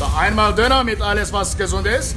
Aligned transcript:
Da 0.00 0.16
einmal 0.16 0.54
Döner 0.54 0.82
mit 0.82 1.02
alles, 1.02 1.30
was 1.30 1.58
gesund 1.58 1.86
ist. 1.86 2.16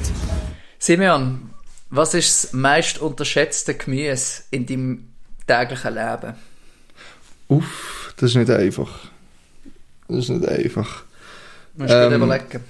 Simeon, 0.78 1.50
was 1.90 2.14
ist 2.14 2.44
das 2.44 2.52
meist 2.54 2.98
unterschätzte 2.98 3.74
Gemüse 3.74 4.42
in 4.50 4.64
deinem 4.64 5.08
täglichen 5.46 5.94
Leben? 5.94 6.34
Uff, 7.48 8.14
das 8.16 8.30
ist 8.30 8.36
nicht 8.36 8.50
einfach. 8.50 8.88
Das 10.08 10.16
ist 10.18 10.28
nicht 10.30 10.48
einfach. 10.48 11.02
Musst 11.74 11.92
du 11.92 12.06
Ähm, 12.06 12.22
überlegen. 12.22 12.64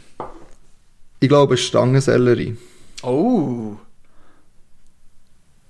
Ich 1.21 1.29
glaube 1.29 1.57
Stangensellerie. 1.57 2.57
Oh. 3.03 3.77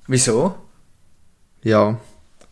Wieso? 0.07 0.55
Ja, 1.63 1.99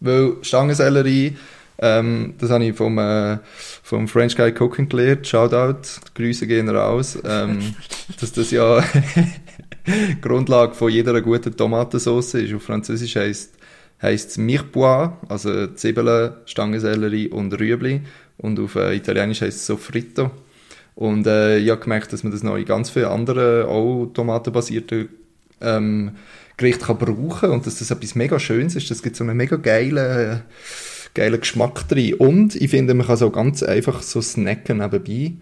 weil 0.01 0.37
Stangensellerie, 0.43 1.39
ähm, 1.83 2.35
das 2.39 2.51
habe 2.51 2.65
ich 2.65 2.77
vom, 2.77 2.97
äh, 2.99 3.39
vom 3.83 4.07
French 4.07 4.37
Guy 4.37 4.55
Cooking 4.59 4.89
gelernt. 4.89 5.27
Shoutout, 5.27 5.83
Grüße 6.15 6.47
gehen 6.47 6.69
raus. 6.69 7.19
Ähm, 7.25 7.75
dass 8.21 8.33
das 8.33 8.53
ja 8.53 8.85
Grundlage 10.23 10.75
von 10.75 10.93
jeder 10.93 11.21
guten 11.21 11.57
Tomatensauce 11.57 12.35
ist. 12.35 12.55
Auf 12.55 12.63
Französisch 12.63 13.17
heisst 13.17 13.55
heisst 14.01 14.31
es 14.31 14.39
Mirepoix, 14.39 15.13
also 15.29 15.67
Zwiebeln, 15.69 16.35
Stangensellerie 16.47 17.29
und 17.29 17.53
Rüebli. 17.59 18.03
Und 18.39 18.61
auf 18.61 18.77
äh, 18.77 18.95
Italienisch 18.95 19.41
heisst 19.41 19.59
es 19.59 19.67
Sofrito. 19.67 20.31
Und 20.95 21.27
äh, 21.27 21.59
ich 21.59 21.71
habe 21.71 21.81
gemerkt, 21.81 22.13
dass 22.13 22.23
man 22.23 22.31
das 22.31 22.45
noch 22.45 22.57
in 22.57 22.65
ganz 22.65 22.91
vielen 22.91 23.07
anderen, 23.07 23.67
auch 23.67 24.07
tomatenbasierten 24.15 25.09
ähm, 25.61 26.13
Gerichten 26.57 26.85
kann 26.85 26.99
brauchen 26.99 27.51
und 27.51 27.67
dass 27.67 27.81
das 27.81 27.91
etwas 27.91 28.15
mega 28.15 28.39
Schönes 28.39 28.77
ist. 28.77 28.89
Das 28.89 29.03
gibt 29.03 29.17
so 29.17 29.25
einen 29.25 29.37
mega 29.37 29.57
geilen, 29.57 30.43
geilen 31.15 31.41
Geschmack 31.41 31.89
drin. 31.89 32.15
Und 32.15 32.57
ich 32.57 32.71
finde, 32.71 32.95
man 32.95 33.07
kann 33.07 33.17
so 33.17 33.31
ganz 33.31 33.63
einfach 33.63 34.03
so 34.03 34.21
snacken 34.21 34.79
nebenbei 34.79 35.33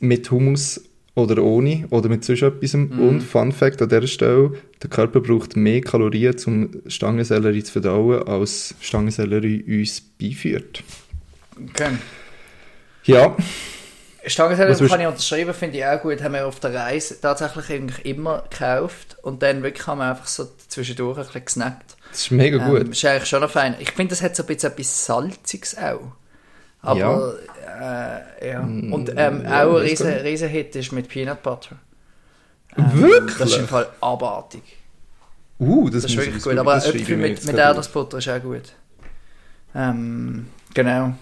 mit 0.00 0.30
Hummus 0.30 0.80
oder 1.14 1.42
ohne 1.42 1.86
oder 1.90 2.08
mit 2.08 2.24
sonst 2.24 2.42
etwas. 2.42 2.74
Und 2.74 3.20
Fun 3.20 3.52
Fact 3.52 3.80
an 3.80 3.88
dieser 3.88 4.06
Stelle, 4.06 4.52
der 4.82 4.90
Körper 4.90 5.20
braucht 5.20 5.56
mehr 5.56 5.80
Kalorien, 5.80 6.36
um 6.46 6.70
Stangensellerie 6.86 7.62
zu 7.62 7.72
verdauen, 7.72 8.22
als 8.28 8.74
Stangensellerie 8.80 9.64
uns 9.80 10.00
beiführt. 10.00 10.82
Okay. 11.70 11.92
Ja, 13.04 13.34
Stangensellerie 14.26 14.88
kann 14.88 15.00
ich 15.00 15.06
unterschreiben, 15.06 15.54
finde 15.54 15.78
ich 15.78 15.86
auch 15.86 16.02
gut. 16.02 16.22
Haben 16.22 16.34
wir 16.34 16.46
auf 16.46 16.60
der 16.60 16.74
Reise 16.74 17.20
tatsächlich 17.20 17.70
eigentlich 17.70 18.04
immer 18.04 18.44
gekauft 18.50 19.16
und 19.22 19.42
dann 19.42 19.62
wirklich 19.62 19.86
haben 19.86 19.98
wir 19.98 20.10
einfach 20.10 20.26
so 20.26 20.48
zwischendurch 20.68 21.18
ein 21.18 21.24
bisschen 21.24 21.44
gesnackt. 21.44 21.95
Das 22.16 22.22
ist 22.22 22.30
mega 22.30 22.56
Ähm, 22.58 22.70
gut. 22.70 22.88
ist 22.88 23.04
eigentlich 23.04 23.28
schon 23.28 23.42
noch 23.42 23.50
fein. 23.50 23.76
Ich 23.78 23.90
finde, 23.92 24.10
das 24.10 24.22
hat 24.22 24.34
so 24.34 24.42
ein 24.42 24.46
bisschen 24.46 24.72
etwas 24.72 25.04
Salziges 25.04 25.76
auch. 25.76 26.12
Aber, 26.80 27.34
äh, 28.40 28.50
ja. 28.52 28.60
Und 28.60 29.12
ähm, 29.16 29.42
ja, 29.44 29.66
auch 29.66 29.76
ein 29.76 29.82
riesen, 29.82 30.08
riesen 30.08 30.48
Hit 30.48 30.74
ist 30.76 30.92
mit 30.92 31.08
Peanut 31.08 31.42
Butter. 31.42 31.76
Wirklich? 32.76 33.36
Das 33.38 33.50
ist 33.50 33.58
im 33.58 33.68
Fall 33.68 33.88
abartig. 34.00 34.62
Uh, 35.58 35.90
das, 35.90 36.02
Das 36.02 36.10
ist 36.10 36.16
wirklich 36.16 36.36
ich 36.36 36.42
gut. 36.42 36.56
Aber 36.56 36.76
Äpfel 36.76 37.16
mit, 37.16 37.44
mit. 37.44 37.56
Erdnussbutter 37.56 38.18
ist 38.18 38.28
auch 38.28 38.40
gut. 38.40 38.72
Ähm, 39.74 40.46
genau. 40.72 41.14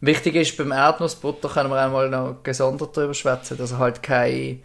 Wichtig 0.00 0.34
ist, 0.34 0.56
beim 0.56 0.72
Erdnussbutter 0.72 1.48
können 1.48 1.70
wir 1.70 1.86
auch 1.86 1.92
mal 1.92 2.08
noch 2.08 2.42
gesondert 2.42 2.96
drüber 2.96 3.14
schwätzen, 3.14 3.56
dass 3.58 3.72
er 3.72 3.78
halt 3.78 4.02
kein, 4.02 4.60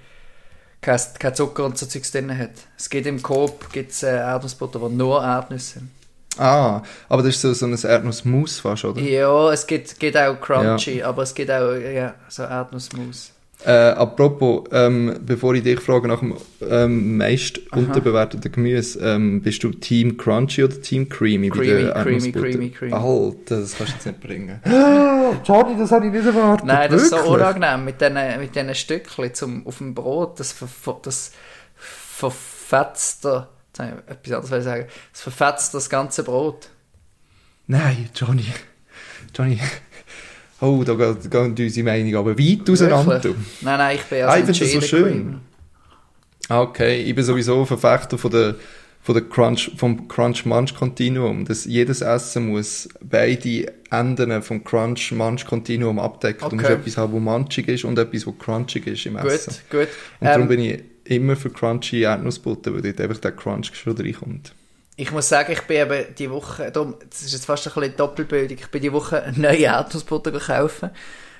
kein, 0.81 0.99
kein 1.19 1.35
Zucker 1.35 1.65
und 1.65 1.77
so 1.77 1.85
Zeugs 1.85 2.11
drin 2.11 2.35
hat. 2.37 2.51
Es 2.77 2.89
gibt 2.89 3.07
im 3.07 3.21
Coop 3.21 3.71
gibt's, 3.71 4.03
äh, 4.03 4.15
Erdnussbutter, 4.15 4.81
wo 4.81 4.89
nur 4.89 5.23
Erdnüsse 5.23 5.79
sind. 5.79 5.91
Ah, 6.37 6.81
aber 7.09 7.23
das 7.23 7.35
ist 7.35 7.41
so, 7.41 7.53
so 7.53 7.65
ein 7.65 7.73
Erdnussmus 7.73 8.61
fast, 8.61 8.85
oder? 8.85 9.01
Ja, 9.01 9.51
es 9.51 9.67
gibt, 9.67 9.99
gibt 9.99 10.15
auch 10.15 10.39
Crunchy, 10.39 11.03
aber 11.03 11.23
es 11.23 11.33
gibt 11.33 11.51
auch 11.51 11.73
ja, 11.73 12.15
so 12.29 12.43
Erdnussmus. 12.43 13.33
Äh, 13.65 13.71
apropos, 13.71 14.63
ähm, 14.71 15.19
bevor 15.21 15.53
ich 15.53 15.63
dich 15.63 15.81
frage 15.81 16.07
nach 16.07 16.19
dem 16.19 16.35
ähm, 16.61 17.17
meist 17.17 17.59
unterbewerteten 17.73 18.51
Gemüse, 18.53 18.99
ähm, 19.01 19.41
bist 19.41 19.61
du 19.63 19.71
Team 19.71 20.15
Crunchy 20.15 20.63
oder 20.63 20.81
Team 20.81 21.09
Creamy? 21.09 21.49
bei 21.49 21.57
Creamy, 21.57 21.83
der 21.83 21.93
creamy, 21.93 22.31
creamy, 22.31 22.69
creamy. 22.69 22.93
Alter, 22.93 23.59
das 23.59 23.75
kannst 23.77 23.91
du 23.91 23.95
jetzt 23.95 24.05
nicht 24.05 24.21
bringen. 24.21 24.61
Johnny, 25.43 25.77
das 25.77 25.91
habe 25.91 26.07
ich 26.07 26.13
nicht 26.13 26.25
erwartet. 26.25 26.67
Nein, 26.67 26.89
das 26.89 27.03
ist 27.03 27.09
so 27.09 27.17
wirklich? 27.17 27.33
unangenehm 27.33 27.83
mit 27.83 27.99
diesen 27.99 28.39
mit 28.39 28.55
diesen 28.55 28.75
Stückchen 28.75 29.33
zum, 29.33 29.67
auf 29.67 29.79
dem 29.79 29.93
Brot. 29.93 30.39
Das, 30.39 30.53
ver, 30.53 30.97
das 31.01 31.33
verfetzt 31.75 33.27
ich 33.77 34.29
etwas 34.29 34.33
anderes 34.33 34.63
sagen, 34.63 34.87
das 35.11 35.21
verfetzt 35.21 35.73
das 35.73 35.89
ganze 35.89 36.23
Brot. 36.23 36.69
Nein, 37.67 38.09
Johnny. 38.15 38.45
Johnny. 39.35 39.59
Oh, 40.61 40.83
da 40.83 40.93
geht, 40.93 41.31
gehen 41.31 41.55
unsere 41.57 41.85
Meinungen 41.85 42.15
aber 42.15 42.37
weit 42.37 42.69
auseinander. 42.69 43.23
Wirklich? 43.23 43.35
Nein, 43.61 43.77
nein, 43.77 43.95
ich 43.97 44.03
bin 44.03 44.23
Ah, 44.23 44.27
also 44.27 44.51
ich 44.51 44.57
finde 44.57 44.73
das 44.73 44.81
so 44.83 44.87
schön. 44.97 45.03
Cream. 45.13 45.39
Ah, 46.49 46.61
Okay, 46.61 47.01
ich 47.03 47.15
bin 47.15 47.23
sowieso 47.23 47.59
ein 47.61 47.65
Verfechter 47.65 48.17
von 48.17 48.31
der, 48.31 48.55
von 49.01 49.15
der 49.15 49.23
Crunch, 49.23 49.71
vom 49.77 50.07
Crunch-Munch-Kontinuum. 50.09 51.45
Dass 51.45 51.65
jedes 51.65 52.01
Essen 52.01 52.49
muss 52.49 52.89
beide 53.01 53.71
Enden 53.91 54.41
vom 54.41 54.63
Crunch-Munch-Kontinuum 54.63 55.99
abdecken. 55.99 56.41
Du 56.41 56.45
Okay. 56.47 56.55
musst 56.57 56.69
etwas 56.69 56.97
haben, 56.97 57.13
wo 57.13 57.19
munchig 57.19 57.67
ist 57.69 57.85
und 57.85 57.97
etwas, 57.97 58.27
wo 58.27 58.31
crunchig 58.33 58.85
ist 58.87 59.05
im 59.05 59.15
Essen. 59.17 59.53
Gut, 59.69 59.79
gut. 59.81 59.89
Und 60.19 60.27
darum 60.27 60.41
Ähm, 60.43 60.47
bin 60.49 60.59
ich 60.61 60.83
immer 61.05 61.35
für 61.35 61.49
crunchy 61.49 62.01
Erdnussbutter, 62.01 62.73
weil 62.73 62.81
dort 62.81 62.99
einfach 63.01 63.17
der 63.19 63.31
Crunch 63.31 63.71
schon 63.75 63.95
reinkommt. 63.95 64.53
Ich 64.99 65.11
muss 65.11 65.29
sagen, 65.29 65.53
ich 65.53 65.61
bin 65.61 65.77
eben 65.77 66.13
die 66.15 66.29
Woche, 66.29 66.71
darum, 66.71 66.95
das 67.09 67.21
ist 67.21 67.31
jetzt 67.31 67.45
fast 67.45 67.65
ein 67.65 67.73
bisschen 67.73 67.95
Doppelbildung, 67.95 68.57
ich 68.57 68.67
bin 68.67 68.81
die 68.81 68.91
Woche 68.91 69.23
eine 69.23 69.39
neue 69.39 69.63
Erdnussbutter 69.63 70.31
gekauft 70.31 70.81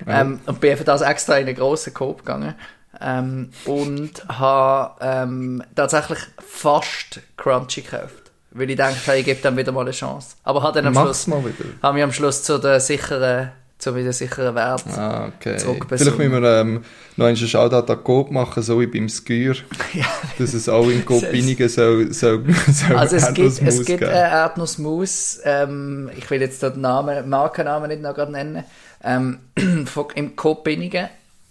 ähm, 0.06 0.40
und 0.46 0.60
bin 0.60 0.78
für 0.78 0.84
das 0.84 1.02
extra 1.02 1.36
in 1.36 1.46
einen 1.46 1.56
grossen 1.56 1.92
Coop 1.92 2.20
gegangen 2.20 2.54
ähm, 2.98 3.50
und 3.66 4.26
habe 4.28 4.94
ähm, 5.02 5.62
tatsächlich 5.74 6.20
fast 6.38 7.20
Crunchy 7.36 7.82
gekauft. 7.82 8.32
Weil 8.52 8.70
ich 8.70 8.76
denke, 8.76 9.14
ich 9.14 9.24
gebe 9.26 9.42
dann 9.42 9.56
wieder 9.58 9.72
mal 9.72 9.82
eine 9.82 9.90
Chance. 9.90 10.36
Aber 10.42 10.62
habe 10.62 10.76
dann 10.76 10.86
am 10.86 10.94
Mach's 10.94 11.24
Schluss, 11.24 11.42
habe 11.82 11.94
mich 11.94 12.02
am 12.02 12.12
Schluss 12.12 12.42
zu 12.42 12.58
der 12.58 12.80
sicheren, 12.80 13.52
zu 13.80 13.96
wieder 13.96 14.12
sicheren 14.12 14.54
Wert. 14.54 14.84
Ah, 14.96 15.28
okay. 15.28 15.56
Vielleicht 15.58 16.18
müssen 16.18 16.42
wir 16.42 16.60
ähm, 16.60 16.84
noch 17.16 17.26
einen 17.26 17.36
Shoutout 17.36 17.90
an 17.92 18.04
Coop 18.04 18.30
machen, 18.30 18.62
so 18.62 18.80
wie 18.80 18.86
beim 18.86 19.08
Skür. 19.08 19.56
Dass 20.38 20.54
es 20.54 20.68
auch 20.68 20.88
in 20.88 21.04
Coop 21.04 21.28
Binnigen 21.32 21.68
soll, 21.68 22.12
soll, 22.12 22.44
soll 22.72 22.96
Also 22.96 23.16
es 23.16 23.32
gibt, 23.34 23.48
es 23.48 23.58
Erdnussmus 23.58 23.86
gibt 23.86 24.02
äh, 24.02 24.04
geben. 24.06 24.10
Erdnussmus, 24.16 25.40
ähm, 25.44 26.10
ich 26.16 26.30
will 26.30 26.40
jetzt 26.40 26.62
den 26.62 26.80
Namen, 26.80 27.28
Markennamen 27.28 27.88
nicht 27.88 28.02
noch 28.02 28.14
gerade 28.14 28.32
nennen, 28.32 28.64
ähm, 29.02 29.38
von, 29.86 30.06
im 30.14 30.36
Coop 30.36 30.64
Binnigen, 30.64 31.08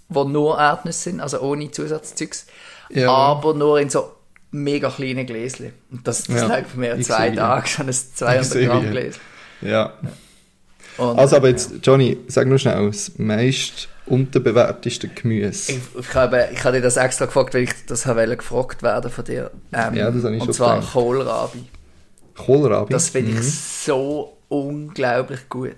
wo 0.07 0.23
nur 0.23 0.57
Erdnüsse 0.59 1.09
sind, 1.09 1.19
also 1.21 1.39
ohne 1.41 1.71
Zusatzzeugs, 1.71 2.45
Ja. 2.89 3.11
aber 3.11 3.53
nur 3.53 3.79
in 3.79 3.89
so 3.89 4.11
mega 4.51 4.89
kleinen 4.89 5.25
Gläschen. 5.25 5.73
Und 5.91 6.07
das, 6.07 6.23
das 6.23 6.41
Ja, 6.41 6.47
lag 6.47 6.65
für 6.65 6.79
mich 6.79 6.91
ich 6.97 7.07
zwei. 7.07 7.31
Tage, 7.31 7.67
so 7.69 7.83
ein 7.83 7.89
Ich 7.89 8.15
200 8.15 8.45
sehe 8.45 8.67
Gramm. 8.67 8.89
Gläschen. 8.91 9.21
Ja. 9.61 9.93
Und, 10.97 11.17
Also, 11.19 11.35
aber 11.37 11.49
jetzt, 11.49 11.71
Johnny, 11.83 12.17
sag 12.27 12.47
nur 12.47 12.57
schnell, 12.59 12.87
das 12.87 13.11
meist 13.17 13.87
unterbewerteste 14.05 15.07
Gemüse. 15.07 15.73
Ich, 15.73 15.79
ich, 15.99 16.13
habe, 16.15 16.49
ich 16.51 16.63
habe 16.63 16.77
dir 16.77 16.81
das 16.81 16.97
extra 16.97 17.25
gefragt, 17.25 17.53
weil 17.53 17.63
ich 17.63 17.71
das 17.87 18.05
habe 18.05 18.35
gefragt 18.35 18.81
werden 18.83 19.11
von 19.11 19.23
dir. 19.23 19.51
Ähm, 19.71 19.93
Ja, 19.93 20.09
das 20.11 20.23
habe 20.23 20.35
ich 20.35 20.41
Und 20.41 20.47
schon 20.47 20.53
zwar 20.55 20.75
gedacht. 20.77 20.93
Kohlrabi. 20.93 21.63
Kohlrabi. 22.35 22.91
Das 22.93 23.09
finde 23.09 23.31
Mhm. 23.33 23.39
ich 23.39 23.53
so 23.53 24.37
unglaublich 24.47 25.47
gut. 25.49 25.75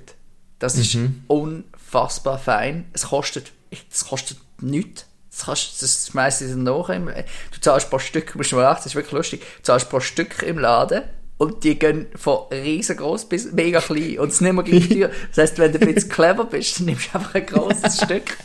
Das 0.60 0.76
ist 0.78 0.96
Mhm. 0.96 1.24
unfassbar 1.28 2.38
fein. 2.38 2.86
Es 2.94 3.08
kostet, 3.08 3.52
es 3.92 4.06
kostet 4.06 4.38
nichts. 4.62 5.06
Das, 5.32 5.46
kannst, 5.46 5.82
das 5.82 6.08
schmeißt 6.12 6.42
du 6.42 6.58
nach. 6.58 6.90
Im, 6.90 7.06
du 7.08 7.60
zahlst 7.62 7.90
pro 7.90 8.00
Stück, 8.00 8.36
musst 8.36 8.52
du 8.52 8.58
mal 8.58 8.66
achten, 8.66 8.80
das 8.84 8.88
ist 8.88 8.96
wirklich 8.96 9.14
lustig. 9.14 9.42
Du 9.58 9.64
zahlst 9.64 9.90
pro 9.90 10.00
Stück 10.00 10.42
im 10.44 10.60
Laden 10.60 11.04
und 11.42 11.64
die 11.64 11.80
gehen 11.80 12.06
von 12.14 12.50
riesengroß 12.54 13.26
bis 13.26 13.52
mega 13.52 13.82
klein 13.82 14.20
und 14.20 14.30
es 14.30 14.42
nicht 14.42 14.54
mehr 14.54 14.64
gleich 14.64 14.90
teuer. 14.90 15.10
Das 15.30 15.40
heisst, 15.40 15.58
wenn 15.58 15.72
du 15.72 15.80
ein 15.80 15.92
bisschen 15.96 16.12
clever 16.12 16.46
bist, 16.46 16.78
dann 16.78 16.86
nimmst 16.86 17.08
du 17.12 17.18
einfach 17.18 17.34
ein 17.34 17.46
grosses 17.48 18.00
Stück 18.04 18.38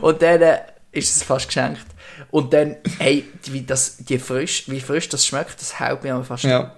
und 0.00 0.20
dann 0.22 0.42
äh, 0.42 0.58
ist 0.90 1.14
es 1.14 1.22
fast 1.22 1.46
geschenkt. 1.46 1.86
Und 2.32 2.52
dann, 2.52 2.78
hey, 2.98 3.24
wie, 3.44 3.62
das, 3.62 3.98
die 3.98 4.18
frisch, 4.18 4.64
wie 4.66 4.80
frisch 4.80 5.08
das 5.08 5.24
schmeckt, 5.24 5.60
das 5.60 5.78
haut 5.78 6.02
mir 6.02 6.20
fast 6.24 6.42
Ja. 6.42 6.74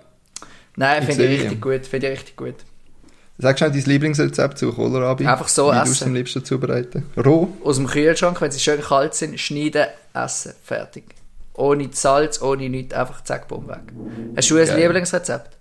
Nein, 0.77 1.03
finde 1.03 1.29
ich 1.29 1.41
richtig 1.41 1.63
gut. 1.63 1.87
Finde 1.87 2.09
ich 2.09 2.19
richtig 2.19 2.37
gut. 2.37 2.57
Sag 3.39 3.57
schnell 3.57 3.71
dein 3.71 3.85
Lieblingsrezept 3.85 4.59
zu 4.59 4.71
Kohlrabi. 4.71 5.27
Einfach 5.27 5.49
so 5.49 5.73
Wie 5.73 5.77
essen. 5.77 5.85
du 5.87 5.91
es 5.93 6.03
am 6.03 6.15
liebsten 6.15 6.45
zubereiten? 6.45 7.07
Roh? 7.17 7.49
Aus 7.65 7.77
dem 7.77 7.87
Kühlschrank, 7.87 8.39
wenn 8.43 8.51
sie 8.51 8.61
schön 8.61 8.83
kalt 8.83 9.15
sind, 9.15 9.41
schneiden, 9.41 9.87
essen. 10.13 10.53
Fertig. 10.63 11.05
Ohne 11.55 11.89
Salz, 11.93 12.43
ohne 12.43 12.69
nichts, 12.69 12.95
einfach 12.95 13.25
zack, 13.25 13.49
bumm, 13.49 13.69
weg. 13.69 13.81
Hast 14.37 14.51
du 14.51 14.59
ein. 14.59 14.77
Lieblingsrezept? 14.77 15.54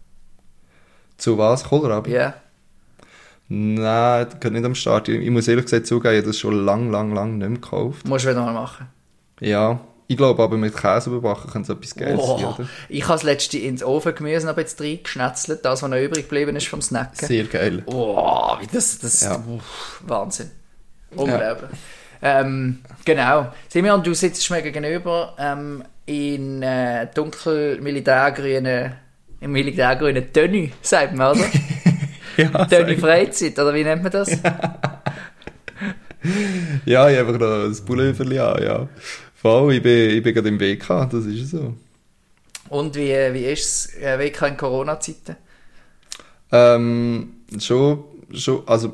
Zu 1.23 1.37
was? 1.37 1.63
Kohlrabi? 1.63 2.11
Ja. 2.11 2.33
Nein, 3.47 4.27
das 4.29 4.41
geht 4.41 4.51
nicht 4.51 4.65
am 4.65 4.75
Start. 4.75 5.07
Ich, 5.07 5.21
ich 5.21 5.29
muss 5.29 5.47
ehrlich 5.47 5.63
gesagt 5.63 5.87
zugeben, 5.87 6.15
ich 6.15 6.17
habe 6.17 6.27
das 6.27 6.37
schon 6.37 6.65
lang, 6.65 6.91
lang, 6.91 7.13
lang 7.15 7.37
nicht 7.37 7.47
mehr 7.47 7.59
gekauft. 7.59 8.05
Musst 8.05 8.25
du 8.25 8.31
wieder 8.31 8.41
mal 8.41 8.51
machen. 8.51 8.87
Ja. 9.39 9.79
Ich 10.07 10.17
glaube 10.17 10.43
aber 10.43 10.57
mit 10.57 10.75
Käse 10.75 11.09
überbacken 11.09 11.49
könnte 11.49 11.71
es 11.71 11.77
etwas 11.77 11.95
Geiles 11.95 12.27
sein, 12.27 12.43
oder? 12.43 12.67
ich 12.89 13.03
habe 13.03 13.13
das 13.13 13.23
letzte 13.23 13.57
ins 13.57 13.81
Ofengemüse 13.81 14.45
noch 14.45 14.57
jetzt 14.57 14.81
reingeschnetzelt, 14.81 15.63
das, 15.63 15.81
was 15.81 15.89
noch 15.89 15.97
übrig 15.97 16.23
geblieben 16.23 16.57
ist 16.57 16.67
vom 16.67 16.81
Snacken. 16.81 17.25
Sehr 17.25 17.45
geil. 17.45 17.83
Oh, 17.85 18.57
wie 18.59 18.67
das, 18.67 18.99
das 18.99 19.21
Ja. 19.21 19.37
uff, 19.37 20.01
Wahnsinn. 20.05 20.51
Unglaublich. 21.15 21.69
Ähm, 22.21 22.79
genau. 23.05 23.47
Simeon, 23.69 24.03
du 24.03 24.13
sitzt 24.13 24.51
mir 24.51 24.61
gegenüber 24.61 25.35
ähm, 25.39 25.85
in 26.05 26.61
äh, 26.63 27.07
im 29.43 29.51
militärgrünen 29.51 30.31
Tönny, 30.31 30.71
sagt 30.81 31.15
man, 31.15 31.37
oder? 31.37 31.45
ja, 32.37 32.65
Tönny 32.65 32.97
Freizeit, 32.97 33.59
oder 33.59 33.73
wie 33.73 33.83
nennt 33.83 34.01
man 34.01 34.11
das? 34.11 34.29
ja, 36.85 37.09
ich 37.09 37.17
habe 37.17 37.27
einfach 37.27 37.39
noch 37.39 37.67
das 37.67 37.81
Pullover 37.81 38.23
an, 38.23 38.63
ja. 38.63 38.87
Voll, 39.35 39.73
ich 39.73 39.83
bin, 39.83 40.11
ich 40.11 40.23
bin 40.23 40.33
gerade 40.33 40.47
im 40.47 40.59
WK, 40.59 41.09
das 41.11 41.25
ist 41.25 41.51
so. 41.51 41.73
Und 42.69 42.95
wie, 42.95 43.09
wie 43.33 43.45
ist 43.45 43.65
es 43.65 44.01
äh, 44.01 44.17
WK 44.17 44.47
in 44.47 44.57
Corona-Zeiten? 44.57 45.35
Ähm, 46.51 47.33
schon, 47.59 48.05
schon, 48.33 48.63
also, 48.65 48.93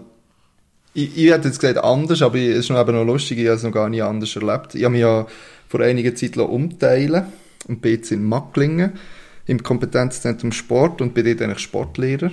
ich, 0.96 1.16
ich 1.16 1.32
hätte 1.32 1.50
jetzt 1.50 1.60
gesagt 1.60 1.78
anders, 1.78 2.24
aber 2.24 2.40
es 2.40 2.58
ist 2.58 2.70
noch 2.70 2.82
eben 2.82 2.96
noch 2.96 3.06
lustig, 3.06 3.38
ich 3.38 3.46
habe 3.46 3.58
es 3.58 3.64
noch 3.64 3.72
gar 3.72 3.88
nicht 3.88 4.02
anders 4.02 4.36
erlebt. 4.36 4.74
Ich 4.74 4.84
habe 4.84 4.94
mich 4.94 5.02
ja 5.02 5.28
vor 5.68 5.82
einiger 5.82 6.16
Zeit 6.16 6.36
umteilen 6.38 7.28
und 7.68 7.82
bin 7.82 7.92
jetzt 7.92 8.12
in 8.12 8.24
Macklingen 8.24 8.94
im 9.50 9.64
Kompetenzzentrum 9.64 10.52
Sport 10.52 11.02
und 11.02 11.16
bin 11.16 11.26
dort 11.26 11.42
eigentlich 11.42 11.60
Sportlehrer. 11.60 12.30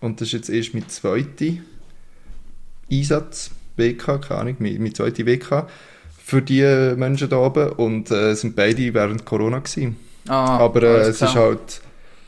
Und 0.00 0.20
das 0.20 0.28
ist 0.28 0.32
jetzt 0.32 0.48
erst 0.48 0.74
mein 0.74 0.88
zweiter 0.88 1.56
Einsatz, 2.90 3.50
WK, 3.76 4.22
keine 4.22 4.40
Ahnung, 4.40 4.56
mein, 4.60 4.82
mein 4.82 4.94
zweiter 4.94 5.26
WK 5.26 5.66
für 6.24 6.40
die 6.40 6.62
Menschen 6.96 7.28
da 7.28 7.36
oben 7.36 7.68
und 7.72 8.10
äh, 8.10 8.34
sind 8.34 8.56
beide 8.56 8.94
während 8.94 9.26
Corona 9.26 9.58
gewesen. 9.58 9.96
Ah, 10.26 10.56
Aber 10.58 10.82
äh, 10.82 11.00
es 11.00 11.18
klar. 11.18 11.30
ist 11.30 11.36
halt, 11.36 11.80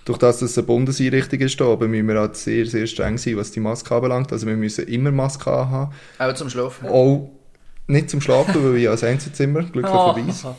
durch 0.05 0.19
das, 0.19 0.41
dass 0.41 0.51
es 0.51 0.59
eine 0.59 0.67
Bundeseinrichtung 0.67 1.41
ist, 1.41 1.59
da 1.59 1.65
oben, 1.65 1.91
müssen 1.91 2.09
wir 2.09 2.21
halt 2.21 2.37
sehr, 2.37 2.67
sehr 2.67 2.87
streng 2.87 3.17
sein, 3.17 3.39
was 3.39 3.53
die 3.53 3.61
Maske 3.61 3.95
anbelangt. 3.95 4.33
Also 4.33 4.47
wir 4.47 4.57
müssen 4.57 4.87
immer 4.87 5.13
Maske 5.13 5.51
haben. 5.51 5.95
Auch 6.19 6.35
zum 6.35 6.51
Schlafen. 6.51 6.89
Auch 6.89 7.31
nicht 7.87 8.11
zum 8.11 8.21
Schlafen, 8.21 8.63
weil 8.63 8.77
ich 8.77 8.89
als 8.89 9.03
Einzelzimmer, 9.03 9.63
glücklicherweise. 9.73 10.55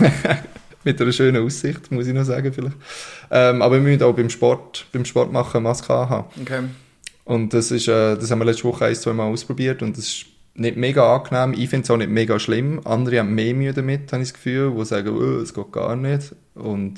Ah, 0.00 0.04
Mit 0.84 1.00
einer 1.00 1.12
schönen 1.12 1.42
Aussicht, 1.44 1.90
muss 1.90 2.06
ich 2.06 2.14
noch 2.14 2.24
sagen 2.24 2.52
vielleicht. 2.52 2.76
Ähm, 3.30 3.62
aber 3.62 3.76
wir 3.76 3.80
müssen 3.82 4.02
auch 4.02 4.14
beim 4.14 4.30
Sport, 4.30 4.86
beim 4.92 5.04
Sport 5.04 5.32
machen 5.32 5.62
Maske 5.62 5.92
haben. 5.92 6.26
okay. 6.40 6.62
Und 7.24 7.54
das 7.54 7.70
ist, 7.70 7.88
äh, 7.88 8.16
das 8.16 8.30
haben 8.30 8.38
wir 8.40 8.44
letzte 8.44 8.64
Woche 8.64 8.84
ein, 8.84 8.94
zwei 8.94 9.14
Mal 9.14 9.24
ausprobiert 9.24 9.82
und 9.82 9.96
das 9.96 10.04
ist 10.04 10.26
nicht 10.54 10.76
mega 10.76 11.16
angenehm. 11.16 11.54
Ich 11.58 11.70
finde 11.70 11.84
es 11.84 11.90
auch 11.90 11.96
nicht 11.96 12.10
mega 12.10 12.38
schlimm. 12.38 12.80
Andere 12.84 13.18
haben 13.20 13.34
mehr 13.34 13.54
Mühe 13.54 13.72
damit, 13.72 14.12
habe 14.12 14.22
ich 14.22 14.28
das 14.28 14.34
Gefühl, 14.34 14.74
die 14.76 14.84
sagen, 14.84 15.08
oh, 15.08 15.40
es 15.40 15.54
geht 15.54 15.72
gar 15.72 15.96
nicht. 15.96 16.34
Und 16.54 16.94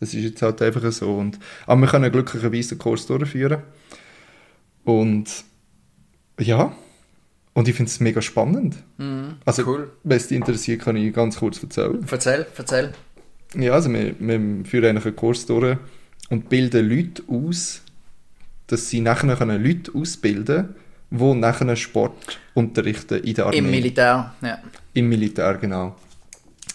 das 0.00 0.14
ist 0.14 0.22
jetzt 0.22 0.42
halt 0.42 0.62
einfach 0.62 0.90
so. 0.92 1.16
Und, 1.16 1.38
aber 1.66 1.80
wir 1.80 1.88
können 1.88 2.12
glücklicherweise 2.12 2.76
den 2.76 2.78
Kurs 2.78 3.06
durchführen. 3.06 3.62
Und 4.84 5.28
ja, 6.38 6.72
und 7.52 7.68
ich 7.68 7.74
finde 7.74 7.90
es 7.90 8.00
mega 8.00 8.20
spannend. 8.22 8.76
Mhm. 8.98 9.36
Also, 9.44 9.64
Cool. 9.66 9.90
wenn 10.02 10.16
es 10.16 10.28
dich 10.28 10.36
interessiert, 10.36 10.82
kann 10.82 10.96
ich 10.96 11.12
ganz 11.14 11.36
kurz 11.38 11.62
erzählen. 11.62 12.04
Erzähl, 12.10 12.46
erzähl. 12.56 12.92
Ja, 13.56 13.72
also 13.72 13.92
wir, 13.92 14.14
wir 14.18 14.64
führen 14.64 14.84
eigentlich 14.90 15.06
einen 15.06 15.16
Kurs 15.16 15.46
durch 15.46 15.76
und 16.30 16.48
bilden 16.48 16.88
Leute 16.88 17.22
aus, 17.28 17.82
dass 18.66 18.88
sie 18.88 19.00
nachher 19.00 19.36
können 19.36 19.62
Leute 19.62 19.92
ausbilden 19.94 20.74
die 21.10 21.34
nachher 21.34 21.76
Sport 21.76 22.40
unterrichten 22.54 23.22
in 23.22 23.34
der 23.34 23.46
Armee. 23.46 23.58
Im 23.58 23.70
Militär, 23.70 24.34
ja. 24.42 24.58
Im 24.94 25.08
Militär, 25.08 25.54
genau. 25.54 25.96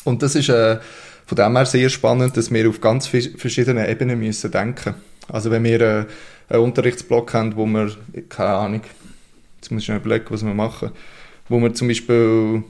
Und 0.06 0.24
das 0.24 0.36
ist 0.36 0.50
äh, 0.50 0.80
von 1.26 1.36
dem 1.36 1.56
her 1.56 1.66
sehr 1.66 1.90
spannend, 1.90 2.38
dass 2.38 2.52
wir 2.52 2.70
auf 2.70 2.80
ganz 2.80 3.08
verschiedenen 3.08 3.88
Ebenen 3.88 4.20
müssen 4.20 4.52
denken 4.52 4.96
Also 5.28 5.52
wenn 5.52 5.64
wir 5.64 5.82
äh, 5.82 6.06
einen 6.50 6.64
Unterrichtsblock 6.64 7.34
haben, 7.34 7.56
wo 7.56 7.66
wir, 7.66 7.92
keine 8.30 8.50
Ahnung, 8.50 8.82
jetzt 9.58 9.72
muss 9.72 9.84
ich 9.84 9.90
noch 9.90 9.98
überlegen, 9.98 10.26
was 10.30 10.44
wir 10.44 10.54
machen, 10.54 10.92
wo 11.48 11.60
wir 11.60 11.74
zum 11.74 11.88
Beispiel 11.88 12.64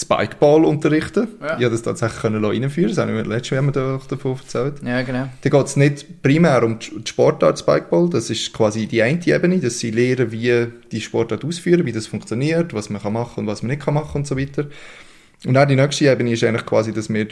Spikeball 0.00 0.64
unterrichten. 0.64 1.28
Ja. 1.40 1.58
Ich 1.58 1.64
habe 1.64 1.70
das 1.70 1.82
tatsächlich 1.82 2.20
können 2.20 2.44
reinführen 2.44 2.90
das 2.90 2.98
haben 2.98 3.14
wir 3.14 3.24
letztes 3.24 3.50
Jahr 3.50 4.00
davon 4.08 4.36
erzählt. 4.36 4.74
Ja, 4.84 5.02
genau. 5.02 5.28
Da 5.40 5.50
geht 5.50 5.66
es 5.66 5.76
nicht 5.76 6.22
primär 6.22 6.62
um 6.62 6.78
die 6.78 7.08
Sportart 7.08 7.58
Spikeball, 7.58 8.08
das 8.08 8.30
ist 8.30 8.52
quasi 8.52 8.86
die 8.86 9.02
eine 9.02 9.26
Ebene, 9.26 9.58
dass 9.58 9.80
sie 9.80 9.90
lernen, 9.90 10.30
wie 10.30 10.66
die 10.92 11.00
Sportart 11.00 11.44
ausführen, 11.44 11.84
wie 11.84 11.92
das 11.92 12.06
funktioniert, 12.06 12.74
was 12.74 12.90
man 12.90 13.02
kann 13.02 13.12
machen 13.12 13.40
und 13.40 13.46
was 13.46 13.62
man 13.62 13.70
nicht 13.70 13.82
kann 13.82 13.94
machen 13.94 14.18
und 14.18 14.26
so 14.26 14.36
weiter. 14.36 14.66
Und 15.44 15.54
dann 15.54 15.68
die 15.68 15.76
nächste 15.76 16.10
Ebene 16.10 16.32
ist 16.32 16.44
eigentlich 16.44 16.66
quasi, 16.66 16.92
dass 16.92 17.12
wir 17.12 17.26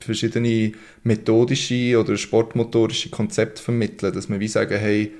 verschiedene 0.00 0.72
methodische 1.02 1.98
oder 1.98 2.16
sportmotorische 2.16 3.10
Konzepte 3.10 3.62
vermitteln, 3.62 4.12
dass 4.12 4.28
wir 4.28 4.38
wie 4.38 4.48
sagen, 4.48 4.78
hey, 4.78 5.12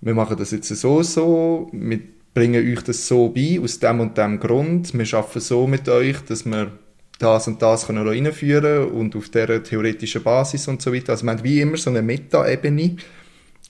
wir 0.00 0.14
machen 0.14 0.36
das 0.36 0.50
jetzt 0.50 0.68
so 0.68 1.02
so, 1.02 1.70
wir 1.72 2.00
bringen 2.36 2.70
euch 2.70 2.82
das 2.82 3.08
so 3.08 3.30
bei, 3.30 3.58
aus 3.62 3.78
dem 3.78 4.00
und 4.00 4.18
dem 4.18 4.38
Grund, 4.38 4.92
wir 4.92 5.18
arbeiten 5.18 5.40
so 5.40 5.66
mit 5.66 5.88
euch, 5.88 6.20
dass 6.28 6.44
wir 6.44 6.70
das 7.18 7.48
und 7.48 7.62
das 7.62 7.86
können 7.86 8.06
reinführen 8.06 8.90
und 8.90 9.16
auf 9.16 9.30
dieser 9.30 9.62
theoretischen 9.62 10.22
Basis 10.22 10.68
und 10.68 10.82
so 10.82 10.92
weiter. 10.92 11.12
Also 11.12 11.24
wir 11.24 11.30
haben 11.30 11.42
wie 11.42 11.62
immer 11.62 11.78
so 11.78 11.88
eine 11.88 12.02
Meta-Ebene, 12.02 12.96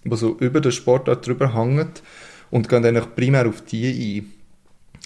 die 0.04 0.16
so 0.16 0.36
über 0.40 0.60
den 0.60 0.72
Sportart 0.72 1.24
drüber 1.24 1.54
hängt 1.54 2.02
und 2.50 2.68
gehen 2.68 2.82
dann 2.82 3.00
primär 3.14 3.46
auf 3.46 3.62
die 3.62 4.18
ein. 4.18 4.32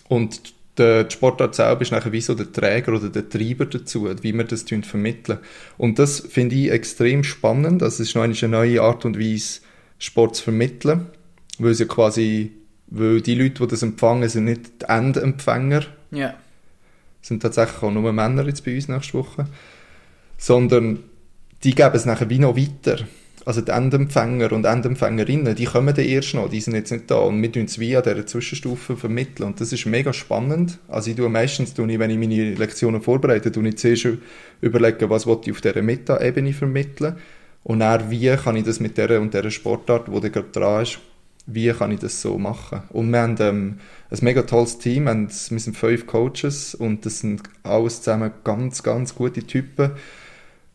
Und 0.09 0.41
der 0.79 1.11
Sportart 1.11 1.55
selber 1.55 1.83
ist 1.83 1.93
nachher 1.93 2.13
wie 2.13 2.23
so 2.23 2.35
der 2.35 2.51
Träger 2.51 2.95
oder 2.95 3.11
der 3.11 3.29
Treiber 3.29 3.67
dazu, 3.67 4.09
wie 4.23 4.33
wir 4.33 4.45
das 4.45 4.65
vermitteln. 4.85 5.39
Und 5.77 5.99
das 5.99 6.21
finde 6.21 6.55
ich 6.55 6.71
extrem 6.71 7.25
spannend. 7.25 7.83
Also 7.83 8.03
es 8.03 8.09
ist 8.09 8.15
noch 8.15 8.23
eine 8.23 8.35
neue 8.49 8.81
Art 8.81 9.05
und 9.05 9.21
Weise, 9.21 9.61
Sport 9.99 10.37
zu 10.37 10.45
vermitteln, 10.45 11.09
weil 11.59 11.73
es 11.73 11.79
ja 11.79 11.85
quasi, 11.85 12.53
weil 12.91 13.21
die 13.21 13.35
Leute, 13.35 13.63
die 13.63 13.69
das 13.69 13.83
empfangen, 13.83 14.29
sind 14.29 14.45
nicht 14.45 14.83
die 14.83 14.89
Endempfänger, 14.89 15.83
Ja. 16.11 16.35
sind 17.23 17.41
tatsächlich 17.43 17.83
auch 17.83 17.91
nur 17.93 18.13
Männer 18.13 18.47
jetzt 18.47 18.65
bei 18.65 18.75
uns 18.75 18.89
nächste 18.89 19.15
Woche, 19.15 19.47
sondern 20.39 21.01
die 21.63 21.75
geben 21.75 21.95
es 21.95 22.07
nachher 22.07 22.31
wie 22.31 22.39
noch 22.39 22.57
weiter. 22.57 22.99
Also 23.47 23.63
die 23.63 23.71
Endempfänger 23.71 24.53
und 24.53 24.67
Endempfängerinnen, 24.67 25.55
die 25.55 25.65
kommen 25.65 25.95
dann 25.95 26.05
erst 26.05 26.35
noch, 26.35 26.51
die 26.51 26.61
sind 26.61 26.75
jetzt 26.75 26.93
nicht 26.93 27.11
da 27.11 27.17
und 27.21 27.41
wir 27.41 27.51
tun 27.51 27.65
es 27.65 27.79
wie 27.79 27.97
an 27.97 28.03
dieser 28.03 28.27
Zwischenstufe 28.27 28.97
vermitteln 28.97 29.47
und 29.47 29.61
das 29.61 29.73
ist 29.73 29.87
mega 29.87 30.13
spannend. 30.13 30.79
Also 30.89 31.11
ich 31.11 31.17
tue 31.17 31.29
meistens, 31.31 31.73
tue 31.73 31.91
ich, 31.91 31.99
wenn 31.99 32.11
ich 32.11 32.19
meine 32.19 32.55
Lektionen 32.55 33.01
vorbereite, 33.01 33.51
tue 33.51 33.67
ich 33.69 33.79
zuerst 33.79 34.09
überlegen, 34.61 35.09
was 35.09 35.27
will 35.27 35.39
ich 35.45 35.53
auf 35.53 35.61
dieser 35.63 35.81
Meta-Ebene 35.81 36.53
vermitteln 36.53 37.17
und 37.63 37.81
dann, 37.81 38.11
wie 38.11 38.29
kann 38.37 38.57
ich 38.57 38.65
das 38.65 38.79
mit 38.79 38.99
der 38.99 39.21
und 39.21 39.33
der 39.33 39.51
Sportart, 39.51 40.09
die 40.09 40.31
gerade 40.31 40.51
dran 40.53 40.83
ist, 40.83 40.99
wie 41.55 41.73
kann 41.73 41.93
ich 41.93 42.01
das 42.01 42.21
so 42.21 42.39
machen? 42.39 42.83
Und 42.91 43.11
wir 43.11 43.21
haben 43.21 43.37
ähm, 43.41 43.79
ein 44.11 44.19
mega 44.23 44.43
tolles 44.43 44.79
Team, 44.79 45.05
wir, 45.05 45.29
sind 45.31 45.77
fünf 45.77 46.07
Coaches 46.07 46.75
und 46.75 47.07
das 47.07 47.21
sind 47.21 47.43
alles 47.63 48.03
zusammen 48.03 48.33
ganz, 48.45 48.83
ganz 48.83 49.15
gute 49.15 49.43
Typen, 49.45 49.93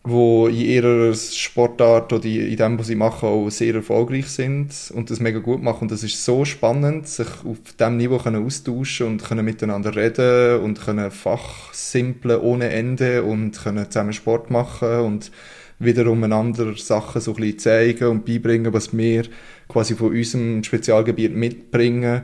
die 0.06 0.50
in 0.50 0.84
ihrer 0.84 1.14
Sportart 1.14 2.14
oder 2.14 2.26
in 2.26 2.56
dem, 2.56 2.78
was 2.78 2.88
sie 2.88 2.96
machen, 2.96 3.28
auch 3.28 3.50
sehr 3.50 3.76
erfolgreich 3.76 4.28
sind 4.28 4.92
und 4.94 5.10
das 5.10 5.20
mega 5.20 5.40
gut 5.40 5.62
machen. 5.62 5.84
Und 5.84 5.92
das 5.92 6.04
ist 6.04 6.24
so 6.24 6.46
spannend, 6.46 7.08
sich 7.08 7.28
auf 7.28 7.58
diesem 7.80 7.98
Niveau 7.98 8.18
können 8.18 8.46
austauschen 8.46 9.08
und 9.08 9.24
können 9.24 9.44
miteinander 9.44 9.96
reden 9.96 10.62
und 10.62 10.80
können 10.80 11.10
fachsimpeln 11.12 12.40
ohne 12.40 12.70
Ende 12.70 13.24
und 13.24 13.62
können 13.62 13.90
zusammen 13.90 14.14
Sport 14.14 14.52
machen 14.52 15.00
und 15.00 15.32
wiederum 15.80 16.24
einander 16.24 16.76
Sachen 16.78 17.22
so 17.22 17.32
ein 17.32 17.38
bisschen 17.38 17.60
zeigen 17.60 18.08
und 18.08 18.26
beibringen, 18.26 18.74
was 18.74 18.96
wir 18.96 19.24
quasi 19.68 19.96
von 19.96 20.12
unserem 20.12 20.64
Spezialgebiet 20.64 21.36
mitbringen. 21.36 22.22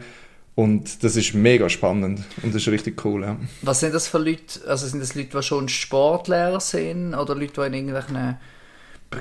Und 0.56 1.04
das 1.04 1.16
ist 1.16 1.34
mega 1.34 1.70
spannend 1.70 2.22
und 2.44 2.54
das 2.54 2.64
ist 2.64 2.68
richtig 2.68 3.04
cool. 3.06 3.24
Ja. 3.24 3.38
Was 3.62 3.80
sind 3.80 3.94
das 3.94 4.08
für 4.08 4.18
Leute? 4.18 4.60
Also 4.68 4.86
sind 4.86 5.00
das 5.00 5.16
Leute, 5.16 5.38
die 5.38 5.44
schon 5.44 5.70
Sportlehrer 5.70 6.60
sind 6.60 7.14
oder 7.16 7.36
Leute, 7.36 7.54
die 7.62 7.68
in 7.68 7.74
irgendwelchen, 7.74 8.38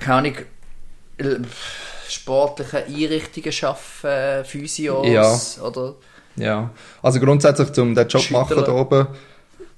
keine 0.01 0.15
Ahnung, 0.15 0.35
sportlichen 2.09 2.81
Einrichtungen 2.81 3.53
arbeiten, 3.63 4.45
Physios 4.45 5.07
Ja. 5.57 5.63
oder... 5.65 5.95
Ja, 6.37 6.71
also 7.03 7.21
grundsätzlich, 7.21 7.77
um 7.79 7.95
den 7.95 8.09
Job 8.09 8.23
zu 8.23 8.33
machen 8.33 8.63
da 8.65 8.73
oben, 8.73 9.07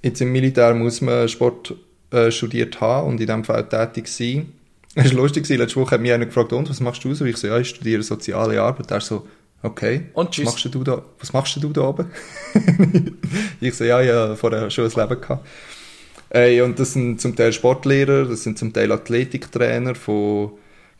jetzt 0.02 0.20
im 0.20 0.32
Militär 0.32 0.74
muss 0.74 1.00
man 1.00 1.28
Sport 1.28 1.74
äh, 2.10 2.30
studiert 2.30 2.80
haben 2.80 3.08
und 3.08 3.20
in 3.20 3.26
dem 3.26 3.44
Fall 3.44 3.68
tätig 3.68 4.08
sein. 4.08 4.52
Es 4.94 5.06
war 5.14 5.22
lustig, 5.22 5.48
letzte 5.48 5.80
Woche 5.80 5.92
hat 5.92 6.02
mich 6.02 6.12
einer 6.12 6.26
gefragt, 6.26 6.52
und, 6.52 6.68
was 6.68 6.80
machst 6.80 7.02
du 7.02 7.14
so? 7.14 7.24
Ich 7.24 7.38
so, 7.38 7.46
ja, 7.46 7.58
ich 7.58 7.70
studiere 7.70 8.02
soziale 8.02 8.60
Arbeit. 8.60 8.90
Er 8.90 9.00
so, 9.00 9.26
okay, 9.62 10.06
Und 10.12 10.28
was 10.28 10.34
tschüss. 10.34 10.44
machst 10.44 10.74
du 10.74 10.84
da, 10.84 11.02
was 11.18 11.32
machst 11.32 11.62
du 11.62 11.68
da 11.68 11.82
oben? 11.82 12.10
ich 13.60 13.74
so, 13.74 13.84
ja, 13.84 13.98
habe 13.98 14.36
vorher 14.36 14.70
schon 14.70 14.84
ein 14.84 14.90
Leben 14.90 15.20
gehabt. 15.20 15.46
Ey, 16.30 16.62
und 16.62 16.78
das 16.78 16.94
sind 16.94 17.20
zum 17.20 17.36
Teil 17.36 17.52
Sportlehrer, 17.52 18.24
das 18.24 18.42
sind 18.42 18.58
zum 18.58 18.72
Teil 18.72 18.90
Athletiktrainer 18.90 19.94
von 19.94 20.52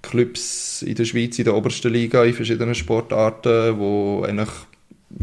Clubs 0.03 0.83
in 0.83 0.95
der 0.95 1.05
Schweiz, 1.05 1.39
in 1.39 1.47
der 1.47 1.55
obersten 1.55 1.93
Liga, 1.93 2.25
in 2.25 2.35
verschiedenen 2.35 2.75
Sportarten, 2.75 3.79
wo 3.79 4.25
eigentlich 4.25 4.51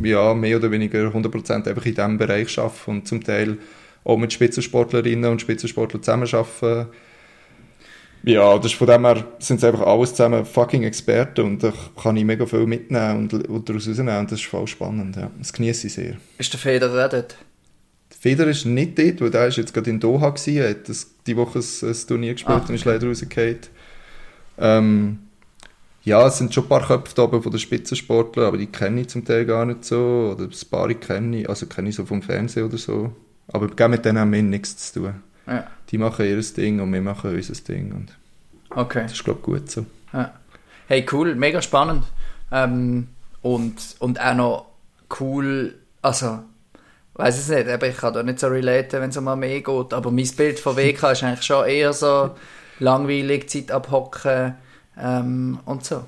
ja, 0.03 0.33
mehr 0.33 0.57
oder 0.57 0.71
weniger 0.71 1.07
100% 1.07 1.67
einfach 1.67 1.85
in 1.85 1.95
diesem 1.95 2.17
Bereich 2.17 2.57
arbeiten 2.57 2.91
und 2.91 3.07
zum 3.07 3.23
Teil 3.23 3.57
auch 4.03 4.17
mit 4.17 4.33
Spitzensportlerinnen 4.33 5.31
und 5.31 5.41
Spitzensportlern 5.41 6.01
zusammenarbeiten. 6.01 6.87
Ja, 8.23 8.57
das 8.57 8.67
ist 8.67 8.77
von 8.77 8.87
dem 8.87 9.05
her 9.05 9.25
sind 9.39 9.57
es 9.57 9.63
einfach 9.63 9.85
alles 9.85 10.11
zusammen 10.11 10.45
fucking 10.45 10.83
Experten 10.83 11.41
und 11.45 11.63
da 11.63 11.73
kann 12.01 12.17
ich 12.17 12.25
mega 12.25 12.45
viel 12.45 12.65
mitnehmen 12.65 13.17
und, 13.31 13.47
und 13.47 13.69
daraus 13.69 13.87
rausnehmen 13.87 14.17
und 14.19 14.31
das 14.31 14.39
ist 14.39 14.47
voll 14.47 14.67
spannend, 14.67 15.15
ja. 15.15 15.31
Das 15.37 15.53
genieße 15.53 15.87
ich 15.87 15.93
sehr. 15.93 16.17
Ist 16.37 16.51
der 16.51 16.59
Federer 16.59 17.05
auch 17.05 17.09
dort? 17.09 17.37
Feder 18.19 18.47
ist 18.47 18.65
nicht 18.65 18.99
dort, 18.99 19.21
weil 19.21 19.29
der 19.29 19.47
ist 19.47 19.57
jetzt 19.57 19.73
gerade 19.73 19.89
in 19.89 19.99
Doha 19.99 20.29
gewesen, 20.29 20.57
er 20.57 20.71
hat 20.71 20.89
das, 20.89 21.07
die 21.25 21.37
Woche 21.37 21.59
ein, 21.59 21.89
ein 21.89 22.07
Turnier 22.07 22.33
gespielt 22.33 22.63
Ah, 22.63 22.65
und 22.67 22.75
ist 22.75 22.83
leider 22.85 23.07
rausgefallen. 23.07 23.59
Ähm, 24.57 25.19
ja, 26.03 26.25
es 26.27 26.37
sind 26.37 26.53
schon 26.53 26.65
ein 26.65 26.69
paar 26.69 26.85
Köpfe 26.85 27.13
da 27.15 27.23
oben 27.23 27.41
von 27.41 27.51
den 27.51 27.59
Spitzensportlern, 27.59 28.47
aber 28.47 28.57
die 28.57 28.67
kenne 28.67 29.01
ich 29.01 29.09
zum 29.09 29.23
Teil 29.23 29.45
gar 29.45 29.65
nicht 29.65 29.85
so. 29.85 30.35
Oder 30.35 30.45
ein 30.45 30.69
paar 30.69 30.93
kenne 30.95 31.41
ich, 31.41 31.49
also 31.49 31.65
kenne 31.67 31.89
ich 31.89 31.95
so 31.95 32.05
vom 32.05 32.21
Fernsehen 32.21 32.65
oder 32.65 32.77
so. 32.77 33.13
Aber 33.47 33.67
mit 33.87 34.05
denen 34.05 34.19
haben 34.19 34.33
wir 34.33 34.43
nichts 34.43 34.91
zu 34.91 35.01
tun. 35.01 35.13
Ja. 35.49 35.67
Die 35.89 35.97
machen 35.97 36.25
ihr 36.25 36.41
Ding 36.41 36.79
und 36.79 36.93
wir 36.93 37.01
machen 37.01 37.35
unser 37.35 37.53
Ding. 37.63 37.91
Und 37.91 38.15
Okay. 38.69 39.03
das 39.03 39.13
ist, 39.13 39.23
glaube 39.23 39.39
ich, 39.39 39.45
gut 39.45 39.71
so. 39.71 39.85
Ja. 40.13 40.33
Hey, 40.87 41.05
cool, 41.11 41.35
mega 41.35 41.61
spannend. 41.61 42.03
Ähm, 42.51 43.07
und, 43.41 43.75
und 43.99 44.19
auch 44.19 44.35
noch 44.35 44.65
cool, 45.19 45.75
also, 46.01 46.39
weiß 47.13 47.37
es 47.37 47.49
nicht, 47.49 47.67
aber 47.67 47.87
ich 47.87 47.97
kann 47.97 48.13
da 48.13 48.23
nicht 48.23 48.39
so 48.39 48.47
relaten, 48.47 49.01
wenn 49.01 49.09
es 49.09 49.17
um 49.17 49.27
Armee 49.27 49.61
geht, 49.61 49.93
aber 49.93 50.11
mein 50.11 50.29
Bild 50.35 50.59
von 50.59 50.77
WK 50.77 51.03
ist 51.11 51.23
eigentlich 51.23 51.43
schon 51.43 51.65
eher 51.67 51.93
so 51.93 52.31
langweilig, 52.79 53.49
Zeit 53.49 53.71
abhocken 53.71 54.55
ähm, 54.99 55.59
und 55.65 55.83
so. 55.83 56.05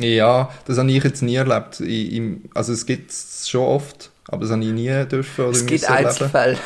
Ja, 0.00 0.50
das 0.66 0.78
habe 0.78 0.90
ich 0.90 1.04
jetzt 1.04 1.22
nie 1.22 1.36
erlebt. 1.36 1.80
Ich, 1.80 2.12
ich, 2.14 2.22
also 2.52 2.72
es 2.72 2.84
gibt 2.84 3.10
es 3.10 3.48
schon 3.48 3.62
oft, 3.62 4.10
aber 4.26 4.42
das 4.42 4.50
habe 4.50 4.64
ich 4.64 4.72
nie 4.72 4.88
dürfen 5.06 5.44
oder 5.44 5.52
Es 5.52 5.66
gibt 5.66 5.88
müssen 5.88 5.92
erleben. 6.32 6.58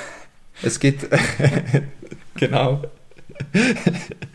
Es 0.62 0.78
gibt... 0.80 1.06
genau. 2.36 2.82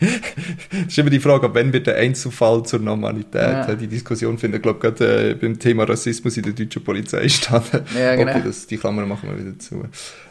das 0.00 0.86
ist 0.88 0.98
immer 0.98 1.10
die 1.10 1.20
Frage, 1.20 1.46
ab 1.46 1.52
wann 1.54 1.72
wird 1.72 1.86
der 1.86 1.96
Einzelfall 1.96 2.64
zur 2.64 2.80
Normalität? 2.80 3.34
Ja. 3.68 3.74
Die 3.74 3.86
Diskussion 3.86 4.38
findet, 4.38 4.62
glaube 4.62 4.78
ich, 4.88 4.96
gerade 4.96 5.30
äh, 5.30 5.34
beim 5.34 5.58
Thema 5.58 5.84
Rassismus 5.84 6.36
in 6.36 6.42
der 6.44 6.52
deutschen 6.52 6.82
Polizei 6.82 7.28
statt. 7.28 7.64
Ja, 7.98 8.16
genau. 8.16 8.32
Okay, 8.32 8.42
das, 8.44 8.66
die 8.66 8.76
Klammer 8.78 9.04
machen 9.06 9.28
wir 9.30 9.38
wieder 9.38 9.58
zu. 9.58 9.84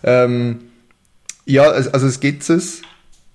Ähm, 0.03 0.59
ja, 1.45 1.71
es- 1.73 1.87
also 1.87 2.07
es 2.07 2.19
gibt 2.19 2.49
es, 2.49 2.81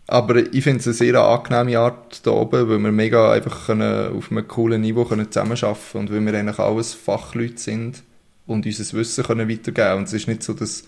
aber 0.07 0.37
ich 0.53 0.65
finde 0.65 0.81
es 0.81 0.87
eine 0.87 0.95
sehr 0.95 1.15
angenehme 1.21 1.79
Art 1.79 2.27
da 2.27 2.31
oben, 2.33 2.69
weil 2.69 2.79
wir 2.79 2.93
mega 2.93 3.33
einfach 3.33 3.67
können 3.67 4.17
auf 4.17 4.31
einem 4.33 4.49
coolen 4.49 4.81
Niveau 4.81 5.05
können 5.05 5.31
zusammenarbeiten 5.31 5.99
und 5.99 6.13
weil 6.13 6.25
wir 6.25 6.35
eigentlich 6.35 6.59
alles 6.59 6.95
Fachleute 6.95 7.59
sind 7.59 8.03
und 8.47 8.67
unser 8.67 8.97
Wissen 8.99 9.25
können 9.25 9.49
weitergeben. 9.49 9.99
Und 9.99 10.05
es 10.05 10.15
ist 10.15 10.27
nicht 10.29 10.43
so, 10.43 10.53
dass 10.55 10.85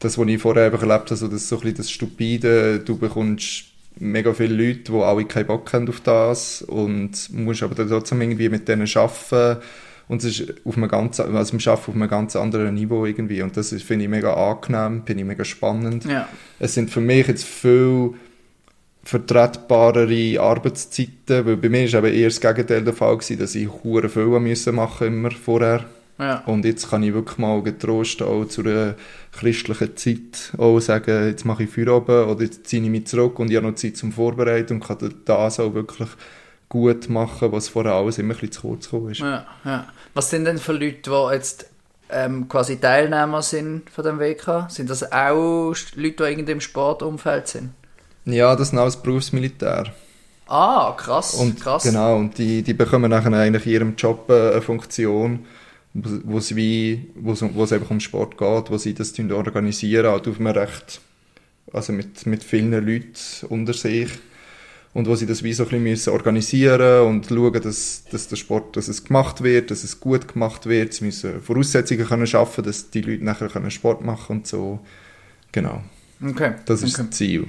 das, 0.00 0.18
was 0.18 0.26
ich 0.26 0.40
vorher 0.40 0.66
einfach 0.66 0.82
erlebt 0.82 1.10
habe, 1.10 1.16
so 1.16 1.28
das, 1.28 1.48
so 1.48 1.56
ein 1.56 1.60
bisschen 1.60 1.76
das 1.76 1.90
Stupide, 1.90 2.80
du 2.80 2.98
bekommst 2.98 3.64
mega 3.98 4.32
viele 4.32 4.54
Leute, 4.54 4.92
die 4.92 4.98
alle 4.98 5.24
keinen 5.26 5.46
Bock 5.46 5.72
haben 5.72 5.88
auf 5.88 6.00
das 6.00 6.62
und 6.62 7.30
musst 7.32 7.62
aber 7.62 7.74
dann 7.74 7.88
trotzdem 7.88 8.20
irgendwie 8.20 8.48
mit 8.48 8.66
denen 8.66 8.88
arbeiten 8.94 9.60
und 10.08 10.24
es 10.24 10.40
ist 10.40 10.54
auf 10.64 10.76
einem 10.76 10.88
ganz, 10.88 11.20
also 11.20 11.52
wir 11.52 11.72
arbeiten 11.72 11.90
auf 11.90 11.94
einem 11.94 12.08
ganz 12.08 12.34
anderen 12.34 12.74
Niveau 12.74 13.04
irgendwie 13.04 13.42
und 13.42 13.56
das 13.56 13.70
finde 13.82 14.06
ich 14.06 14.10
mega 14.10 14.32
angenehm, 14.32 15.02
finde 15.04 15.22
ich 15.22 15.28
mega 15.28 15.44
spannend. 15.44 16.04
Ja. 16.06 16.28
Es 16.58 16.74
sind 16.74 16.90
für 16.90 17.00
mich 17.00 17.28
jetzt 17.28 17.44
viel 17.44 18.14
vertretbarere 19.04 20.40
Arbeitszeiten, 20.40 21.46
weil 21.46 21.56
bei 21.56 21.68
mir 21.68 21.84
ist 21.84 21.94
eben 21.94 22.12
eher 22.12 22.28
das 22.28 22.40
Gegenteil 22.40 22.82
der 22.82 22.92
Fall 22.92 23.16
gewesen, 23.18 23.38
dass 23.38 23.54
ich 23.54 23.68
hure 23.68 24.08
viel 24.08 24.26
machen 24.72 25.06
immer 25.06 25.30
vorher 25.30 25.84
Ja. 26.20 26.42
und 26.46 26.64
jetzt 26.66 26.90
kann 26.90 27.02
ich 27.02 27.14
wirklich 27.14 27.38
mal 27.38 27.62
getrost 27.62 28.20
auch 28.22 28.44
zu 28.44 28.60
einer 28.60 28.94
christlichen 29.32 29.96
Zeit 29.96 30.52
auch 30.58 30.78
sagen, 30.78 31.28
jetzt 31.28 31.44
mache 31.44 31.62
ich 31.62 31.70
Feierabend 31.70 32.28
oder 32.28 32.42
jetzt 32.44 32.66
ziehe 32.66 32.82
ich 32.82 32.90
mich 32.90 33.06
zurück 33.06 33.38
und 33.38 33.50
ich 33.50 33.56
habe 33.56 33.66
noch 33.66 33.74
Zeit 33.74 33.96
zum 33.96 34.12
Vorbereiten 34.12 34.74
und 34.74 34.84
kann 34.84 34.98
das 35.24 35.58
auch 35.58 35.72
wirklich 35.72 36.08
gut 36.68 37.08
machen, 37.08 37.52
was 37.52 37.68
vorher 37.68 37.94
alles 37.94 38.18
immer 38.18 38.34
ein 38.34 38.40
bisschen 38.40 38.52
zu 38.52 38.60
kurz 38.62 38.84
gekommen 38.90 39.10
ist. 39.10 39.20
Ja, 39.20 39.46
ja. 39.64 39.86
Was 40.14 40.30
sind 40.30 40.44
denn 40.44 40.58
für 40.58 40.72
Leute, 40.72 41.10
die 41.10 41.34
jetzt 41.34 41.66
ähm, 42.10 42.48
quasi 42.48 42.78
Teilnehmer 42.78 43.42
sind 43.42 43.88
von 43.90 44.04
dem 44.04 44.18
WK? 44.20 44.66
Sind 44.68 44.90
das 44.90 45.10
auch 45.10 45.74
Leute, 45.94 46.16
die 46.16 46.22
irgendwie 46.22 46.52
im 46.52 46.60
Sportumfeld 46.60 47.48
sind? 47.48 47.70
Ja, 48.24 48.54
das 48.54 48.70
sind 48.70 48.78
alles 48.78 48.96
Berufsmilitär. 48.96 49.86
Ah, 50.46 50.94
krass, 50.96 51.34
Und, 51.34 51.60
krass. 51.60 51.84
Genau, 51.84 52.16
und 52.16 52.36
die, 52.36 52.62
die 52.62 52.74
bekommen 52.74 53.10
nachher 53.10 53.32
eigentlich 53.32 53.66
in 53.66 53.72
ihrem 53.72 53.94
Job 53.96 54.28
äh, 54.30 54.50
eine 54.52 54.62
Funktion, 54.62 55.46
wo, 55.94 56.40
sie 56.40 56.56
wie, 56.56 57.10
wo, 57.16 57.32
es- 57.32 57.42
es 57.42 57.72
einfach 57.72 57.90
um 57.90 58.00
Sport 58.00 58.38
geht, 58.38 58.70
wo 58.70 58.78
sie 58.78 58.94
das 58.94 59.14
organisieren, 59.18 60.06
halt 60.10 60.28
auf 60.28 60.38
einem 60.40 60.48
recht, 60.48 61.00
also 61.72 61.92
mit, 61.92 62.26
mit 62.26 62.44
vielen 62.44 62.72
Leuten 62.72 63.14
unter 63.48 63.74
sich. 63.74 64.10
Und 64.94 65.06
wo 65.08 65.14
sie 65.16 65.26
das 65.26 65.44
wie 65.44 65.52
so 65.52 65.64
ein 65.64 65.68
bisschen 65.68 65.84
müssen 65.84 66.10
organisieren 66.12 67.06
und 67.06 67.26
schauen, 67.26 67.62
dass, 67.62 68.04
dass 68.10 68.28
der 68.28 68.36
Sport, 68.36 68.76
dass 68.76 68.88
es 68.88 69.04
gemacht 69.04 69.42
wird, 69.42 69.70
dass 69.70 69.84
es 69.84 70.00
gut 70.00 70.28
gemacht 70.32 70.66
wird. 70.66 70.94
Sie 70.94 71.04
müssen 71.04 71.40
Voraussetzungen 71.42 72.06
können 72.06 72.26
schaffen, 72.26 72.64
dass 72.64 72.90
die 72.90 73.02
Leute 73.02 73.24
nachher 73.24 73.48
können 73.48 73.70
Sport 73.70 74.02
machen 74.04 74.38
und 74.38 74.48
so. 74.48 74.80
Genau, 75.52 75.82
Okay, 76.22 76.54
das 76.66 76.82
ist 76.82 76.98
okay. 76.98 77.02
das 77.10 77.10
Ziel. 77.18 77.48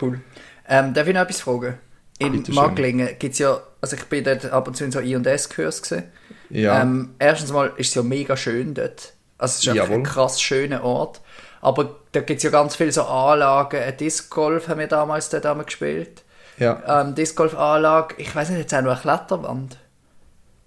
cool. 0.00 0.20
Ähm, 0.68 0.94
darf 0.94 1.06
ich 1.08 1.14
noch 1.14 1.22
etwas 1.22 1.40
fragen? 1.40 1.74
In. 2.18 2.44
Magglingen 2.48 3.08
gibt 3.18 3.32
es 3.34 3.38
ja, 3.40 3.60
also 3.80 3.96
ich 3.96 4.04
bin 4.04 4.24
dort 4.24 4.44
ab 4.46 4.68
und 4.68 4.76
zu 4.76 4.84
in 4.84 4.92
so 4.92 5.00
I&S-Kurs 5.00 5.82
gesehen. 5.82 6.04
Ja, 6.54 6.80
Ähm, 6.82 7.14
erstens 7.18 7.52
mal 7.52 7.72
ist 7.76 7.88
es 7.88 7.94
ja 7.94 8.02
mega 8.02 8.36
schön 8.36 8.74
dort. 8.74 9.12
Also 9.38 9.52
es 9.52 9.58
ist 9.60 9.68
einfach 9.68 9.84
Jawohl. 9.84 9.96
ein 9.98 10.02
krass 10.04 10.40
schöner 10.40 10.84
Ort. 10.84 11.20
Aber 11.60 11.96
da 12.12 12.20
gibt 12.20 12.38
es 12.38 12.44
ja 12.44 12.50
ganz 12.50 12.76
viele 12.76 12.92
so 12.92 13.02
Anlagen. 13.04 13.80
Ein 13.82 13.96
Disc 13.96 14.30
Golf 14.30 14.68
haben 14.68 14.78
wir 14.80 14.86
damals 14.86 15.30
dort 15.30 15.46
einmal 15.46 15.64
gespielt. 15.66 16.22
ja. 16.58 17.00
Ähm, 17.02 17.14
Disc 17.14 17.34
Golf 17.36 17.56
Anlage. 17.58 18.14
Ich 18.18 18.34
weiß 18.34 18.50
nicht, 18.50 18.58
jetzt 18.60 18.74
auch 18.74 18.82
noch 18.82 18.92
eine 18.92 19.00
Kletterwand. 19.00 19.78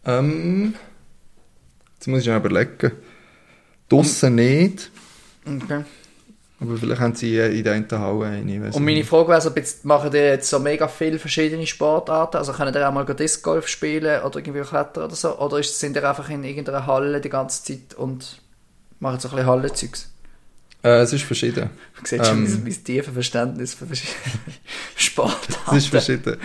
Ähm, 0.06 0.76
jetzt 1.96 2.08
muss 2.08 2.22
ich 2.22 2.28
noch 2.28 2.38
überlegen. 2.38 2.92
Draussen 3.90 4.36
nicht, 4.36 4.92
Okay. 5.46 5.86
Aber 6.60 6.78
vielleicht 6.78 7.02
haben 7.02 7.14
sie 7.14 7.38
in 7.38 7.64
der 7.64 7.74
einen 7.74 7.92
Halle 7.92 8.26
eine. 8.26 8.72
Und 8.72 8.84
meine. 8.84 9.04
Frage 9.04 9.30
wäre 9.30 9.42
so, 9.42 9.52
jetzt 9.56 9.86
machen 9.86 10.10
die 10.10 10.18
jetzt 10.18 10.50
so 10.50 10.58
mega 10.58 10.88
viele 10.88 11.20
verschiedene 11.20 11.68
Sportarten? 11.68 12.38
Also 12.38 12.52
können 12.52 12.74
die 12.74 12.80
auch 12.80 12.92
mal 12.92 13.06
Disc 13.06 13.44
Golf 13.44 13.68
spielen 13.68 14.24
oder 14.24 14.40
irgendwie 14.40 14.62
klettern 14.62 15.04
oder 15.04 15.16
so? 15.16 15.38
Oder 15.38 15.62
sind 15.62 15.96
die 15.96 16.00
einfach 16.02 16.30
in 16.30 16.44
irgendeiner 16.44 16.88
Halle 16.88 17.22
die 17.22 17.30
ganze 17.30 17.64
Zeit 17.64 17.94
und 17.96 18.42
machen 19.00 19.20
so 19.20 19.28
ein 19.30 19.36
bisschen 19.36 19.48
Hallenzeugs? 19.48 20.10
Äh, 20.84 21.02
es 21.02 21.14
ist 21.14 21.24
verschieden. 21.24 21.70
Du 22.00 22.08
siehst 22.08 22.26
schon 22.26 22.38
Ähm. 22.38 22.44
mein, 22.52 22.64
mein 22.64 22.84
tiefes 22.84 23.14
Verständnis 23.14 23.74
für 23.76 23.86
verschiedene 23.86 24.16
Sportarten. 24.96 25.76
Es 25.76 25.84
ist 25.84 25.90
verschieden. 25.90 26.38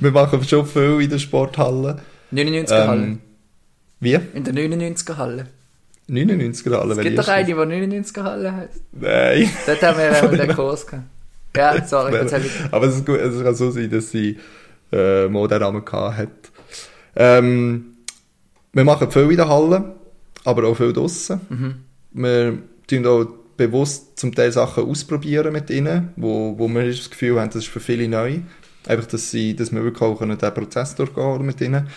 Wir 0.00 0.10
machen 0.10 0.42
schon 0.44 0.66
viel 0.66 1.00
in 1.02 1.10
der 1.10 1.18
Sporthalle. 1.18 2.00
99er 2.32 2.86
Halle. 2.86 3.02
Ähm, 3.02 3.20
wie? 4.00 4.18
In 4.34 4.44
der 4.44 4.54
99er 4.54 5.16
Halle. 5.16 5.46
99er 6.08 6.78
Halle. 6.78 6.94
Es 6.94 7.00
gibt 7.00 7.18
doch 7.18 7.28
eine, 7.28 7.46
die 7.46 7.54
99er 7.54 8.22
Halle 8.22 8.54
heisst. 8.54 8.82
Nein. 8.92 9.50
Dort 9.66 9.82
haben 9.82 9.98
wir 9.98 10.22
einmal 10.22 10.36
den 10.36 10.54
Kurs 10.54 10.86
gehabt. 10.86 11.04
Ja, 11.56 11.86
sorry, 11.86 12.12
habe 12.12 12.38
ich... 12.38 12.52
Aber 12.72 12.86
es, 12.86 12.96
ist 12.96 13.06
gut, 13.06 13.20
es 13.20 13.42
kann 13.42 13.54
so 13.54 13.70
sein, 13.70 13.88
dass 13.88 14.10
sie 14.10 14.38
äh, 14.92 15.28
mal 15.28 15.46
den 15.46 15.60
Namen 15.60 15.84
gehabt 15.84 16.18
hat. 16.18 16.28
Ähm, 17.16 17.94
wir 18.72 18.84
machen 18.84 19.10
viel 19.10 19.30
in 19.30 19.36
der 19.36 19.48
Halle, 19.48 19.94
aber 20.44 20.64
auch 20.64 20.76
viel 20.76 20.92
draussen. 20.92 21.40
Mhm. 21.48 21.74
Wir 22.10 22.58
tun 22.88 23.06
auch 23.06 23.26
bewusst 23.56 24.18
zum 24.18 24.34
Teil 24.34 24.50
Sachen 24.50 24.84
ausprobieren 24.84 25.52
mit 25.52 25.70
ihnen, 25.70 26.10
wo, 26.16 26.58
wo 26.58 26.68
wir 26.68 26.88
das 26.88 27.08
Gefühl 27.08 27.40
haben, 27.40 27.50
das 27.50 27.64
ist 27.64 27.68
für 27.68 27.80
viele 27.80 28.08
neu. 28.08 28.40
Einfach, 28.86 29.06
dass, 29.06 29.30
sie, 29.30 29.56
dass 29.56 29.72
wir 29.72 29.82
wirklich 29.82 30.02
auch 30.02 30.18
können 30.18 30.36
den 30.36 30.54
Prozess 30.54 30.94
durchgehen 30.94 31.44
mit 31.44 31.60
ihnen. 31.60 31.88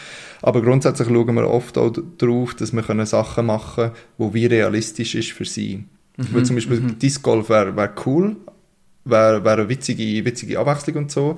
Aber 0.41 0.61
grundsätzlich 0.61 1.07
schauen 1.07 1.35
wir 1.35 1.49
oft 1.49 1.77
auch 1.77 1.91
darauf, 2.17 2.55
dass 2.55 2.73
wir 2.73 2.83
können 2.83 3.05
Sachen 3.05 3.45
machen 3.45 3.91
können, 3.91 4.31
die 4.31 4.33
wie 4.33 4.45
realistisch 4.45 5.15
ist 5.15 5.31
für 5.31 5.45
sie. 5.45 5.85
Weil 6.17 6.45
zum 6.45 6.55
Beispiel 6.55 6.79
Disc 6.81 7.21
Golf 7.21 7.49
wäre 7.49 7.75
wär 7.75 7.93
cool, 8.05 8.37
wäre 9.05 9.43
wär 9.43 9.53
eine 9.53 9.69
witzige, 9.69 10.25
witzige 10.25 10.59
Abwechslung 10.59 11.03
und 11.03 11.11
so. 11.11 11.37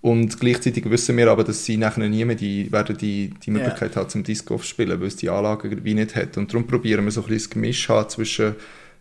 Und 0.00 0.38
gleichzeitig 0.38 0.88
wissen 0.88 1.16
wir 1.16 1.28
aber, 1.28 1.42
dass 1.42 1.64
sie 1.64 1.76
nachher 1.76 2.08
nie 2.08 2.24
mehr 2.24 2.36
die, 2.36 2.70
werden 2.70 2.96
die, 2.96 3.34
die. 3.44 3.50
Möglichkeit 3.50 3.96
haben, 3.96 4.08
zum 4.08 4.22
Disc 4.22 4.46
Golf 4.46 4.62
zu 4.62 4.68
spielen, 4.68 5.00
weil 5.00 5.08
es 5.08 5.16
die 5.16 5.28
Anlage 5.28 5.84
wie 5.84 5.94
nicht 5.94 6.14
hat. 6.14 6.36
Und 6.36 6.52
darum 6.52 6.66
probieren 6.66 7.04
wir 7.04 7.10
so 7.10 7.22
ein 7.22 7.26
bisschen 7.26 7.50
das 7.50 7.50
Gemisch 7.50 7.88
haben 7.88 8.08
zwischen 8.08 8.54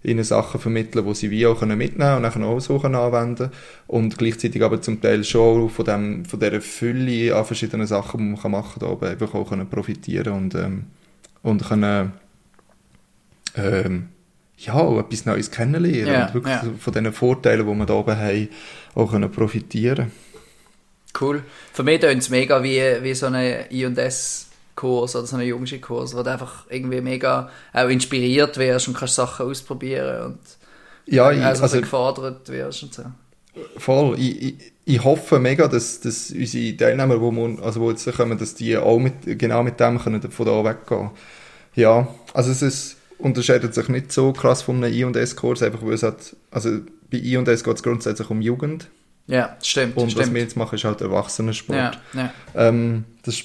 ihnen 0.05 0.24
Sachen 0.24 0.59
vermitteln, 0.59 1.05
die 1.05 1.15
sie 1.15 1.31
wie 1.31 1.45
auch 1.47 1.59
können 1.59 1.77
mitnehmen 1.77 2.17
und 2.17 2.21
nachher 2.21 2.43
auch 2.43 2.59
so 2.59 2.79
können 2.79 2.95
anwenden. 2.95 3.51
Und 3.88 4.17
gleichzeitig 4.17 4.63
aber 4.63 4.81
zum 4.81 5.01
Teil 5.01 5.24
schon 5.24 5.69
von, 5.69 5.85
dem, 5.85 6.25
von 6.25 6.39
dieser 6.39 6.62
Fülle 6.62 7.35
an 7.35 7.45
verschiedenen 7.45 7.88
Sachen, 7.88 8.19
die 8.19 8.41
man 8.41 8.51
machen 8.51 8.79
kann, 8.79 8.97
da 9.00 9.07
einfach 9.07 9.33
auch 9.33 9.50
können 9.50 9.69
profitieren 9.69 10.33
und, 10.33 10.55
ähm, 10.55 10.85
und 11.41 11.67
können 11.67 12.13
ähm, 13.55 14.09
ja, 14.57 15.00
etwas 15.00 15.25
Neues 15.25 15.51
kennenlernen 15.51 16.13
Ja, 16.13 16.27
und 16.27 16.33
wirklich 16.33 16.55
so 16.57 16.71
von 16.79 16.93
diesen 16.93 17.13
Vorteilen, 17.13 17.67
die 17.67 17.74
wir 17.74 17.85
da 17.85 17.93
oben 17.93 18.17
haben, 18.17 18.50
auch 18.95 19.12
können 19.12 19.31
profitieren. 19.31 20.12
Cool. 21.19 21.43
Für 21.74 21.83
mich 21.83 22.01
tönt 22.01 22.21
es 22.21 22.29
mega 22.29 22.62
wie, 22.63 22.81
wie 23.01 23.13
so 23.13 23.27
ein 23.27 23.65
I&S-Kurs 24.75 25.15
oder 25.15 25.25
so 25.25 25.36
ein 25.38 25.48
Jungski-Kurs, 25.48 26.15
wo 26.15 26.24
du 26.24 26.32
einfach 26.32 26.65
irgendwie 26.70 27.01
mega 27.01 27.50
auch 27.74 27.88
inspiriert 27.89 28.58
wirst 28.58 28.88
und 28.88 28.98
kannst 28.98 29.15
Sachen 29.15 29.46
ausprobieren 29.48 30.25
und 30.25 30.39
Ja, 31.05 31.32
ich, 31.32 31.41
also, 31.41 31.63
also 31.63 31.79
gefordert 31.82 32.50
wirst 32.50 32.84
und 32.84 32.94
so. 32.94 33.03
voll. 33.77 34.20
Ich, 34.20 34.41
ich, 34.41 34.55
ich 34.86 35.03
hoffe 35.03 35.39
mega, 35.39 35.67
dass, 35.67 36.00
dass 36.01 36.32
unsere 36.32 36.77
Teilnehmer, 36.77 37.15
die 37.15 37.22
wir- 37.22 37.63
also 37.63 37.82
wo 37.82 37.89
jetzt 37.89 38.05
kommen, 38.15 38.38
dass 38.38 38.55
die 38.55 38.77
auch 38.77 39.00
mit, 39.00 39.39
genau 39.39 39.63
mit 39.63 39.79
dem 39.79 40.00
können 40.00 40.22
von 40.32 40.46
da 40.46 40.63
weggehen. 40.63 41.12
Ja, 41.75 42.08
also 42.34 42.51
es 42.51 42.62
ist, 42.62 42.98
unterscheidet 43.17 43.74
sich 43.74 43.88
nicht 43.89 44.12
so 44.12 44.32
krass 44.34 44.62
von 44.62 44.84
einem 44.84 44.94
I- 44.94 45.03
und 45.03 45.15
S-Kurs, 45.15 45.62
einfach 45.63 45.82
weil 45.84 45.94
es 45.94 46.03
hat, 46.03 46.36
also 46.51 46.70
bei 47.12 47.17
I 47.17 47.38
und 47.38 47.48
S 47.48 47.63
geht 47.63 47.75
es 47.75 47.84
grundsätzlich 47.84 48.29
um 48.29 48.41
Jugend 48.41 48.88
Ja, 49.27 49.55
stimmt. 49.62 49.96
und 49.98 50.05
was 50.08 50.12
stimmt. 50.13 50.34
wir 50.36 50.41
jetzt 50.41 50.55
machen, 50.58 50.75
ist 50.75 50.84
halt 50.86 51.01
Erwachsenensport. 51.01 51.77
ja, 51.77 51.91
ja, 52.13 52.32
Ähm, 52.55 53.05
das 53.24 53.41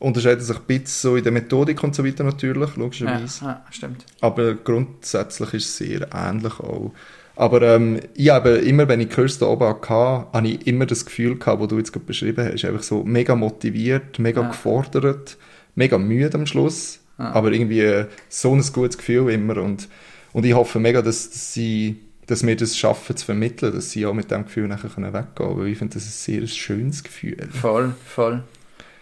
unterscheidet 0.00 0.42
sich 0.42 0.56
ein 0.56 0.62
bisschen 0.66 0.86
so 0.86 1.16
in 1.16 1.22
der 1.22 1.32
Methodik 1.32 1.82
und 1.84 1.94
so 1.94 2.04
weiter 2.04 2.24
natürlich, 2.24 2.74
logischerweise. 2.76 3.44
ja, 3.44 3.64
stimmt. 3.70 4.04
Aber 4.20 4.54
grundsätzlich 4.54 5.54
ist 5.54 5.66
es 5.66 5.76
sehr 5.76 6.08
ähnlich 6.12 6.58
auch. 6.58 6.92
Aber 7.36 7.62
ähm, 7.62 8.00
ich 8.14 8.28
habe 8.30 8.50
immer, 8.50 8.86
wenn 8.88 9.00
ich 9.00 9.08
Kurs 9.10 9.38
da 9.38 9.46
oben 9.46 9.64
hatte, 9.66 9.88
habe 9.90 10.48
ich 10.48 10.66
immer 10.66 10.84
das 10.86 11.06
Gefühl 11.06 11.38
gehabt, 11.38 11.60
was 11.62 11.68
du 11.68 11.78
jetzt 11.78 11.92
gerade 11.92 12.04
beschrieben 12.06 12.50
hast. 12.52 12.64
Einfach 12.64 12.82
so 12.82 13.02
mega 13.04 13.34
motiviert, 13.34 14.18
mega 14.18 14.42
Ja. 14.42 14.48
gefordert, 14.48 15.38
mega 15.74 15.96
müde 15.96 16.34
am 16.34 16.44
Schluss. 16.46 17.00
Ja. 17.18 17.32
Aber 17.32 17.52
irgendwie 17.52 17.80
äh, 17.80 18.06
so 18.28 18.54
ein 18.54 18.62
gutes 18.72 18.98
Gefühl 18.98 19.30
immer. 19.30 19.56
Und, 19.58 19.88
und 20.32 20.44
ich 20.44 20.52
hoffe 20.54 20.80
mega, 20.80 21.00
dass, 21.00 21.30
dass, 21.30 21.54
sie, 21.54 22.00
dass 22.26 22.46
wir 22.46 22.56
das 22.56 22.76
schaffen 22.76 23.16
zu 23.16 23.24
vermitteln, 23.24 23.72
dass 23.74 23.90
sie 23.90 24.04
auch 24.04 24.14
mit 24.14 24.30
dem 24.30 24.44
Gefühl 24.44 24.68
nachher 24.68 24.90
können 24.90 25.12
weggehen 25.12 25.34
können. 25.34 25.58
Weil 25.58 25.68
ich 25.68 25.78
finde, 25.78 25.94
das 25.94 26.04
ist 26.04 26.28
ein 26.28 26.40
sehr 26.40 26.46
schönes 26.46 27.02
Gefühl. 27.02 27.48
Voll, 27.52 27.94
voll. 28.06 28.42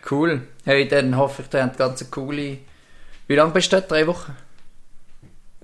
Cool. 0.08 0.42
Hey, 0.68 0.86
dann 0.86 1.16
hoffe 1.16 1.40
ich, 1.48 1.54
ihr 1.54 1.62
habt 1.62 1.78
ganz 1.78 2.02
eine 2.02 2.10
coole... 2.10 2.58
Wie 3.26 3.34
lange 3.34 3.52
bist 3.52 3.72
du 3.72 3.76
dort? 3.76 3.90
Drei 3.90 4.06
Wochen? 4.06 4.36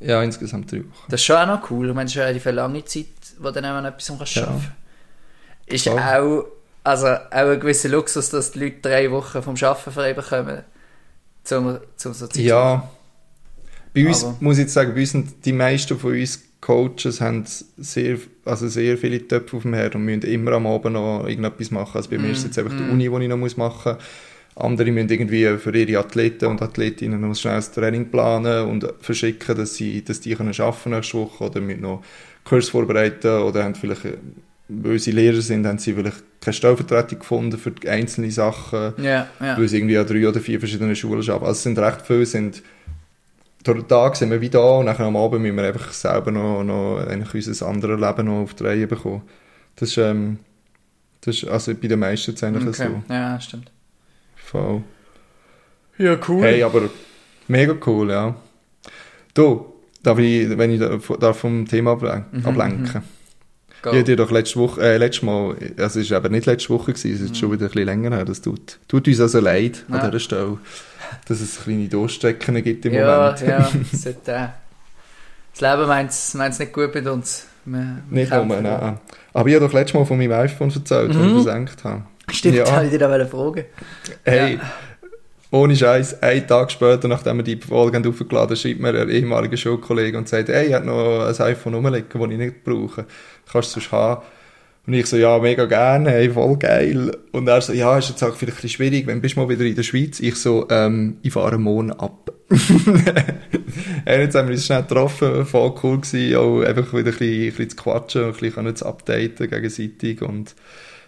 Ja, 0.00 0.22
insgesamt 0.22 0.72
drei 0.72 0.78
Wochen. 0.78 1.04
Das 1.10 1.20
ist 1.20 1.26
schon 1.26 1.36
auch 1.36 1.46
noch 1.46 1.70
cool. 1.70 1.88
Ich 1.90 1.94
meine, 1.94 2.06
das 2.06 2.14
ist 2.16 2.22
relativ 2.22 2.44
lange 2.46 2.82
Zeit, 2.86 3.06
wo 3.38 3.50
dann 3.50 3.66
auch 3.66 3.84
etwas 3.86 4.06
kannst 4.16 4.34
Ja. 4.36 4.44
arbeiten 4.46 4.72
Ist 5.66 5.84
Voll. 5.86 5.98
auch, 5.98 6.46
also 6.84 7.06
auch 7.08 7.18
ein 7.30 7.60
gewisser 7.60 7.90
Luxus, 7.90 8.30
dass 8.30 8.52
die 8.52 8.60
Leute 8.60 8.76
drei 8.80 9.10
Wochen 9.10 9.42
vom 9.42 9.56
Arbeiten 9.60 9.90
frei 9.92 10.14
bekommen, 10.14 10.62
zum, 11.42 11.80
zum 11.96 12.14
so 12.14 12.24
machen. 12.24 12.40
Ja, 12.40 12.88
bei 13.92 14.06
uns, 14.06 14.24
Aber- 14.24 14.36
muss 14.40 14.56
ich 14.56 14.62
jetzt 14.62 14.72
sagen, 14.72 14.94
bei 14.94 15.00
uns 15.02 15.14
die 15.44 15.52
meisten 15.52 15.98
von 15.98 16.12
uns 16.12 16.42
Coaches 16.62 17.20
haben 17.20 17.44
sehr, 17.76 18.16
also 18.46 18.68
sehr 18.68 18.96
viele 18.96 19.28
Töpfe 19.28 19.58
auf 19.58 19.64
dem 19.64 19.74
Herd 19.74 19.96
und 19.96 20.06
müssen 20.06 20.22
immer 20.22 20.52
am 20.52 20.66
Abend 20.66 20.94
noch 20.94 21.26
irgendetwas 21.26 21.70
machen. 21.70 21.98
Also 21.98 22.08
bei 22.08 22.16
mir 22.16 22.30
ist 22.30 22.38
es 22.38 22.44
jetzt 22.44 22.58
einfach 22.58 22.74
die 22.74 22.84
Uni, 22.90 23.10
die 23.10 23.22
ich 23.24 23.28
noch 23.28 23.36
machen 23.58 23.92
muss. 23.92 24.02
Andere 24.56 24.92
müssen 24.92 25.08
irgendwie 25.10 25.56
für 25.58 25.76
ihre 25.76 25.98
Athleten 25.98 26.46
und 26.46 26.62
Athletinnen 26.62 27.20
noch 27.20 27.34
schnell 27.34 27.56
das 27.56 27.72
Training 27.72 28.10
planen 28.10 28.68
und 28.68 28.86
verschicken, 29.00 29.56
dass, 29.56 29.74
sie, 29.74 30.04
dass 30.04 30.20
die 30.20 30.34
können 30.34 30.54
arbeiten 30.58 30.90
nächste 30.90 31.18
Woche 31.18 31.44
oder 31.44 31.60
müssen 31.60 31.82
noch 31.82 32.04
Kurs 32.44 32.68
vorbereiten 32.68 33.42
oder 33.42 33.64
haben 33.64 33.74
vielleicht, 33.74 34.06
weil 34.68 34.98
sie 34.98 35.10
Lehrer 35.10 35.40
sind, 35.40 35.66
haben 35.66 35.78
sie 35.78 35.94
vielleicht 35.94 36.22
keine 36.40 36.54
Stellvertretung 36.54 37.18
gefunden 37.18 37.58
für 37.58 37.72
einzelne 37.88 38.30
Sachen 38.30 38.92
Ja, 38.98 39.26
ja. 39.40 39.56
weil 39.56 39.64
es 39.64 39.72
irgendwie 39.72 39.98
an 39.98 40.06
drei 40.06 40.28
oder 40.28 40.40
vier 40.40 40.60
verschiedenen 40.60 40.94
Schulen 40.94 41.22
arbeiten. 41.22 41.46
Also 41.46 41.52
es 41.52 41.62
sind 41.64 41.78
recht 41.78 42.02
viele, 42.02 42.26
sind 42.26 42.62
durch 43.64 43.78
den 43.78 43.88
Tag 43.88 44.14
sind 44.14 44.30
wir 44.30 44.40
wieder 44.40 44.60
da 44.60 44.78
und 44.78 44.84
nachher 44.84 45.06
am 45.06 45.16
Abend 45.16 45.40
müssen 45.40 45.56
wir 45.56 45.64
einfach 45.64 45.90
selber 45.92 46.30
noch, 46.30 46.62
noch 46.62 46.98
eigentlich 46.98 47.46
unser 47.46 47.66
anderes 47.66 47.98
Leben 47.98 48.26
noch 48.26 48.42
auf 48.42 48.54
die 48.54 48.62
Reihe 48.62 48.86
bekommen. 48.86 49.22
Das 49.76 49.88
ist, 49.88 49.96
ähm, 49.96 50.38
das 51.22 51.36
ist 51.36 51.48
also 51.48 51.74
bei 51.74 51.88
den 51.88 51.98
meisten 51.98 52.32
jetzt 52.32 52.44
eigentlich 52.44 52.78
Okay. 52.78 52.90
so. 53.08 53.12
Ja, 53.12 53.40
stimmt. 53.40 53.70
Voll. 54.44 54.82
Ja, 55.98 56.16
cool. 56.28 56.42
Hey, 56.42 56.62
aber 56.62 56.82
mega 57.48 57.74
cool, 57.86 58.10
ja. 58.10 58.34
Du, 59.32 59.66
darf 60.02 60.18
ich, 60.18 60.56
wenn 60.56 60.70
ich 60.70 60.80
da- 60.80 61.32
vom 61.32 61.66
Thema 61.66 61.92
ablen 61.92 62.24
Mhm, 62.32 62.46
ablenken. 62.46 63.02
Go. 63.82 63.92
Ich 63.92 64.04
dir 64.04 64.16
doch 64.16 64.30
letzte 64.30 64.58
Woche, 64.60 64.80
äh, 64.80 64.96
letztes 64.96 65.22
Mal, 65.22 65.56
also 65.76 66.00
es 66.00 66.06
ist 66.06 66.12
aber 66.12 66.30
nicht 66.30 66.46
letzte 66.46 66.70
Woche 66.70 66.92
gewesen, 66.94 67.12
es 67.14 67.20
ist 67.20 67.36
schon 67.36 67.52
wieder 67.52 67.66
ein 67.66 67.70
bisschen 67.70 67.84
länger 67.84 68.16
her, 68.16 68.24
das 68.24 68.40
tut, 68.40 68.78
tut 68.88 69.06
uns 69.06 69.20
also 69.20 69.40
leid 69.40 69.84
an 69.88 69.96
Mhm. 69.96 70.00
Ja. 70.02 70.06
dieser 70.08 70.20
Stelle, 70.20 70.58
dass 71.28 71.40
es 71.40 71.62
kleine 71.62 71.88
Durststrecken 71.88 72.62
gibt 72.62 72.86
im 72.86 72.94
ja, 72.94 73.34
Moment. 73.34 73.40
ja, 73.42 73.70
sollte, 73.92 74.32
äh, 74.32 74.46
das 75.52 75.60
Leben 75.60 75.86
meint 75.86 76.10
es 76.10 76.58
nicht 76.58 76.72
gut 76.72 76.94
mit 76.94 77.06
uns. 77.06 77.46
Wir, 77.66 77.98
wir 78.10 78.20
Nicht 78.20 78.32
da. 78.32 78.44
nein. 78.44 78.98
Aber 79.34 79.48
ich 79.48 79.54
habe 79.54 79.66
doch 79.66 79.72
letztes 79.72 79.94
Mal 79.94 80.04
von 80.06 80.16
meinem 80.18 80.32
iPhone 80.32 80.70
erzählt, 80.74 81.14
Mhm. 81.14 81.24
ich 81.26 81.32
versenkt 81.44 81.84
habe. 81.84 82.02
Stimmt, 82.34 82.56
Ja. 82.56 82.64
ja. 82.64 82.72
habe 82.72 82.84
ich 82.86 82.90
dir 82.90 82.98
da 82.98 83.26
fragen 83.26 83.64
Hey, 84.24 84.58
ohne 85.50 85.76
Scheiß, 85.76 86.20
einen 86.20 86.46
Tag 86.46 86.72
später, 86.72 87.06
nachdem 87.06 87.36
wir 87.36 87.44
die 87.44 87.56
Folge 87.56 87.96
aufgeladen 88.08 88.48
haben, 88.48 88.56
schreibt 88.56 88.80
mir 88.80 89.00
ein 89.00 89.08
ehemaliger 89.08 89.56
Schulkollege 89.56 90.18
und 90.18 90.28
sagt, 90.28 90.48
hey, 90.48 90.66
ich 90.66 90.74
habe 90.74 90.86
noch 90.86 91.26
ein 91.26 91.46
iPhone 91.46 91.74
rumliegen, 91.74 92.08
das 92.12 92.30
ich 92.30 92.38
nicht 92.38 92.64
brauche. 92.64 93.06
Kannst 93.50 93.76
du 93.76 93.80
es 93.80 93.92
haben? 93.92 94.22
Und 94.86 94.92
ich 94.92 95.06
so, 95.06 95.16
ja, 95.16 95.38
mega 95.38 95.64
gerne, 95.64 96.10
hey, 96.10 96.28
voll 96.28 96.58
geil. 96.58 97.16
Und 97.32 97.48
er 97.48 97.60
so, 97.60 97.72
ja, 97.72 97.96
ist 97.96 98.10
jetzt 98.10 98.22
auch 98.22 98.34
vielleicht 98.34 98.58
ein 98.58 98.62
bisschen 98.62 98.70
schwierig, 98.70 99.06
wenn 99.06 99.22
bist 99.22 99.36
du 99.36 99.40
mal 99.40 99.48
wieder 99.48 99.64
in 99.64 99.76
der 99.76 99.82
Schweiz? 99.82 100.20
Ich 100.20 100.34
so, 100.34 100.66
ähm, 100.70 101.18
ich 101.22 101.32
fahre 101.32 101.56
morgen 101.56 101.92
ab. 101.92 102.32
hey, 104.04 104.22
jetzt 104.22 104.34
haben 104.34 104.48
wir 104.48 104.54
uns 104.54 104.66
schnell 104.66 104.82
getroffen, 104.82 105.46
voll 105.46 105.74
cool 105.82 106.00
gewesen, 106.00 106.36
auch 106.36 106.60
einfach 106.60 106.92
wieder 106.92 107.12
ein 107.12 107.16
bisschen, 107.16 107.42
ein 107.42 107.48
bisschen 107.50 107.70
zu 107.70 107.76
quatschen, 107.76 108.24
ein 108.24 108.32
bisschen 108.32 108.76
zu 108.76 108.86
updaten 108.86 109.48
gegenseitig 109.48 110.20
und 110.20 110.54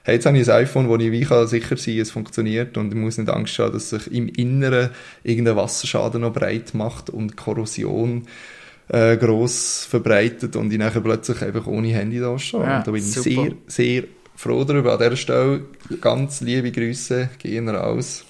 hey, 0.06 0.14
jetzt 0.14 0.26
habe 0.26 0.38
ich 0.38 0.48
ein 0.48 0.62
iPhone, 0.62 0.88
wo 0.88 0.94
ich 0.96 1.10
wie 1.10 1.22
kann 1.22 1.48
sicher 1.48 1.76
sein 1.76 1.98
es 1.98 2.12
funktioniert 2.12 2.76
und 2.76 2.92
ich 2.92 2.94
muss 2.94 3.18
nicht 3.18 3.28
Angst 3.28 3.58
haben, 3.58 3.72
dass 3.72 3.90
sich 3.90 4.12
im 4.12 4.28
Inneren 4.28 4.90
irgendein 5.24 5.56
Wasserschaden 5.56 6.20
noch 6.20 6.32
breit 6.32 6.74
macht 6.74 7.10
und 7.10 7.36
Korrosion 7.36 8.28
äh, 8.86 9.16
gross 9.16 9.84
verbreitet 9.90 10.54
und 10.54 10.72
ich 10.72 10.78
nachher 10.78 11.00
plötzlich 11.00 11.42
einfach 11.42 11.66
ohne 11.66 11.88
Handy 11.88 12.20
da 12.20 12.38
stehe. 12.38 12.62
Ja, 12.62 12.82
da 12.82 12.92
bin 12.92 13.02
ich 13.02 13.12
super. 13.14 13.30
sehr, 13.30 13.52
sehr 13.66 14.04
froh 14.36 14.62
darüber. 14.62 14.92
An 14.92 15.00
dieser 15.00 15.16
Stelle 15.16 15.62
ganz 16.00 16.40
liebe 16.40 16.70
Grüße 16.70 17.30
gehen 17.38 17.68
raus 17.68 18.24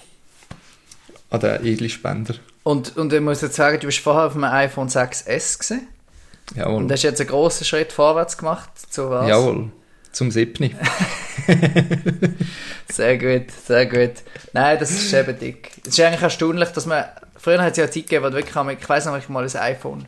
an 1.29 1.41
den 1.41 1.63
edlen 1.63 1.91
Spender. 1.91 2.33
Und, 2.63 2.97
und 2.97 3.13
ich 3.13 3.21
muss 3.21 3.41
jetzt 3.41 3.55
sagen, 3.55 3.79
du 3.79 3.85
bist 3.85 3.99
vorher 3.99 4.25
auf 4.25 4.33
einem 4.33 4.45
iPhone 4.45 4.87
6S 4.87 5.59
gesehen 5.59 5.87
Jawohl. 6.55 6.77
und 6.77 6.91
hast 6.91 7.03
jetzt 7.03 7.21
einen 7.21 7.29
grossen 7.29 7.65
Schritt 7.65 7.91
vorwärts 7.91 8.35
gemacht. 8.35 8.71
Zu 8.91 9.11
was? 9.11 9.29
Jawohl. 9.29 9.69
Zum 10.17 10.31
Siebni. 10.31 10.75
Sehr 12.89 13.17
gut, 13.19 13.51
sehr 13.51 13.85
gut. 13.85 14.23
Nein, 14.53 14.79
das 14.79 14.89
ist 14.89 15.13
eben 15.13 15.37
dick. 15.37 15.71
Es 15.83 15.89
ist 15.89 15.99
eigentlich 15.99 16.21
erstaunlich, 16.23 16.69
dass 16.69 16.87
man. 16.87 17.05
Früher 17.35 17.61
hat 17.61 17.71
es 17.73 17.77
ja 17.77 17.83
eine 17.83 17.91
Zeit 17.93 18.03
gegeben, 18.03 18.25
wo 18.25 18.33
wirklich, 18.33 18.79
ich 18.81 18.89
weiß 18.89 19.05
noch, 19.05 19.17
ich 19.17 19.29
mal 19.29 19.43
ein 19.47 19.55
iPhone 19.55 20.07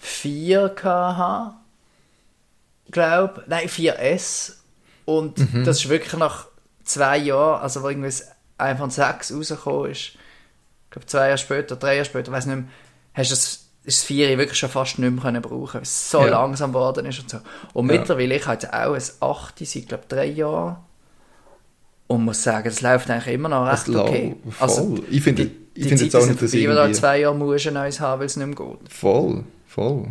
4 0.00 0.74
hatte, 0.82 1.54
glaube 2.90 3.44
Nein, 3.46 3.66
4S. 3.66 4.56
Und 5.06 5.38
Mhm. 5.38 5.64
das 5.64 5.78
ist 5.78 5.88
wirklich 5.88 6.12
nach 6.18 6.48
zwei 6.84 7.16
Jahren, 7.16 7.62
also 7.62 7.82
wo 7.82 7.88
irgendwie 7.88 8.08
das 8.08 8.26
iPhone 8.58 8.90
6 8.90 9.32
rausgekommen 9.32 9.90
ist, 9.92 10.00
ich 10.10 10.90
glaube 10.90 11.06
zwei 11.06 11.26
Jahre 11.28 11.38
später, 11.38 11.76
drei 11.76 11.94
Jahre 11.94 12.04
später, 12.04 12.30
weiß 12.30 12.44
nicht 12.46 12.56
mehr, 12.56 12.68
hast 13.14 13.30
du 13.30 13.34
das, 13.34 13.64
ist 13.84 13.98
das 13.98 14.04
4 14.04 14.38
wirklich 14.38 14.58
schon 14.58 14.68
fast 14.70 14.98
nicht 14.98 15.10
mehr 15.12 15.22
können 15.22 15.42
brauchen, 15.42 15.74
weil 15.74 15.82
es 15.82 16.10
so 16.10 16.20
Ja. 16.20 16.26
langsam 16.28 16.72
geworden 16.72 17.04
ist 17.06 17.18
und 17.20 17.30
so. 17.30 17.38
Und 17.72 17.90
Ja. 17.90 17.98
mittlerweile, 17.98 18.36
ich 18.36 18.46
habe 18.46 18.54
jetzt 18.60 18.72
auch 18.72 18.94
ein 18.94 19.02
8 19.20 19.58
seit, 19.66 19.88
glaube 19.88 20.04
drei 20.08 20.26
Jahren. 20.26 20.76
Und 22.06 22.24
muss 22.24 22.42
sagen, 22.42 22.64
das 22.64 22.80
läuft 22.82 23.08
eigentlich 23.10 23.34
immer 23.34 23.48
noch 23.48 23.66
recht 23.66 23.88
Das 23.88 23.96
okay. 23.96 24.36
voll. 24.50 25.02
Ich 25.10 25.22
finde- 25.22 25.50
ich 25.74 25.88
finde 25.88 26.04
jetzt 26.04 26.14
auch 26.16 26.26
nicht, 26.26 26.42
dass 26.42 26.52
irgendwie- 26.52 26.92
zwei 26.92 27.20
Jahre 27.20 27.34
musst 27.34 27.66
ein 27.66 27.74
neues 27.74 28.00
haben, 28.00 28.20
weil 28.20 28.26
es 28.26 28.36
nicht 28.36 28.46
mehr 28.46 28.54
geht. 28.56 28.92
Voll, 28.92 29.44
voll. 29.66 30.08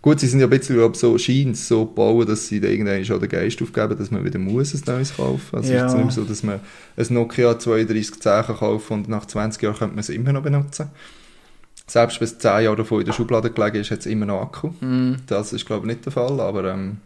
Gut, 0.00 0.20
sie 0.20 0.26
sind 0.26 0.40
ja 0.40 0.46
ein 0.46 0.50
bisschen 0.50 0.76
glaub, 0.76 0.96
so 0.96 1.16
scheint 1.18 1.56
so 1.56 1.86
gebaut, 1.86 2.28
dass 2.28 2.46
sie 2.46 2.60
da 2.60 2.68
irgendwann 2.68 3.04
schon 3.04 3.20
den 3.20 3.28
Geist 3.28 3.60
aufgeben, 3.62 3.96
dass 3.98 4.10
man 4.10 4.24
wieder 4.24 4.38
muss 4.38 4.74
ein 4.74 4.82
neues 4.86 5.16
kaufen. 5.16 5.56
Also 5.56 5.72
Ja. 5.72 5.86
es 5.86 5.92
ist 5.94 5.98
nicht 5.98 6.12
so, 6.12 6.24
dass 6.24 6.42
man 6.42 6.60
ein 6.96 7.06
Nokia 7.10 7.54
3210 7.54 8.42
kann 8.46 8.56
kaufen 8.56 8.92
und 8.94 9.08
nach 9.08 9.26
20 9.26 9.62
Jahren 9.62 9.76
könnte 9.76 9.94
man 9.94 10.00
es 10.00 10.08
immer 10.10 10.32
noch 10.32 10.42
benutzen. 10.42 10.90
Selbst 11.86 12.20
wenn 12.20 12.26
es 12.26 12.38
10 12.38 12.64
Jahre 12.64 12.76
davon 12.76 13.00
in 13.00 13.06
der 13.06 13.12
Schublade 13.12 13.50
gelegen 13.50 13.76
ist, 13.76 13.90
hat 13.90 14.00
es 14.00 14.06
immer 14.06 14.26
noch 14.26 14.40
Akku. 14.40 14.70
Mhm. 14.80 15.18
Das 15.26 15.52
ist 15.52 15.66
glaube 15.66 15.86
ich 15.86 15.94
nicht 15.94 16.06
der 16.06 16.12
Fall, 16.12 16.40
aber 16.40 16.64
ähm, 16.72 16.98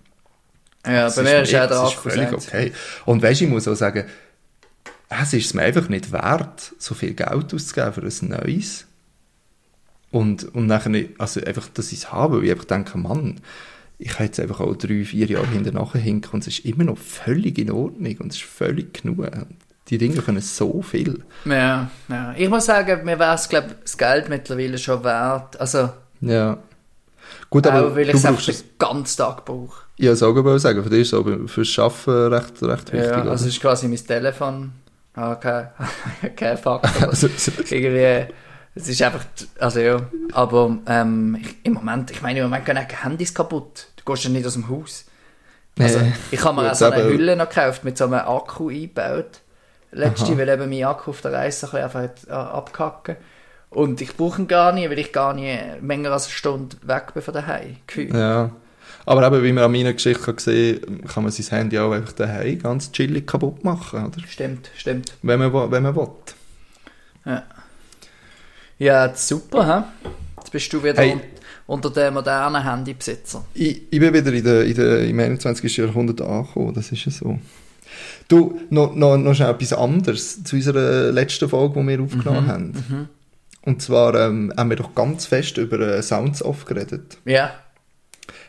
Ja, 0.87 1.11
bei 1.11 1.23
mir 1.23 1.43
ist 1.43 1.55
auch 1.55 1.69
der 1.69 1.81
Akku 1.81 2.11
völlig 2.11 2.33
okay. 2.33 2.73
Und 3.05 3.23
weißt 3.23 3.43
ich 3.43 3.49
muss 3.49 3.67
auch 3.67 3.75
sagen, 3.75 4.05
es 5.09 5.33
ist 5.33 5.55
mir 5.55 5.63
einfach 5.63 5.89
nicht 5.89 6.13
wert, 6.13 6.75
so 6.79 6.95
viel 6.95 7.15
Geld 7.15 7.55
auszugeben 7.55 7.93
für 7.93 8.03
ein 8.03 8.29
neues. 8.29 8.87
Und, 10.11 10.55
und 10.55 10.67
nachher 10.67 10.91
nicht, 10.91 11.21
also 11.21 11.41
einfach, 11.43 11.69
dass 11.69 11.93
ich 11.93 11.99
es 11.99 12.13
habe, 12.13 12.39
weil 12.39 12.45
ich 12.45 12.51
einfach 12.51 12.65
denke, 12.65 12.99
Mann, 12.99 13.41
ich 13.99 14.09
kann 14.09 14.27
jetzt 14.27 14.41
einfach 14.41 14.61
auch 14.61 14.77
drei, 14.77 15.05
vier 15.05 15.27
Jahre 15.27 15.49
hinterher 15.49 16.01
hinken 16.01 16.31
und 16.33 16.47
es 16.47 16.59
ist 16.59 16.65
immer 16.65 16.85
noch 16.85 16.99
völlig 16.99 17.59
in 17.59 17.71
Ordnung 17.71 18.17
und 18.19 18.33
es 18.33 18.37
ist 18.37 18.45
völlig 18.45 19.03
genug. 19.03 19.29
Die 19.89 19.99
Dinge 19.99 20.21
können 20.21 20.41
so 20.41 20.83
viel. 20.83 21.23
Ja, 21.45 21.91
ja. 22.09 22.35
Ich 22.37 22.49
muss 22.49 22.67
sagen, 22.67 23.05
mir 23.05 23.19
wäre 23.19 23.35
es, 23.35 23.49
glaube 23.49 23.69
das 23.83 23.97
Geld 23.97 24.29
mittlerweile 24.29 24.77
schon 24.79 25.03
wert. 25.05 25.59
Also, 25.61 25.91
Ja. 26.21 26.59
Gut, 27.51 27.67
aber 27.67 27.89
auch 27.89 27.97
weil 27.97 28.09
ich 28.09 28.15
es 28.15 28.25
einfach 28.25 28.45
den 28.45 28.57
ganzen 28.79 29.17
Tag 29.19 29.45
brauche. 29.45 29.83
ich 29.97 30.05
wollte 30.07 30.13
es 30.15 30.23
auch 30.23 30.35
gerade 30.35 30.59
sagen, 30.59 30.83
für 30.83 30.91
dich 30.91 31.01
ist 31.03 31.13
es 31.13 31.19
aber 31.19 31.49
fürs 31.49 31.79
Arbeiten 31.79 32.33
recht, 32.35 32.63
recht 32.63 32.93
wichtig. 32.93 33.11
Ja, 33.11 33.23
also 33.23 33.47
es 33.47 33.55
ist 33.55 33.61
quasi 33.61 33.89
mein 33.89 34.07
Telefon. 34.07 34.73
Ah, 35.15 35.35
kein, 35.35 35.69
kein 36.37 36.57
Fakt, 36.59 36.87
aber 37.03 37.09
Also, 37.09 37.29
irgendwie, 37.71 38.33
es 38.75 38.89
ist 38.89 39.03
einfach, 39.03 39.25
also 39.59 39.81
ja, 39.81 40.01
aber 40.33 40.77
ähm, 40.87 41.39
ich, 41.41 41.57
im 41.65 41.73
Moment, 41.75 42.11
ich 42.11 42.23
meine, 42.23 42.41
im 42.41 42.45
Moment 42.47 42.65
gehen 42.67 42.79
auch 42.79 43.05
Handys 43.05 43.35
kaputt. 43.35 43.87
Du 43.97 44.05
gehst 44.13 44.25
ja 44.25 44.31
nicht 44.31 44.47
aus 44.47 44.53
dem 44.55 44.69
Haus. 44.69 45.07
Also, 45.79 45.99
Nee. 46.01 46.13
ich 46.31 46.45
habe 46.45 46.61
mir 46.61 46.71
auch 46.71 46.75
so 46.75 46.85
eine 46.87 47.05
Hülle 47.05 47.35
noch 47.37 47.49
gekauft 47.49 47.85
mit 47.85 47.97
so 47.99 48.05
einem 48.05 48.15
Akku 48.15 48.69
eingebaut. 48.69 49.41
Letzte, 49.91 50.33
Aha. 50.33 50.39
weil 50.39 50.49
eben 50.51 50.69
mein 50.69 50.85
Akku 50.85 51.11
auf 51.11 51.21
der 51.23 51.33
Reise 51.33 51.67
ein 51.75 51.91
bisschen 51.91 52.29
äh, 52.29 52.33
abkacken. 52.33 53.17
Und 53.71 54.01
ich 54.01 54.17
brauche 54.17 54.43
ihn 54.43 54.49
gar 54.49 54.73
nicht, 54.73 54.89
weil 54.91 54.99
ich 54.99 55.13
gar 55.13 55.35
nicht 55.35 55.61
länger 55.83 56.11
als 56.13 56.25
eine 56.27 56.33
Stunde 56.33 56.77
weg 56.83 57.13
bin 57.15 57.23
von 57.23 57.35
daheim. 57.35 57.77
Gefühlt. 57.87 58.15
Ja. 58.15 58.51
Aber 59.07 59.27
eben, 59.27 59.43
wie 59.43 59.53
man 59.53 59.65
an 59.65 59.73
meiner 59.73 59.93
Geschichte 59.95 60.23
kann 60.23 60.39
sehen 60.39 61.07
kann, 61.07 61.23
man 61.23 61.33
sein 61.33 61.47
Handy 61.59 61.79
auch 61.79 61.93
einfach 61.93 62.13
daheim 62.13 62.59
ganz 62.59 62.93
chillig 62.93 63.27
kaputt 63.27 63.65
machen, 63.65 64.07
oder? 64.07 64.21
Stimmt, 64.27 64.71
stimmt. 64.77 65.13
Wenn 65.23 65.39
man, 65.39 65.53
wenn 65.71 65.83
man 65.83 65.97
will. 65.97 66.09
Ja, 67.25 67.43
ja 68.79 69.15
super, 69.15 69.67
hä? 70.05 70.09
Jetzt 70.39 70.53
bist 70.53 70.73
du 70.73 70.83
wieder 70.83 70.97
Hey. 71.03 71.13
un- 71.15 71.21
unter 71.67 71.91
den 71.91 72.15
modernen 72.15 72.63
Handybesitzer. 72.65 73.45
Ich, 73.55 73.83
ich 73.91 74.01
bin 74.01 74.13
wieder 74.15 74.33
in 74.33 74.45
der, 74.45 74.65
in 74.65 74.75
der, 74.75 75.01
im 75.05 75.19
21. 75.21 75.77
Jahrhundert 75.77 76.21
angekommen, 76.23 76.73
das 76.75 76.91
ist 76.93 77.05
ja 77.05 77.13
so. 77.13 77.39
Du, 78.29 78.61
noch, 78.71 78.95
noch, 78.95 79.17
noch 79.17 79.35
schnell 79.35 79.51
etwas 79.51 79.73
anderes 79.73 80.45
zu 80.45 80.57
unserer 80.57 81.11
letzten 81.13 81.49
Folge, 81.49 81.81
die 81.81 81.87
wir 81.89 82.01
aufgenommen 82.03 82.47
haben. 82.47 83.09
Und 83.63 83.83
zwar 83.83 84.15
ähm, 84.15 84.53
haben 84.57 84.71
wir 84.71 84.77
doch 84.77 84.95
ganz 84.95 85.27
fest 85.27 85.57
über 85.59 85.79
äh, 85.81 86.03
Sounds 86.03 86.43
off 86.43 86.65
geredet. 86.65 87.19
Ja. 87.25 87.53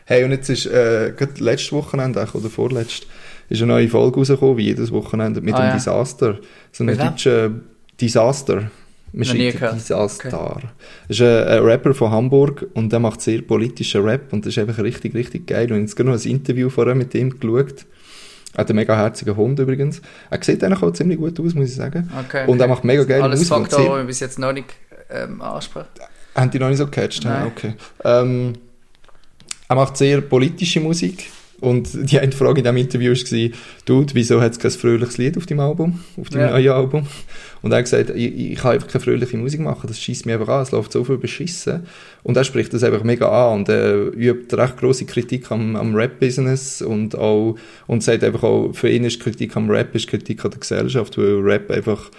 Hey, 0.04 0.24
und 0.24 0.30
jetzt 0.32 0.48
ist 0.48 0.66
äh, 0.66 1.12
gerade 1.16 1.32
letztes 1.38 1.72
Wochenende 1.72 2.26
oder 2.32 2.50
vorletzt, 2.50 3.06
ist 3.48 3.62
eine 3.62 3.72
neue 3.72 3.88
Folge 3.88 4.16
rausgekommen, 4.18 4.56
wie 4.58 4.64
jedes 4.64 4.92
Wochenende, 4.92 5.40
mit 5.40 5.54
Ah, 5.54 5.60
dem 5.60 5.66
ja. 5.68 5.74
Disaster. 5.74 6.38
So 6.72 6.84
einem 6.84 6.96
deutschen 6.98 7.62
Disaster. 8.00 8.70
Man 9.12 9.24
schreibt 9.24 9.54
gehört. 9.54 9.74
Disaster. 9.74 10.60
Das 11.08 11.18
ist 11.18 11.22
ein, 11.22 11.48
ein 11.48 11.62
Rapper 11.64 11.94
von 11.94 12.10
Hamburg 12.12 12.66
und 12.74 12.92
der 12.92 13.00
macht 13.00 13.20
sehr 13.20 13.42
politischen 13.42 14.02
Rap 14.04 14.32
und 14.32 14.46
das 14.46 14.54
ist 14.56 14.58
einfach 14.58 14.82
richtig, 14.82 15.14
richtig 15.14 15.48
geil. 15.48 15.72
Und 15.72 15.80
jetzt 15.80 15.96
gerade 15.96 16.10
noch 16.10 16.20
ein 16.20 16.30
Interview 16.30 16.68
vorher 16.70 16.94
mit 16.94 17.14
ihm 17.14 17.38
geschaut. 17.38 17.86
Er 18.54 18.58
hat 18.62 18.68
einen 18.70 18.76
mega 18.76 18.96
herzigen 18.96 19.36
Hund 19.36 19.58
übrigens. 19.58 20.02
Er 20.28 20.42
sieht 20.42 20.62
eigentlich 20.64 20.82
auch 20.82 20.90
ziemlich 20.92 21.18
gut 21.18 21.38
aus, 21.38 21.54
muss 21.54 21.68
ich 21.68 21.74
sagen. 21.76 22.10
Okay, 22.26 22.46
Und 22.46 22.60
er 22.60 22.66
macht 22.68 22.84
mega 22.84 23.04
geile 23.04 23.22
Alles 23.22 23.40
Musik. 23.40 23.56
und 23.56 23.62
Faktoren, 23.70 23.84
die 23.92 23.96
wir 23.98 24.04
bis 24.04 24.20
jetzt 24.20 24.38
noch 24.38 24.52
nicht 24.52 24.66
ähm, 25.10 25.40
ansprechen. 25.40 25.88
haben 26.34 26.50
die 26.50 26.58
noch 26.58 26.68
nicht 26.68 26.78
so 26.78 26.86
gecatcht? 26.86 27.24
Nein. 27.24 27.46
Okay. 27.46 27.74
Ähm, 28.04 28.54
er 29.68 29.76
macht 29.76 29.96
sehr 29.96 30.20
politische 30.20 30.80
Musik. 30.80 31.30
Und 31.60 32.10
die 32.10 32.18
eine 32.18 32.32
Frage 32.32 32.60
in 32.60 32.64
diesem 32.64 32.76
Interview 32.76 33.12
war, 33.12 33.58
Dude, 33.84 34.14
wieso 34.14 34.40
hat 34.40 34.52
es 34.52 34.58
kein 34.58 34.70
fröhliches 34.70 35.18
Lied 35.18 35.36
auf 35.36 35.46
deinem 35.46 35.60
Album, 35.60 36.00
auf 36.16 36.28
deinem 36.30 36.42
Ja. 36.46 36.50
neuen 36.52 36.68
Album? 36.70 37.06
Und 37.62 37.72
er 37.72 37.78
hat 37.78 37.84
gesagt, 37.84 38.10
ich, 38.10 38.52
ich 38.52 38.58
kann 38.58 38.72
einfach 38.72 38.88
keine 38.88 39.04
fröhliche 39.04 39.36
Musik 39.36 39.60
machen, 39.60 39.86
das 39.86 40.00
schießt 40.00 40.24
mich 40.24 40.34
einfach 40.34 40.48
an, 40.48 40.62
es 40.62 40.70
läuft 40.70 40.92
so 40.92 41.04
viel 41.04 41.18
beschissen. 41.18 41.84
Und 42.22 42.36
er 42.36 42.44
spricht 42.44 42.72
das 42.72 42.82
einfach 42.82 43.04
mega 43.04 43.28
an 43.28 43.60
und 43.60 43.68
er 43.68 43.94
übt 44.16 44.56
recht 44.56 44.78
grosse 44.78 45.04
Kritik 45.04 45.50
am, 45.50 45.76
am 45.76 45.94
Rap-Business 45.94 46.80
und 46.80 47.14
auch, 47.16 47.56
und 47.86 48.02
sagt 48.02 48.24
einfach 48.24 48.42
auch, 48.42 48.72
für 48.72 48.88
ihn 48.88 49.04
ist 49.04 49.20
Kritik 49.20 49.54
am 49.56 49.68
Rap 49.70 49.94
ist 49.94 50.08
Kritik 50.08 50.44
an 50.44 50.52
der 50.52 50.60
Gesellschaft, 50.60 51.18
weil 51.18 51.40
Rap 51.40 51.70
einfach 51.70 52.10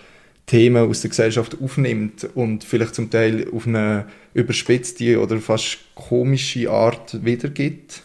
Themen 0.45 0.88
aus 0.89 1.01
der 1.01 1.10
Gesellschaft 1.10 1.58
aufnimmt 1.63 2.27
und 2.36 2.63
vielleicht 2.63 2.93
zum 2.95 3.10
Teil 3.10 3.47
auf 3.54 3.65
eine 3.65 4.06
überspitzte 4.34 5.19
oder 5.19 5.38
fast 5.39 5.77
komische 5.95 6.69
Art 6.69 7.23
wiedergibt, 7.23 8.01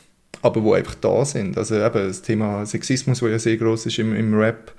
aber 0.46 0.62
wo 0.62 0.74
einfach 0.74 0.94
da 0.94 1.24
sind. 1.24 1.58
Also 1.58 1.76
eben 1.76 2.08
das 2.08 2.22
Thema 2.22 2.64
Sexismus, 2.64 3.22
wo 3.22 3.28
ja 3.28 3.38
sehr 3.38 3.56
groß 3.56 3.86
ist 3.86 3.98
im, 3.98 4.14
im 4.14 4.34
Rap 4.34 4.72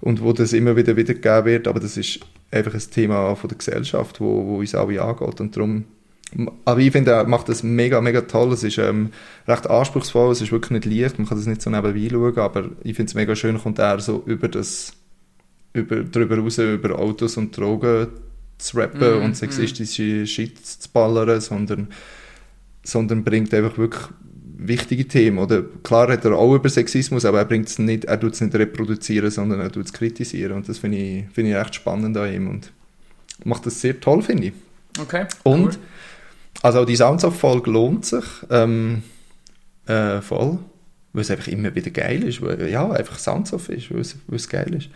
und 0.00 0.22
wo 0.22 0.32
das 0.32 0.52
immer 0.52 0.76
wieder 0.76 0.96
wiedergegeben 0.96 1.44
wird, 1.44 1.68
aber 1.68 1.80
das 1.80 1.96
ist 1.96 2.20
einfach 2.50 2.74
ein 2.74 2.90
Thema 2.90 3.34
von 3.34 3.48
der 3.48 3.58
Gesellschaft, 3.58 4.20
wo, 4.20 4.46
wo 4.46 4.58
uns 4.58 4.74
alle 4.74 5.00
angeht 5.02 5.40
und 5.40 5.56
darum 5.56 5.84
aber 6.64 6.80
ich 6.80 6.90
finde, 6.90 7.12
er 7.12 7.28
macht 7.28 7.48
das 7.48 7.62
mega, 7.62 8.00
mega 8.00 8.22
toll. 8.22 8.52
Es 8.52 8.64
ist 8.64 8.78
ähm, 8.78 9.10
recht 9.46 9.68
anspruchsvoll, 9.68 10.32
es 10.32 10.40
ist 10.40 10.50
wirklich 10.50 10.72
nicht 10.72 10.84
leicht, 10.84 11.18
man 11.18 11.28
kann 11.28 11.38
das 11.38 11.46
nicht 11.46 11.62
so 11.62 11.70
nebenbei 11.70 12.08
schauen, 12.10 12.38
aber 12.38 12.70
ich 12.82 12.96
finde 12.96 13.10
es 13.10 13.14
mega 13.14 13.36
schön, 13.36 13.58
kommt 13.58 13.78
er 13.78 14.00
so 14.00 14.22
über 14.26 14.48
das 14.48 14.94
über, 15.74 16.02
darüber 16.02 16.38
raus, 16.38 16.58
über 16.58 16.98
Autos 16.98 17.36
und 17.36 17.56
Drogen 17.56 18.08
zu 18.58 18.76
rappen 18.78 19.20
Mm, 19.20 19.24
und 19.24 19.36
sexistische 19.36 20.26
Shit 20.26 20.64
zu 20.64 20.88
ballern, 20.90 21.40
sondern, 21.40 21.88
sondern 22.82 23.24
bringt 23.24 23.52
einfach 23.52 23.76
wirklich 23.76 24.04
wichtige 24.66 25.06
Themen. 25.06 25.38
Oder 25.38 25.62
klar 25.82 26.08
hat 26.08 26.24
er 26.24 26.32
auch 26.32 26.54
über 26.54 26.68
Sexismus, 26.68 27.24
aber 27.24 27.38
er 27.38 27.44
bringt 27.44 27.68
es 27.68 27.78
nicht, 27.78 28.04
er 28.04 28.18
tut 28.18 28.34
es 28.34 28.40
nicht 28.40 28.54
reproduzieren, 28.54 29.30
sondern 29.30 29.60
er 29.60 29.70
tut 29.70 29.86
es 29.86 29.92
kritisieren. 29.92 30.52
Und 30.52 30.68
das 30.68 30.78
finde 30.78 30.98
ich, 30.98 31.24
finde 31.32 31.50
ich 31.50 31.56
echt 31.56 31.74
spannend 31.74 32.16
an 32.16 32.32
ihm 32.32 32.48
und 32.48 32.72
macht 33.44 33.66
das 33.66 33.80
sehr 33.80 34.00
toll, 34.00 34.22
finde 34.22 34.48
ich. 34.48 34.52
Okay. 35.00 35.26
Und, 35.42 35.64
cool. 35.64 35.76
also 36.62 36.80
auch 36.80 36.86
die 36.86 36.96
Sounds-Folge 36.96 37.70
lohnt 37.70 38.04
sich 38.04 38.24
ähm, 38.50 39.02
äh, 39.86 40.20
voll, 40.20 40.58
weil 41.12 41.22
es 41.22 41.30
einfach 41.30 41.48
immer 41.48 41.74
wieder 41.74 41.90
geil 41.90 42.22
ist, 42.22 42.40
weil 42.42 42.68
ja, 42.68 42.90
einfach 42.90 43.18
Sounds-Off 43.18 43.68
ist, 43.68 43.90
weil 43.92 44.36
es 44.36 44.48
geil 44.48 44.74
ist. 44.74 44.88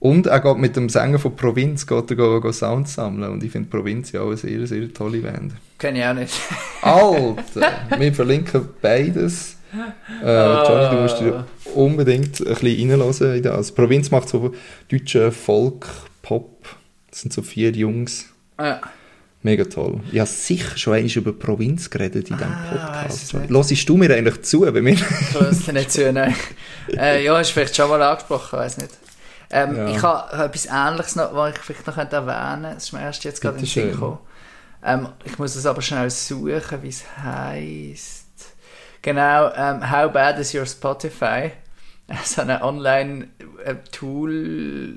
Und 0.00 0.26
er 0.26 0.40
geht 0.40 0.58
mit 0.58 0.76
dem 0.76 0.88
Sänger 0.88 1.18
von 1.18 1.34
Provinz 1.34 1.86
geht 1.86 2.10
er 2.10 2.16
go, 2.16 2.40
go 2.40 2.52
Sounds 2.52 2.94
sammeln 2.94 3.32
und 3.32 3.42
ich 3.42 3.50
finde 3.50 3.68
Provinz 3.68 4.12
ja 4.12 4.20
auch 4.20 4.28
eine 4.28 4.36
sehr, 4.36 4.64
sehr 4.66 4.92
tolle 4.92 5.18
Band. 5.18 5.54
Kenn 5.76 5.96
ich 5.96 6.04
auch 6.04 6.14
nicht. 6.14 6.34
Alter, 6.82 7.36
wir 7.98 8.14
verlinken 8.14 8.68
beides. 8.80 9.56
Äh, 10.24 10.26
Johnny, 10.26 10.96
du 10.96 11.02
musst 11.02 11.20
dir 11.20 11.46
unbedingt 11.74 12.40
ein 12.40 12.46
bisschen 12.46 12.90
reinhören 12.90 13.36
in 13.36 13.42
das. 13.42 13.72
Provinz 13.72 14.10
macht 14.10 14.28
so 14.28 14.54
deutschen 14.88 15.32
Folk, 15.32 15.86
Pop, 16.22 16.68
das 17.10 17.20
sind 17.22 17.32
so 17.32 17.42
vier 17.42 17.72
Jungs. 17.72 18.26
Ja. 18.58 18.80
Mega 19.42 19.64
toll. 19.64 20.00
Ich 20.10 20.18
habe 20.18 20.28
sicher 20.28 20.76
schon 20.76 20.94
einmal 20.94 21.10
über 21.10 21.32
Provinz 21.32 21.90
geredet 21.90 22.30
in 22.30 22.36
diesem 22.36 22.52
Ah, 22.52 23.04
es 23.08 23.32
Podcast. 23.32 23.50
Hörst 23.50 23.88
du 23.88 23.96
mir 23.96 24.14
eigentlich 24.14 24.42
zu, 24.42 24.62
wenn 24.62 24.84
wir... 24.84 24.92
Ich 24.94 25.34
höre 25.34 25.52
dir 25.52 25.72
nicht 25.72 25.92
zu, 25.92 26.12
nein. 26.12 26.34
Äh, 26.96 27.24
ja, 27.24 27.36
hast 27.36 27.50
du 27.50 27.54
vielleicht 27.54 27.76
schon 27.76 27.88
mal 27.88 28.02
angesprochen, 28.02 28.58
weiß 28.58 28.78
nicht. 28.78 28.90
Ähm, 29.50 29.76
Ja. 29.76 29.86
Ich 29.88 30.02
habe 30.02 30.44
etwas 30.44 30.66
Ähnliches 30.66 31.16
noch, 31.16 31.34
was 31.34 31.54
ich 31.54 31.60
vielleicht 31.60 31.86
noch 31.86 31.96
erwähnen 31.96 32.62
könnte. 32.62 32.74
Das 32.74 32.84
ist 32.84 32.92
mir 32.92 33.02
erst 33.02 33.24
jetzt 33.24 33.40
gerade 33.40 33.56
in 33.56 33.64
den 33.64 33.68
Sinn 33.68 33.92
gekommen. 33.92 34.18
Ähm, 34.82 35.08
ich 35.24 35.38
muss 35.38 35.56
es 35.56 35.66
aber 35.66 35.82
schnell 35.82 36.08
suchen, 36.10 36.82
wie 36.82 36.88
es 36.88 37.04
heisst. 37.22 38.26
Genau, 39.02 39.50
ähm, 39.54 39.90
How 39.90 40.12
Bad 40.12 40.38
is 40.38 40.54
Your 40.54 40.66
Spotify? 40.66 41.52
So 42.24 42.40
eine 42.40 42.62
Online-Tool, 42.62 44.32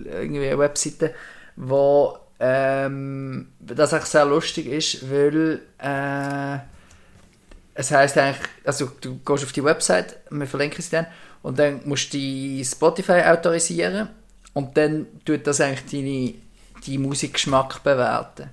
irgendwie 0.05 0.47
eine 0.47 0.57
Webseite, 0.57 1.13
wo 1.57 2.17
ähm, 2.39 3.49
das 3.59 3.93
eigentlich 3.93 4.09
sehr 4.09 4.23
lustig 4.25 4.67
ist, 4.67 5.11
weil 5.11 5.59
äh, 5.77 6.57
es 7.73 7.91
heißt 7.91 8.17
eigentlich, 8.17 8.47
also 8.63 8.89
du 9.01 9.19
gehst 9.25 9.43
auf 9.43 9.51
die 9.51 9.63
Website, 9.63 10.19
wir 10.29 10.47
verlinken 10.47 10.81
sie 10.81 10.91
dann, 10.91 11.07
und 11.41 11.59
dann 11.59 11.81
musst 11.85 12.13
du 12.13 12.17
die 12.17 12.63
Spotify 12.63 13.23
autorisieren 13.23 14.07
und 14.53 14.75
dann 14.77 15.07
tut 15.25 15.45
das 15.47 15.61
eigentlich 15.61 15.85
deine, 15.91 16.33
deinen 16.85 17.01
Musikgeschmack 17.03 17.83
bewerten. 17.83 18.49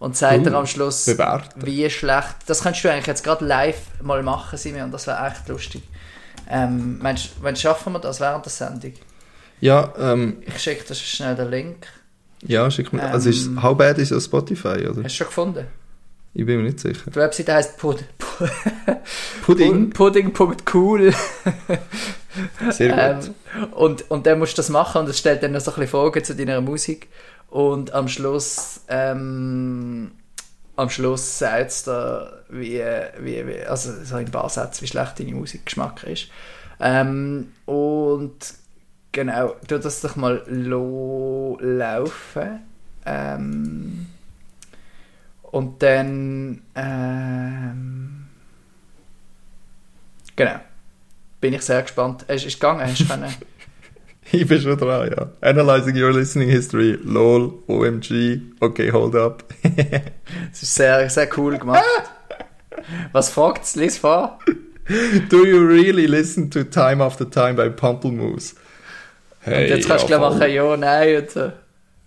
Und 0.00 0.16
sagt 0.16 0.38
Uh, 0.40 0.44
dir 0.44 0.54
am 0.54 0.66
Schluss, 0.66 1.06
bewerten. 1.06 1.60
wie 1.66 1.90
schlecht. 1.90 2.36
Das 2.46 2.62
könntest 2.62 2.84
du 2.84 2.92
eigentlich 2.92 3.06
jetzt 3.08 3.24
gerade 3.24 3.44
live 3.44 3.80
mal 4.00 4.22
machen, 4.22 4.56
Simon, 4.56 4.82
und 4.82 4.92
das 4.92 5.08
wäre 5.08 5.26
echt 5.26 5.48
lustig. 5.48 5.82
Ähm, 6.48 6.98
meinst 7.00 7.30
wann 7.40 7.56
schaffen 7.56 7.92
wir 7.94 7.98
das 7.98 8.20
während 8.20 8.44
der 8.44 8.52
Sendung? 8.52 8.92
Ja, 9.60 9.92
ähm, 9.98 10.40
Ich 10.46 10.60
schicke 10.60 10.84
dir 10.84 10.94
schnell 10.94 11.34
den 11.34 11.50
Link. 11.50 11.86
ja, 12.42 12.70
schick 12.70 12.92
mir... 12.92 13.02
also 13.02 13.28
ist 13.28 13.46
Ähm. 13.48 13.60
How 13.60 13.76
Bad 13.76 13.98
is 13.98 14.12
on 14.12 14.20
Spotify, 14.20 14.86
oder? 14.86 15.02
Hast 15.02 15.14
du 15.14 15.16
schon 15.16 15.26
gefunden? 15.26 15.66
Ich 16.32 16.46
bin 16.46 16.58
mir 16.58 16.62
nicht 16.68 16.78
sicher. 16.78 17.10
Die 17.10 17.16
Webseite 17.16 17.54
heisst 17.54 17.76
Pud 17.76 18.04
Pudding? 19.42 19.90
Pudding.cool. 19.90 21.12
Sehr 22.70 22.90
gut. 22.90 23.34
Ähm, 23.56 23.72
und, 23.72 24.10
und 24.10 24.26
dann 24.26 24.38
musst 24.38 24.52
du 24.52 24.56
das 24.56 24.68
machen 24.68 25.02
und 25.02 25.08
es 25.08 25.18
stellt 25.18 25.42
dann 25.42 25.52
noch 25.52 25.60
so 25.60 25.70
ein 25.70 25.76
bisschen 25.76 25.90
Fragen 25.90 26.24
zu 26.24 26.34
deiner 26.34 26.60
Musik. 26.60 27.08
Und 27.50 27.92
am 27.94 28.08
Schluss, 28.08 28.82
ähm, 28.88 30.12
am 30.76 30.90
Schluss 30.90 31.38
sagt 31.38 31.70
es 31.70 31.84
dir, 31.84 32.44
wie, 32.50 32.82
wie, 33.20 33.46
wie, 33.46 33.64
also 33.64 33.92
so 34.04 34.16
in 34.16 34.26
ein 34.26 34.32
paar 34.32 34.48
Sätzen, 34.48 34.82
wie 34.82 34.86
schlecht 34.86 35.18
deine 35.18 35.34
Musikgeschmack 35.34 36.04
ist. 36.04 36.28
Ähm, 36.80 37.52
und 37.64 38.36
genau, 39.12 39.56
tu 39.66 39.78
das 39.78 40.02
doch 40.02 40.16
mal 40.16 40.42
laufen. 40.48 42.60
Ähm, 43.06 44.06
und 45.42 45.82
dann, 45.82 46.62
ähm, 46.74 48.17
genau. 50.38 50.60
Bin 51.40 51.52
ich 51.52 51.62
sehr 51.62 51.82
gespannt. 51.82 52.24
Es 52.28 52.44
ist 52.44 52.54
gegangen, 52.58 52.80
hast 52.80 53.00
du 53.00 53.06
können. 53.06 53.34
Ich 54.30 54.46
bin 54.46 54.60
schon 54.60 54.76
dran, 54.76 55.10
ja. 55.10 55.30
Analyzing 55.40 55.96
your 55.96 56.12
listening 56.12 56.50
history. 56.50 56.98
LOL, 57.02 57.62
OMG. 57.66 58.42
Okay, 58.60 58.92
hold 58.92 59.14
up. 59.14 59.42
Es 60.52 60.62
ist 60.62 60.74
sehr, 60.74 61.08
sehr 61.08 61.28
cool 61.38 61.56
gemacht. 61.56 61.82
Was 63.12 63.30
fragt 63.30 63.64
es? 63.64 63.74
Lies 63.74 63.96
vor. 63.96 64.38
Do 65.30 65.46
you 65.46 65.66
really 65.66 66.04
listen 66.04 66.50
to 66.50 66.64
Time 66.64 67.02
After 67.02 67.30
Time 67.30 67.54
by 67.54 67.70
Pamplemousse? 67.70 68.56
Hey, 69.40 69.64
Und 69.64 69.76
jetzt 69.76 69.88
kannst 69.88 70.04
du 70.04 70.08
gleich 70.08 70.20
machen, 70.20 70.50
ja, 70.50 70.76
nein 70.76 71.16
und 71.22 71.30
so. 71.30 71.52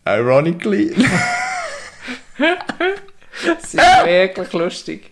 Ironically. 0.06 0.94
Es 2.38 3.74
ist 3.74 3.78
wirklich 4.06 4.54
lustig. 4.54 5.11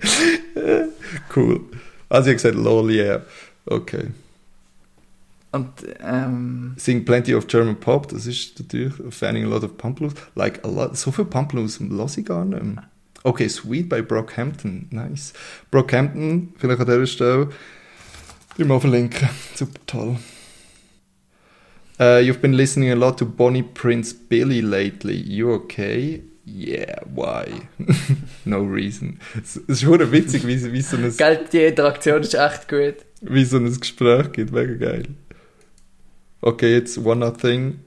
cool. 1.36 1.60
Also 2.08 2.30
ich 2.30 2.36
gesagt, 2.36 2.56
lol, 2.56 2.90
yeah. 2.90 3.22
Okay. 3.66 4.08
Und, 5.52 5.68
ähm, 6.00 6.74
Sing 6.76 7.04
Plenty 7.04 7.34
of 7.34 7.46
German 7.46 7.76
Pop, 7.76 8.08
das 8.08 8.26
ist 8.26 8.58
natürlich 8.60 8.92
fanning 9.10 9.44
a 9.44 9.48
lot 9.48 9.64
of 9.64 9.76
Pamplemousse. 9.76 10.16
Like 10.34 10.64
a 10.64 10.68
lot, 10.68 10.96
so 10.96 11.10
viel 11.10 11.24
Pamplemousse 11.24 11.84
lasse 11.84 12.20
ich 12.20 12.26
gar 12.26 12.44
nicht 12.44 12.62
mehr. 12.62 12.84
Okay, 13.22 13.48
Sweet 13.48 13.88
bei 13.88 14.00
Brockhampton, 14.00 14.86
nice. 14.90 15.32
Brockhampton, 15.70 16.54
vielleicht 16.56 16.80
an 16.80 16.86
dieser 16.86 17.06
Stelle, 17.06 17.50
ich 18.56 18.64
mal 18.64 18.80
verlinken, 18.80 19.28
super 19.54 19.80
toll. 19.86 20.16
Uh, 21.98 22.18
you've 22.18 22.40
been 22.40 22.54
listening 22.54 22.90
a 22.90 22.94
lot 22.94 23.18
to 23.18 23.26
Bonnie 23.26 23.62
Prince 23.62 24.14
Billy 24.14 24.62
lately. 24.62 25.16
You 25.16 25.52
okay? 25.52 26.22
Yeah, 26.52 27.00
why? 27.14 27.68
no 28.44 28.62
reason. 28.62 29.20
Es 29.40 29.56
ist 29.56 29.82
schon 29.82 30.12
witzig, 30.12 30.46
wie, 30.46 30.72
wie, 30.72 30.80
so 30.80 30.96
ein, 30.96 31.14
gell, 31.16 31.46
die 31.52 31.64
Interaktion 31.64 32.22
ist 32.22 32.34
echt 32.34 32.68
gut. 32.68 32.96
wie 33.20 33.44
so 33.44 33.58
ein 33.58 33.78
Gespräch 33.78 34.32
geht. 34.32 34.52
Mega 34.52 34.74
geil. 34.74 35.04
Okay, 36.40 36.72
jetzt 36.72 36.98
one 36.98 37.24
other 37.24 37.36
thing. 37.36 37.80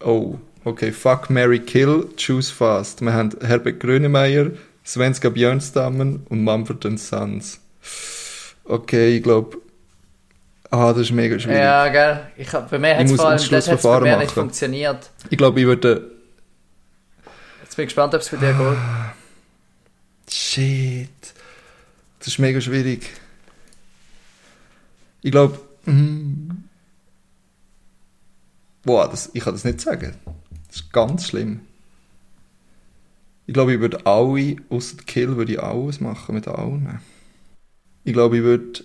Oh, 0.00 0.38
okay. 0.64 0.90
Fuck, 0.90 1.30
Mary 1.30 1.60
Kill, 1.60 2.08
choose 2.16 2.52
fast. 2.52 3.00
Wir 3.02 3.12
haben 3.12 3.30
Herbert 3.40 3.78
Grönemeyer, 3.80 4.50
Svenska 4.84 5.28
Björnstammen 5.28 6.26
und 6.28 6.42
Mumford 6.42 6.98
Sons. 6.98 7.60
Okay, 8.64 9.16
ich 9.16 9.22
glaube. 9.22 9.58
Ah, 10.70 10.92
das 10.92 11.02
ist 11.02 11.12
mega 11.12 11.38
schwierig. 11.38 11.60
Ja, 11.60 11.88
gell. 11.88 12.20
Ich 12.36 12.52
hab, 12.52 12.70
bei 12.70 12.78
mir 12.78 12.96
hat 12.96 13.06
es 13.06 13.12
vor 13.12 13.28
allem 13.28 13.50
das 13.50 13.68
hat's 13.68 13.82
bei 13.82 14.00
mir 14.00 14.16
nicht 14.16 14.32
funktioniert. 14.32 15.10
Ich 15.30 15.38
glaube, 15.38 15.60
ich 15.60 15.66
würde. 15.66 16.15
Jetzt 17.76 17.78
bin 17.78 17.88
ich 17.88 17.94
gespannt, 17.94 18.14
ob 18.14 18.22
es 18.22 18.30
bei 18.30 18.36
dir 18.38 18.54
geht. 18.54 20.34
Shit. 20.34 21.34
Das 22.18 22.28
ist 22.28 22.38
mega 22.38 22.58
schwierig. 22.58 23.10
Ich 25.20 25.30
glaube. 25.30 25.60
Mm, 25.84 26.64
boah, 28.82 29.10
das, 29.10 29.28
ich 29.34 29.44
kann 29.44 29.52
das 29.52 29.64
nicht 29.64 29.82
sagen. 29.82 30.16
Das 30.68 30.76
ist 30.76 30.90
ganz 30.90 31.26
schlimm. 31.26 31.60
Ich 33.44 33.52
glaube, 33.52 33.74
ich 33.74 33.80
würde 33.80 34.06
alle, 34.06 34.56
außer 34.70 34.96
Kill, 35.04 35.36
würde 35.36 35.52
ich 35.52 35.62
alles 35.62 36.00
machen 36.00 36.34
mit 36.34 36.48
allen. 36.48 37.00
Ich 38.04 38.14
glaube, 38.14 38.38
ich 38.38 38.42
würde. 38.42 38.84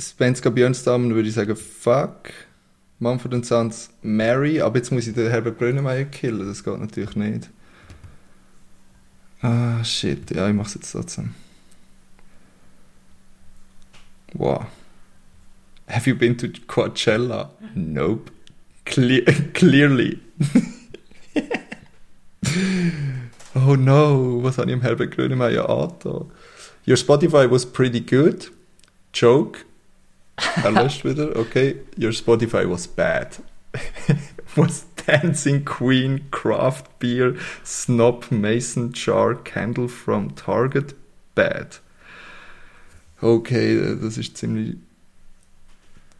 Svenska 0.00 0.48
Björnstammen 0.48 1.14
würde 1.14 1.28
ich 1.28 1.34
sagen, 1.34 1.54
fuck. 1.54 2.30
Mumford 3.02 3.44
Sons, 3.44 3.90
Mary. 4.02 4.60
Aber 4.60 4.76
jetzt 4.76 4.92
muss 4.92 5.08
ich 5.08 5.14
den 5.14 5.28
Herbert 5.28 5.58
Grönemeyer 5.58 6.04
killen. 6.04 6.46
Das 6.46 6.62
geht 6.62 6.78
natürlich 6.78 7.16
nicht. 7.16 7.50
Ah, 9.40 9.82
shit. 9.82 10.30
Ja, 10.30 10.48
ich 10.48 10.54
mach's 10.54 10.74
jetzt 10.74 10.92
trotzdem. 10.92 11.34
Wow. 14.34 14.66
Have 15.88 16.08
you 16.08 16.16
been 16.16 16.38
to 16.38 16.46
Coachella? 16.68 17.50
Nope. 17.74 18.30
Cle 18.84 19.22
clearly. 19.52 20.20
oh 23.54 23.74
no, 23.74 24.44
was 24.44 24.58
habe 24.58 24.70
ich 24.70 24.74
im 24.74 24.82
Herbert 24.82 25.10
Grönemeyer 25.10 25.68
angetan? 25.68 26.30
Your 26.86 26.96
Spotify 26.96 27.50
was 27.50 27.66
pretty 27.66 28.00
good. 28.00 28.52
Joke. 29.12 29.64
Er 30.36 30.70
löscht 30.70 31.04
wieder. 31.04 31.36
Okay. 31.36 31.76
Your 31.98 32.12
Spotify 32.12 32.68
was 32.68 32.86
bad. 32.86 33.38
was 34.56 34.86
Dancing 35.06 35.64
Queen, 35.64 36.30
Craft 36.30 36.98
Beer, 36.98 37.34
Snob 37.64 38.30
Mason 38.30 38.92
Jar 38.92 39.34
Candle 39.34 39.88
from 39.88 40.34
Target 40.34 40.94
bad. 41.34 41.80
Okay, 43.20 43.96
das 44.00 44.18
ist 44.18 44.36
ziemlich. 44.36 44.76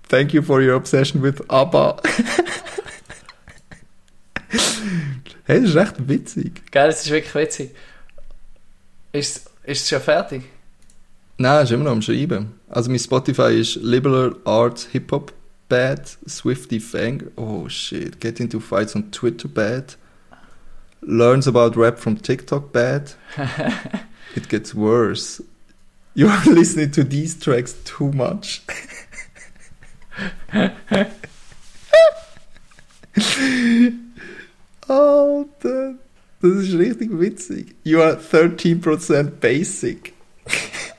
Thank 0.08 0.32
you 0.34 0.42
for 0.42 0.60
your 0.60 0.74
obsession 0.74 1.22
with 1.22 1.40
ABBA. 1.48 2.00
hey, 5.44 5.60
das 5.60 5.70
ist 5.70 5.76
recht 5.76 6.08
witzig. 6.08 6.70
Gell, 6.70 6.86
das 6.86 7.04
ist 7.04 7.10
wirklich 7.10 7.34
witzig. 7.34 7.74
Ist 9.12 9.50
es 9.64 9.88
schon 9.88 10.00
fertig? 10.00 10.44
Nein, 11.42 11.64
ist 11.64 11.72
immer 11.72 11.82
noch 11.82 11.90
am 11.90 12.02
Schreiben. 12.02 12.52
Also 12.68 12.88
mein 12.88 13.00
Spotify 13.00 13.58
ist 13.58 13.74
Liberal 13.74 14.36
Arts 14.44 14.86
Hip 14.92 15.10
Hop 15.10 15.32
Bad, 15.68 16.16
Swifty 16.28 16.78
Fang, 16.78 17.32
oh 17.34 17.68
shit, 17.68 18.20
Get 18.20 18.38
into 18.38 18.60
Fights 18.60 18.94
on 18.94 19.10
Twitter 19.10 19.48
Bad, 19.48 19.96
Learns 21.00 21.48
about 21.48 21.76
Rap 21.76 21.98
from 21.98 22.22
TikTok 22.22 22.70
Bad, 22.70 23.14
It 24.36 24.48
gets 24.48 24.72
worse. 24.72 25.42
You 26.14 26.28
are 26.28 26.44
listening 26.44 26.92
to 26.92 27.02
these 27.02 27.34
tracks 27.36 27.74
too 27.84 28.12
much. 28.12 28.62
Alter, 34.88 35.94
das 36.40 36.52
ist 36.52 36.74
richtig 36.74 37.10
witzig. 37.18 37.74
You 37.82 38.00
are 38.00 38.14
13% 38.14 39.40
basic. 39.40 40.14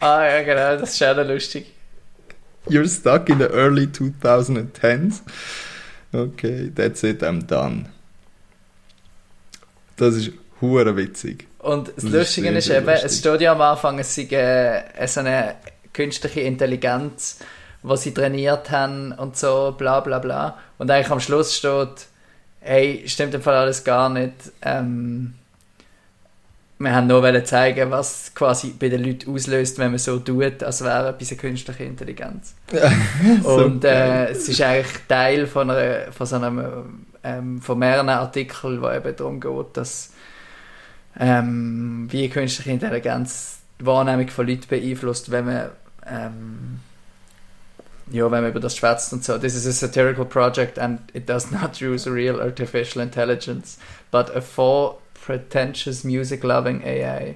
Ah, 0.04 0.26
ja, 0.26 0.44
genau, 0.44 0.78
das 0.82 0.96
ist 0.96 1.04
auch 1.04 1.16
noch 1.16 1.26
lustig. 1.26 1.72
You're 2.68 2.88
stuck 2.90 3.30
in 3.30 3.40
the 3.40 3.46
early 3.46 3.86
2010s. 3.88 5.22
Okay, 6.12 6.70
that's 6.76 7.04
it, 7.04 7.24
I'm 7.24 7.48
done. 7.48 7.86
Das 9.96 10.16
ist 10.16 10.32
hure 10.60 10.98
witzig. 10.98 11.48
Und 11.60 11.88
das, 11.88 11.96
Das 11.96 12.04
ist 12.04 12.12
Lustige 12.12 12.50
ist 12.50 12.70
eben, 12.70 12.90
es 12.90 13.18
steht 13.20 13.40
ja 13.40 13.54
am 13.54 13.62
Anfang, 13.62 13.98
es 14.00 14.14
sei 14.14 14.24
äh, 14.24 15.08
so 15.08 15.22
eine 15.22 15.56
künstliche 15.94 16.42
Intelligenz, 16.42 17.40
die 17.82 17.98
sie 17.98 18.14
trainiert 18.14 18.72
haben 18.72 19.14
und 19.14 19.38
so, 19.38 19.74
bla 19.78 20.02
bla 20.02 20.20
bla. 20.20 20.58
Und 20.80 20.92
eigentlich 20.92 21.12
am 21.12 21.22
Schluss 21.22 21.56
steht, 21.56 22.08
hey, 22.60 23.04
stimmt 23.08 23.34
im 23.36 23.42
Fall 23.42 23.56
alles 23.56 23.86
gar 23.86 24.10
nicht. 24.10 24.34
Ähm, 24.62 25.36
wir 26.80 26.94
haben 26.94 27.08
nur 27.08 27.22
wollen 27.22 27.46
zeigen, 27.46 27.92
was 27.92 28.34
quasi 28.34 28.74
bei 28.78 28.90
den 28.90 29.04
Leuten 29.04 29.34
auslöst, 29.34 29.78
wenn 29.78 29.92
man 29.92 30.00
so 30.00 30.20
tut, 30.20 30.64
als 30.64 30.84
wäre 30.84 31.10
etwas 31.10 31.32
eine 31.32 31.40
künstliche 31.40 31.84
Intelligenz. 31.84 32.56
So 33.42 33.50
Und 33.56 33.86
äh, 33.86 34.30
es 34.30 34.50
ist 34.50 34.62
eigentlich 34.62 35.08
Teil 35.08 35.48
von, 35.48 35.70
einer, 35.70 36.12
von 36.12 36.28
so 36.28 36.36
einem 36.36 37.06
ähm, 37.24 37.62
von 37.62 37.80
mehreren 37.80 38.10
Artikeln, 38.10 38.82
wo 38.82 38.90
eben 38.90 39.16
darum 39.16 39.40
geht, 39.40 39.78
dass 39.78 40.12
ähm, 41.20 42.08
wie 42.10 42.30
künstliche 42.30 42.72
Intelligenz 42.72 43.60
die 43.80 43.86
Wahrnehmung 43.86 44.28
von 44.28 44.48
Leuten 44.48 44.68
beeinflusst, 44.68 45.32
wenn 45.32 45.46
man 45.46 45.70
ähm, 46.06 46.80
ja, 48.12 48.30
wenn 48.30 48.42
man 48.42 48.52
über 48.52 48.60
das 48.60 48.76
schwätzt 48.76 49.14
und 49.14 49.24
so. 49.24 49.38
This 49.38 49.56
is 49.56 49.66
a 49.66 49.72
satirical 49.72 50.26
project 50.26 50.78
and 50.78 51.00
it 51.14 51.30
does 51.30 51.52
not 51.52 51.82
use 51.82 52.10
real 52.10 52.42
artificial 52.42 53.02
intelligence, 53.02 53.78
but 54.12 54.30
a 54.36 54.42
pretentious 55.26 56.04
music-loving 56.04 56.84
AI. 56.84 57.36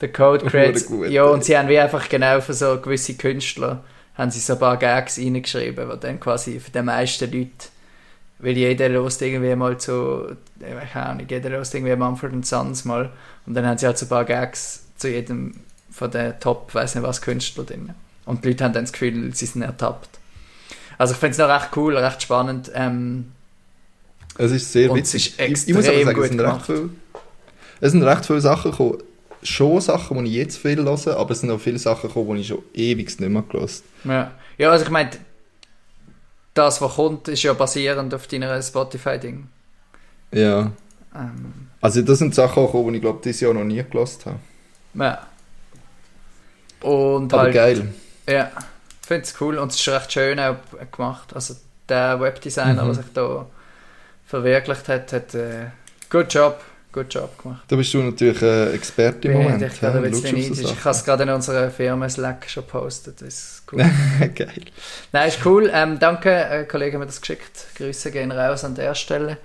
The 0.00 0.08
code 0.08 0.44
creates... 0.46 0.86
Gut, 0.86 1.08
ja, 1.08 1.24
und 1.24 1.44
sie 1.44 1.56
haben 1.56 1.68
wie 1.68 1.78
einfach 1.78 2.08
genau 2.08 2.40
für 2.40 2.54
so 2.54 2.80
gewisse 2.80 3.14
Künstler 3.14 3.84
haben 4.14 4.30
sie 4.30 4.40
so 4.40 4.54
ein 4.54 4.58
paar 4.58 4.76
Gags 4.76 5.18
reingeschrieben, 5.18 5.90
die 5.90 6.00
dann 6.00 6.20
quasi 6.20 6.60
für 6.60 6.70
die 6.70 6.82
meisten 6.82 7.32
Leute 7.32 7.68
weil 8.42 8.56
jeder 8.56 8.88
lost 8.88 9.22
irgendwie 9.22 9.54
mal 9.54 9.78
zu, 9.78 10.36
ich 10.58 10.92
keine 10.92 11.06
Ahnung, 11.06 11.26
jeder 11.30 11.50
lost 11.50 11.74
irgendwie 11.74 11.94
Mumford 11.94 12.44
Sons 12.44 12.84
mal 12.84 13.10
und 13.46 13.54
dann 13.54 13.64
haben 13.64 13.78
sie 13.78 13.86
halt 13.86 13.96
so 13.96 14.06
ein 14.06 14.08
paar 14.08 14.24
Gags 14.24 14.84
zu 14.96 15.08
jedem 15.08 15.54
von 15.90 16.10
den 16.10 16.38
Top, 16.40 16.74
weiß 16.74 16.96
nicht 16.96 17.04
was, 17.04 17.22
Künstler 17.22 17.64
drin. 17.64 17.94
Und 18.24 18.44
die 18.44 18.48
Leute 18.48 18.64
haben 18.64 18.72
dann 18.72 18.84
das 18.84 18.92
Gefühl, 18.92 19.32
sie 19.34 19.46
sind 19.46 19.62
ertappt. 19.62 20.18
Also 20.98 21.14
ich 21.14 21.20
finde 21.20 21.32
es 21.32 21.38
noch 21.38 21.48
recht 21.48 21.76
cool, 21.76 21.96
recht 21.96 22.22
spannend. 22.22 22.70
Ähm, 22.74 23.32
Es 24.44 24.50
ist 24.52 24.72
sehr 24.72 24.90
Und 24.90 24.96
witzig. 24.96 25.34
es 25.38 25.44
ist 25.44 25.68
ich, 25.68 25.68
ich 25.68 25.74
muss 25.74 25.88
aber 25.88 26.02
sagen, 26.02 26.20
es 26.22 26.28
sind, 26.28 26.40
recht 26.40 26.66
gemacht. 26.66 26.66
viel, 26.66 26.90
es 27.80 27.92
sind 27.92 28.02
recht 28.02 28.26
viele 28.26 28.40
Sachen 28.40 28.70
gekommen. 28.70 28.98
Schon 29.42 29.80
Sachen, 29.80 30.24
die 30.24 30.30
ich 30.30 30.36
jetzt 30.36 30.58
viel 30.58 30.84
höre, 30.84 31.16
aber 31.16 31.30
es 31.32 31.40
sind 31.40 31.50
auch 31.50 31.60
viele 31.60 31.78
Sachen 31.78 32.08
gekommen, 32.08 32.36
die 32.36 32.42
ich 32.42 32.48
schon 32.48 32.62
ewig 32.74 33.18
nicht 33.20 33.30
mehr 33.30 33.42
gehört 33.42 33.82
ja. 34.04 34.30
ja, 34.58 34.70
also 34.70 34.84
ich 34.84 34.90
meine, 34.90 35.10
das, 36.54 36.80
was 36.80 36.94
kommt, 36.94 37.28
ist 37.28 37.42
ja 37.42 37.52
basierend 37.54 38.14
auf 38.14 38.26
deiner 38.26 38.60
Spotify-Ding. 38.62 39.48
Ja. 40.32 40.72
Ähm, 41.14 41.68
Also 41.80 42.02
das 42.02 42.18
sind 42.18 42.34
Sachen 42.34 42.64
gekommen, 42.66 42.90
die 42.92 42.96
ich 42.96 43.02
glaube 43.02 43.20
dieses 43.24 43.40
Jahr 43.40 43.54
noch 43.54 43.64
nie 43.64 43.82
gehört 43.82 44.26
habe. 44.26 44.38
ja. 44.94 45.26
Und 46.80 47.32
Aber 47.32 47.42
halt, 47.44 47.54
geil. 47.54 47.94
Ja, 48.28 48.50
ich 49.00 49.06
finde 49.06 49.22
es 49.24 49.40
cool 49.40 49.58
und 49.58 49.72
es 49.72 49.80
ist 49.80 49.88
recht 49.88 50.12
schön 50.12 50.38
auch 50.40 50.56
gemacht. 50.90 51.34
Also 51.34 51.54
der 51.88 52.20
Webdesigner, 52.20 52.82
Mhm. 52.82 52.86
der 52.86 52.94
sich 52.94 53.12
da 53.14 53.46
verwirklicht 54.32 54.88
hat, 54.88 55.12
hat 55.12 55.34
äh, 55.34 55.66
good 56.08 56.32
job, 56.32 56.58
good 56.90 57.12
job 57.12 57.36
gemacht. 57.42 57.64
Da 57.68 57.76
bist 57.76 57.92
du 57.92 57.98
natürlich 58.02 58.40
äh, 58.40 58.72
Experte 58.72 59.28
im 59.28 59.34
Bin 59.34 59.42
Moment. 59.42 59.62
ich. 59.62 60.50
Ich 60.50 60.56
Sachen. 60.56 60.84
habe 60.84 60.90
es 60.96 61.04
gerade 61.04 61.22
in 61.24 61.28
unserer 61.28 61.70
Firma 61.70 62.08
Slack 62.08 62.48
schon 62.48 62.64
gepostet. 62.64 63.20
Das 63.20 63.28
ist 63.28 63.62
cool. 63.70 63.84
geil. 64.34 64.62
Nein, 65.12 65.28
ist 65.28 65.44
cool. 65.44 65.70
Ähm, 65.72 65.98
danke, 65.98 66.30
äh, 66.30 66.64
Kollege, 66.64 66.94
hat 66.94 67.00
mir 67.00 67.06
das 67.06 67.20
geschickt. 67.20 67.66
Grüße 67.76 68.10
gehen 68.10 68.32
raus 68.32 68.64
an 68.64 68.74
der 68.74 68.94
Stelle. 68.94 69.36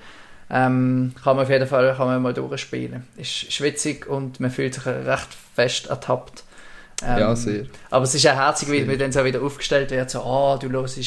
Ähm, 0.49 1.13
kann 1.21 1.35
man 1.35 1.43
auf 1.43 1.51
jeden 1.51 1.67
Fall 1.67 1.93
kann 1.97 2.07
man 2.07 2.21
mal 2.21 2.33
durchspielen. 2.33 3.05
Ist, 3.17 3.43
ist 3.43 3.59
witzig 3.59 4.07
und 4.07 4.39
man 4.39 4.51
fühlt 4.51 4.75
sich 4.75 4.85
recht 4.85 5.27
fest 5.53 5.87
ertappt. 5.87 6.45
Ähm, 7.03 7.19
Ja, 7.19 7.35
sehr. 7.35 7.65
Aber 7.89 8.05
es 8.05 8.15
ist 8.15 8.25
auch 8.25 8.35
herzig, 8.35 8.71
wie 8.71 8.77
Sehr. 8.77 8.87
mir 8.87 8.97
dann 8.97 9.11
so 9.11 9.25
wieder 9.25 9.41
aufgestellt 9.41 9.91
wird, 9.91 10.09
so, 10.09 10.21
ah, 10.21 10.57
du 10.57 10.69
hörst, 10.69 10.97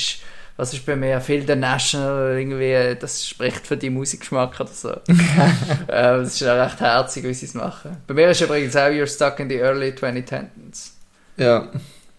was 0.60 0.74
ist 0.74 0.84
bei 0.84 0.94
mir, 0.94 1.22
Phil 1.22 1.46
the 1.46 1.56
National, 1.56 2.38
irgendwie, 2.38 2.94
das 3.00 3.26
spricht 3.26 3.66
für 3.66 3.78
deinen 3.78 3.94
Musikgeschmack 3.94 4.60
oder 4.60 4.68
so. 4.68 4.90
ähm, 5.88 6.20
es 6.20 6.34
ist 6.34 6.46
auch 6.46 6.62
recht 6.62 6.80
herzig, 6.80 7.24
wie 7.24 7.32
sie 7.32 7.46
es 7.46 7.54
machen. 7.54 7.96
Bei 8.06 8.12
mir 8.12 8.28
ist 8.28 8.42
übrigens 8.42 8.76
auch 8.76 8.90
You're 8.90 9.06
Stuck 9.06 9.40
in 9.40 9.48
the 9.48 9.56
Early 9.56 9.92
2010s. 9.92 10.90
Ja, 11.38 11.70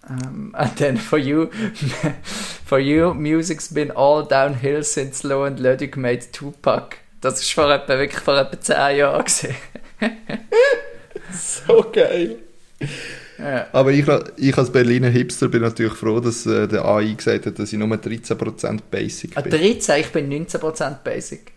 Um, 0.10 0.56
and 0.58 0.76
then 0.78 0.98
for 0.98 1.20
you, 1.20 1.52
for 2.66 2.80
you, 2.80 3.14
music's 3.14 3.68
been 3.68 3.92
all 3.92 4.24
downhill 4.24 4.84
since 4.84 5.24
Low 5.24 5.44
and 5.44 5.60
Ludwig 5.60 5.96
made 5.96 6.32
Tupac. 6.32 6.98
Das 7.22 7.40
ist 7.40 7.54
vor 7.54 7.72
etwa, 7.72 8.00
wirklich 8.00 8.20
vor 8.20 8.36
etwa 8.36 8.60
10 8.60 8.98
Jahren 8.98 9.24
gesehen. 9.24 9.56
so 11.32 11.86
geil. 11.94 12.38
Ja. 13.38 13.68
Aber 13.72 13.92
ich, 13.92 14.06
ich 14.38 14.58
als 14.58 14.72
Berliner 14.72 15.10
Hipster 15.10 15.48
bin 15.48 15.62
natürlich 15.62 15.94
froh, 15.94 16.20
dass 16.20 16.46
äh, 16.46 16.68
der 16.68 16.86
AI 16.86 17.14
gesagt 17.14 17.46
hat, 17.48 17.58
dass 17.58 17.74
ich 17.74 17.80
nur 17.80 17.88
13% 17.88 18.80
Basic 18.92 19.32
Ah, 19.36 19.42
bin. 19.42 19.52
13, 19.52 20.00
ich 20.02 20.10
bin 20.12 20.30
19% 20.32 20.96
Basic. 21.04 21.52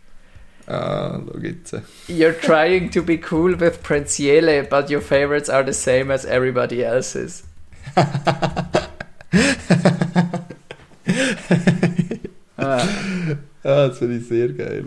Ah, 0.67 1.21
schau 1.31 1.39
jetzt. 1.41 1.75
You're 2.09 2.35
trying 2.41 2.91
to 2.91 3.03
be 3.03 3.19
cool 3.31 3.59
with 3.61 3.83
Prince 3.83 4.19
Yele, 4.19 4.63
but 4.65 4.89
your 4.91 5.03
favorites 5.03 5.51
are 5.51 5.63
the 5.65 5.75
same 5.75 6.11
as 6.13 6.25
everybody 6.25 6.83
else's. 6.83 7.43
ah, 12.57 12.87
Ah, 13.67 13.89
das 13.89 13.99
finde 13.99 14.19
ich 14.19 14.27
sehr 14.29 14.49
geil. 14.51 14.87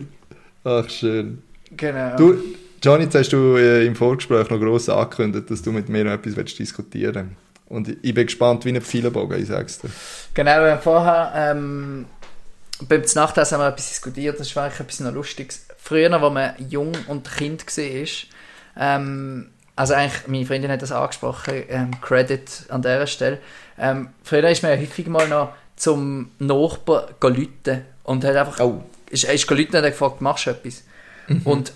Ach, 0.64 0.88
schön. 0.90 1.42
genau. 1.76 2.16
Du, 2.16 2.38
Johnny, 2.84 3.06
jetzt 3.06 3.16
hast 3.16 3.34
du 3.34 3.58
äh, 3.58 3.86
im 3.86 3.96
Vorgespräch 3.96 4.50
noch 4.50 4.60
gross 4.60 4.90
angekündigt, 4.90 5.50
dass 5.50 5.62
du 5.62 5.72
mit 5.72 5.90
mir 5.90 6.04
noch 6.04 6.12
etwas 6.12 6.36
willst 6.36 6.60
diskutieren 6.60 7.36
Und 7.68 7.90
ich, 8.02 8.14
bin 8.14 8.26
gespannt 8.26 8.66
wie 8.66 8.70
ein 8.70 8.82
Pfeilenbogen, 8.82 9.42
ich 9.42 9.48
sag's 9.48 9.80
dir. 9.80 9.90
Genau, 10.34 10.62
wir 10.62 10.72
haben 10.74 10.82
vorher 10.82 11.34
ähm, 11.36 12.06
beim 12.88 13.02
Nachtessen 13.16 13.58
haben 13.58 13.64
wir 13.64 13.70
etwas 13.70 13.90
diskutiert, 13.90 14.40
das 14.40 14.56
war 14.56 14.66
eigentlich 14.66 14.80
etwas 14.80 15.00
noch 15.00 15.14
Lustiges. 15.14 15.66
Früher, 15.78 16.12
als 16.14 16.34
man 16.34 16.54
jung 16.70 16.92
und 17.08 17.30
Kind 17.32 17.66
war, 17.66 18.08
ähm, 18.80 19.50
also 19.76 19.94
eigentlich, 19.94 20.28
meine 20.28 20.46
Freundin 20.46 20.72
hat 20.72 20.82
das 20.82 20.92
angesprochen, 20.92 21.64
ähm, 21.70 21.92
Credit 22.02 22.66
an 22.70 22.82
dieser 22.82 23.08
Stelle. 23.08 23.40
Ähm, 23.80 24.10
früher 24.24 24.50
ist 24.50 24.64
man 24.64 24.72
ja 24.72 24.78
häufig 24.78 25.08
mal 25.08 25.28
noch 25.28 25.54
zum 25.76 26.32
Nachbarn 26.40 27.14
läuten 27.22 27.86
und 28.04 28.24
hat 28.24 28.36
einfach, 28.36 28.60
Oh. 28.60 28.84
ist, 29.10 29.24
ist 29.24 29.50
läuten 29.50 29.76
und 29.76 29.84
hat 29.84 29.92
gefragt, 29.92 30.22
machst 30.22 30.46
du 30.46 30.52
etwas? 30.52 30.84
Und 31.44 31.74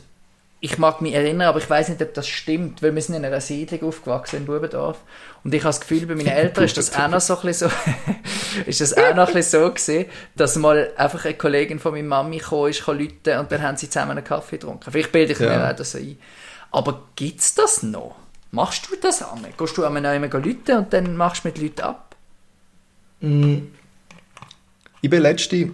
ich 0.63 0.78
mag 0.78 1.02
mich 1.02 1.13
erinnern, 1.15 1.47
aber 1.47 1.58
ich 1.58 1.67
weiß 1.67 1.89
nicht, 1.89 2.02
ob 2.04 2.13
das 2.13 2.28
stimmt, 2.28 2.84
weil 2.84 2.93
wir 2.93 3.02
sind 3.02 3.15
in 3.15 3.26
einer 3.26 3.41
Siedlung 3.41 3.82
aufgewachsen 3.82 4.38
in 4.38 4.45
Bubendorf 4.45 5.00
und 5.43 5.54
ich 5.56 5.62
habe 5.63 5.69
das 5.69 5.82
Gefühl, 5.82 6.06
bei 6.06 6.13
meinen 6.13 6.28
Eltern 6.28 6.63
ist 6.63 6.78
das 6.78 6.95
auch 6.95 7.08
noch 7.08 7.19
so 7.19 7.36
ein 7.36 7.41
bisschen 7.41 7.69
so, 7.69 7.76
ist 8.67 8.80
das 8.80 8.95
auch 8.95 9.15
noch 9.15 9.28
ein 9.28 9.34
bisschen 9.34 9.62
so 9.63 9.69
gewesen, 9.71 10.06
dass 10.36 10.56
mal 10.58 10.91
einfach 10.97 11.26
eine 11.26 11.34
Kollegin 11.34 11.80
von 11.80 11.93
meiner 11.93 12.08
Mami 12.08 12.38
gekommen 12.38 12.69
ist, 12.69 12.86
kann 12.86 13.00
läuten 13.00 13.39
und 13.39 13.52
dann 13.52 13.62
haben 13.63 13.76
sie 13.76 13.89
zusammen 13.89 14.12
einen 14.12 14.24
Kaffee 14.24 14.58
getrunken. 14.58 14.91
Vielleicht 14.91 15.12
bilde 15.12 15.34
ich 15.34 15.39
mir 15.39 15.47
Ja. 15.47 15.71
auch 15.71 15.76
das 15.76 15.93
so 15.93 15.97
ein. 15.97 16.17
Aber 16.69 17.08
gibt's 17.15 17.56
das 17.56 17.82
noch? 17.82 18.15
Machst 18.52 18.88
du 18.91 18.95
das 18.97 19.24
an? 19.24 19.43
Gehst 19.58 19.78
du 19.78 19.84
einmal 19.84 20.02
neu 20.02 20.19
läuten 20.19 20.78
und 20.78 20.93
dann 20.93 21.17
machst 21.17 21.43
du 21.43 21.47
mit 21.47 21.58
Leuten 21.58 21.82
ab? 21.82 22.15
Ich 25.02 25.10
bin 25.10 25.21
letzte 25.21 25.71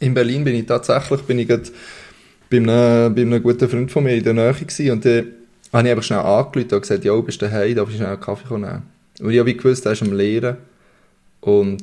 in 0.00 0.14
Berlin 0.14 0.44
bin 0.44 0.54
ich 0.56 0.66
tatsächlich 0.66 1.22
bin 1.22 1.38
ich 1.38 1.46
grad 1.48 1.70
bei 2.50 2.56
einem, 2.56 3.14
bei 3.14 3.22
einem 3.22 3.42
guten 3.42 3.68
Freund 3.68 3.90
von 3.90 4.04
mir 4.04 4.14
in 4.16 4.24
der 4.24 4.34
Nähe 4.34 4.52
gewesen, 4.52 4.90
und 4.90 5.04
dann 5.04 5.26
habe 5.72 5.86
ich 5.86 5.90
einfach 5.92 6.02
schnell 6.02 6.18
angerufen 6.18 6.74
und 6.74 6.80
gesagt, 6.80 7.04
ja, 7.04 7.14
bist 7.20 7.40
du 7.40 7.46
daheim, 7.46 7.74
darf 7.76 7.88
ich 7.88 7.96
schnell 7.96 8.08
einen 8.08 8.20
Kaffee 8.20 8.54
nehmen? 8.54 8.82
Und 9.20 9.30
ich 9.30 9.38
habe 9.38 9.54
gewusst, 9.54 9.86
er 9.86 9.92
ist 9.92 10.02
am 10.02 10.12
Lehren 10.12 10.56
und 11.40 11.82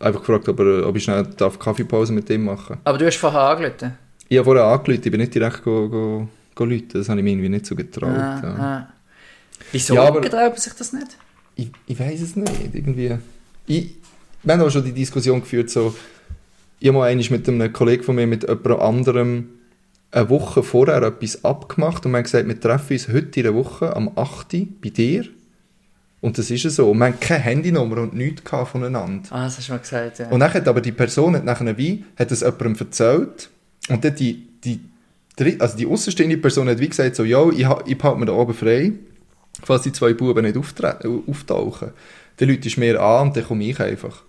einfach 0.00 0.20
gefragt, 0.20 0.48
ob, 0.48 0.60
er, 0.60 0.86
ob 0.86 0.96
ich 0.96 1.04
schnell 1.04 1.26
darf 1.36 1.58
Kaffeepause 1.58 2.12
mit 2.12 2.30
ihm 2.30 2.44
machen 2.44 2.78
Aber 2.84 2.98
du 2.98 3.06
hast 3.06 3.16
vorher 3.16 3.40
angerufen. 3.40 3.92
Ich 4.28 4.36
habe 4.38 4.44
vorher 4.44 4.64
angerufen, 4.64 5.02
ich 5.04 5.10
bin 5.10 5.20
nicht 5.20 5.34
direkt 5.34 5.62
go, 5.62 5.88
go, 5.88 6.28
go 6.54 6.64
rufen, 6.64 6.88
das 6.92 7.08
habe 7.08 7.20
ich 7.20 7.24
mir 7.24 7.30
irgendwie 7.30 7.48
nicht 7.48 7.66
so 7.66 7.74
getraut. 7.74 8.10
Ah, 8.10 8.40
ja. 8.42 8.54
ah. 8.58 8.88
Wieso 9.72 9.94
Ja, 9.94 10.04
aber- 10.04 10.56
sich 10.56 10.72
das 10.72 10.92
nicht? 10.92 11.16
Ich, 11.56 11.70
ich 11.86 11.98
weiß 11.98 12.20
es 12.20 12.36
nicht, 12.36 12.52
irgendwie. 12.72 13.16
Ich, 13.66 13.94
wir 14.44 14.54
haben 14.54 14.62
auch 14.62 14.70
schon 14.70 14.84
die 14.84 14.92
Diskussion 14.92 15.40
geführt, 15.40 15.68
so, 15.70 15.94
ich 16.78 16.88
habe 16.88 16.98
mal 16.98 17.14
mit 17.14 17.48
einem 17.48 17.72
Kollegen 17.72 18.04
von 18.04 18.14
mir, 18.14 18.26
mit 18.26 18.48
jemand 18.48 18.80
anderem, 18.80 19.48
eine 20.10 20.30
Woche 20.30 20.62
vorher 20.62 21.02
etwas 21.02 21.44
abgemacht 21.44 22.06
und 22.06 22.12
wir 22.12 22.18
haben 22.18 22.24
gesagt, 22.24 22.48
wir 22.48 22.58
treffen 22.58 22.94
uns 22.94 23.08
heute 23.08 23.40
in 23.40 23.44
der 23.44 23.54
Woche 23.54 23.94
am 23.94 24.10
8. 24.16 24.52
bei 24.80 24.88
dir. 24.90 25.24
Und 26.20 26.36
das 26.36 26.50
ist 26.50 26.64
ja 26.64 26.70
so. 26.70 26.90
Und 26.90 26.98
wir 26.98 27.06
haben 27.06 27.20
keine 27.20 27.40
Handynummer 27.40 27.98
und 27.98 28.14
nichts 28.14 28.42
voneinander. 28.50 29.28
Ah, 29.30 29.44
das 29.44 29.58
hast 29.58 29.68
du 29.68 29.72
mal 29.72 29.78
gesagt, 29.78 30.18
ja. 30.18 30.28
Und 30.30 30.40
dann 30.40 30.52
hat 30.52 30.66
aber 30.66 30.80
die 30.80 30.92
Person 30.92 31.36
hat 31.36 31.44
nachher 31.44 31.76
wie, 31.78 32.04
hat 32.16 32.32
es 32.32 32.40
jemandem 32.40 32.76
erzählt 32.78 33.50
und 33.88 34.04
dann 34.04 34.16
die, 34.16 34.48
die, 34.64 34.80
also 35.60 35.76
die 35.76 35.86
außenstehende 35.86 36.38
Person 36.38 36.68
hat 36.68 36.80
wie 36.80 36.88
gesagt 36.88 37.14
so, 37.14 37.24
ja, 37.24 37.48
ich, 37.50 37.66
ich 37.86 37.98
behalte 37.98 38.18
mir 38.18 38.26
da 38.26 38.32
oben 38.32 38.54
frei, 38.54 38.92
falls 39.62 39.82
die 39.82 39.92
zwei 39.92 40.14
Buben 40.14 40.44
nicht 40.44 40.56
äh, 40.56 41.20
auftauchen. 41.26 41.90
Dann 42.36 42.48
läutest 42.48 42.76
du 42.76 42.80
mir 42.80 43.00
an 43.00 43.28
und 43.28 43.36
dann 43.36 43.44
komme 43.44 43.64
ich 43.64 43.78
einfach. 43.78 44.24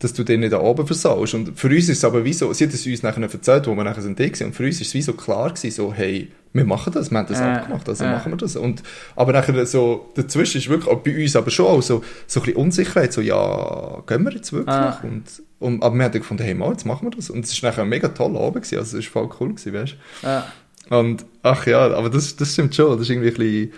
Dass 0.00 0.12
du 0.12 0.24
den 0.24 0.40
nicht 0.40 0.52
da 0.52 0.60
oben 0.60 0.86
versaust. 0.86 1.34
Und 1.34 1.58
für 1.58 1.68
uns 1.68 1.88
ist 1.88 1.98
es 1.98 2.04
aber 2.04 2.24
wie 2.24 2.32
so, 2.32 2.52
sie 2.52 2.64
hat 2.64 2.74
es 2.74 2.86
uns 2.86 3.02
nachher 3.02 3.22
erzählt, 3.22 3.66
wo 3.66 3.74
wir 3.74 3.84
nachher 3.84 4.02
sind, 4.02 4.20
und 4.20 4.52
für 4.54 4.64
uns 4.64 4.80
ist 4.80 4.88
es 4.88 4.94
wie 4.94 5.02
so 5.02 5.12
klar 5.12 5.50
gewesen, 5.50 5.70
so, 5.70 5.92
hey, 5.94 6.30
wir 6.52 6.64
machen 6.64 6.92
das, 6.92 7.10
wir 7.10 7.18
haben 7.18 7.26
das 7.26 7.40
Ja, 7.40 7.54
abgemacht, 7.54 7.88
also 7.88 8.04
ja. 8.04 8.12
machen 8.12 8.32
wir 8.32 8.36
das. 8.36 8.54
Und, 8.56 8.82
aber 9.16 9.32
nachher 9.32 9.66
so, 9.66 10.10
dazwischen 10.14 10.58
ist 10.58 10.68
wirklich, 10.68 10.92
auch 10.92 11.00
bei 11.00 11.20
uns 11.20 11.34
aber 11.34 11.50
schon 11.50 11.66
auch 11.66 11.82
so, 11.82 12.02
so 12.26 12.40
ein 12.40 12.44
bisschen 12.44 12.62
Unsicherheit, 12.62 13.12
so, 13.12 13.20
ja, 13.20 14.02
gehen 14.06 14.24
wir 14.24 14.32
jetzt 14.32 14.52
wirklich? 14.52 14.74
Ah. 14.74 15.00
Und, 15.02 15.24
und, 15.58 15.82
aber 15.82 15.96
wir 15.96 16.04
haben 16.04 16.12
dann 16.12 16.20
gefunden, 16.20 16.44
hey, 16.44 16.54
mal, 16.54 16.70
jetzt 16.70 16.86
machen 16.86 17.06
wir 17.06 17.10
das. 17.10 17.30
Und 17.30 17.44
es 17.44 17.62
war 17.62 17.70
nachher 17.70 17.82
ein 17.82 17.88
mega 17.88 18.08
toller 18.08 18.40
Abend, 18.40 18.62
gewesen, 18.62 18.78
also 18.78 18.98
es 18.98 19.14
war 19.14 19.22
voll 19.22 19.36
cool, 19.40 19.54
gewesen, 19.54 19.72
weißt 19.72 19.96
ja. 20.22 20.46
du. 20.88 20.96
Und, 20.96 21.24
ach 21.42 21.66
ja, 21.66 21.92
aber 21.92 22.08
das, 22.08 22.36
das 22.36 22.52
stimmt 22.52 22.74
schon, 22.74 22.92
das 22.92 23.02
ist 23.02 23.10
irgendwie 23.10 23.28
ein 23.28 23.34
bisschen, 23.34 23.72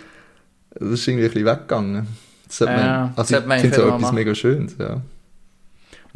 das 0.79 0.99
ist 0.99 1.07
irgendwie 1.07 1.25
ein 1.25 1.31
bisschen 1.31 1.47
weggegangen. 1.47 2.07
Das 2.47 2.59
Ja, 2.59 2.65
man, 2.65 3.13
das 3.15 3.33
also 3.33 3.47
man 3.47 3.57
ich 3.57 3.61
finde 3.61 3.77
wieder 3.77 3.87
etwas 3.87 4.01
mal 4.01 4.11
mega 4.13 4.35
Schönes, 4.35 4.75
ja. 4.77 5.01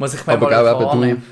Muss 0.02 0.14
ich 0.14 0.26
mir 0.26 0.32
Aber 0.32 0.50
mal 0.50 1.08
eben, 1.10 1.22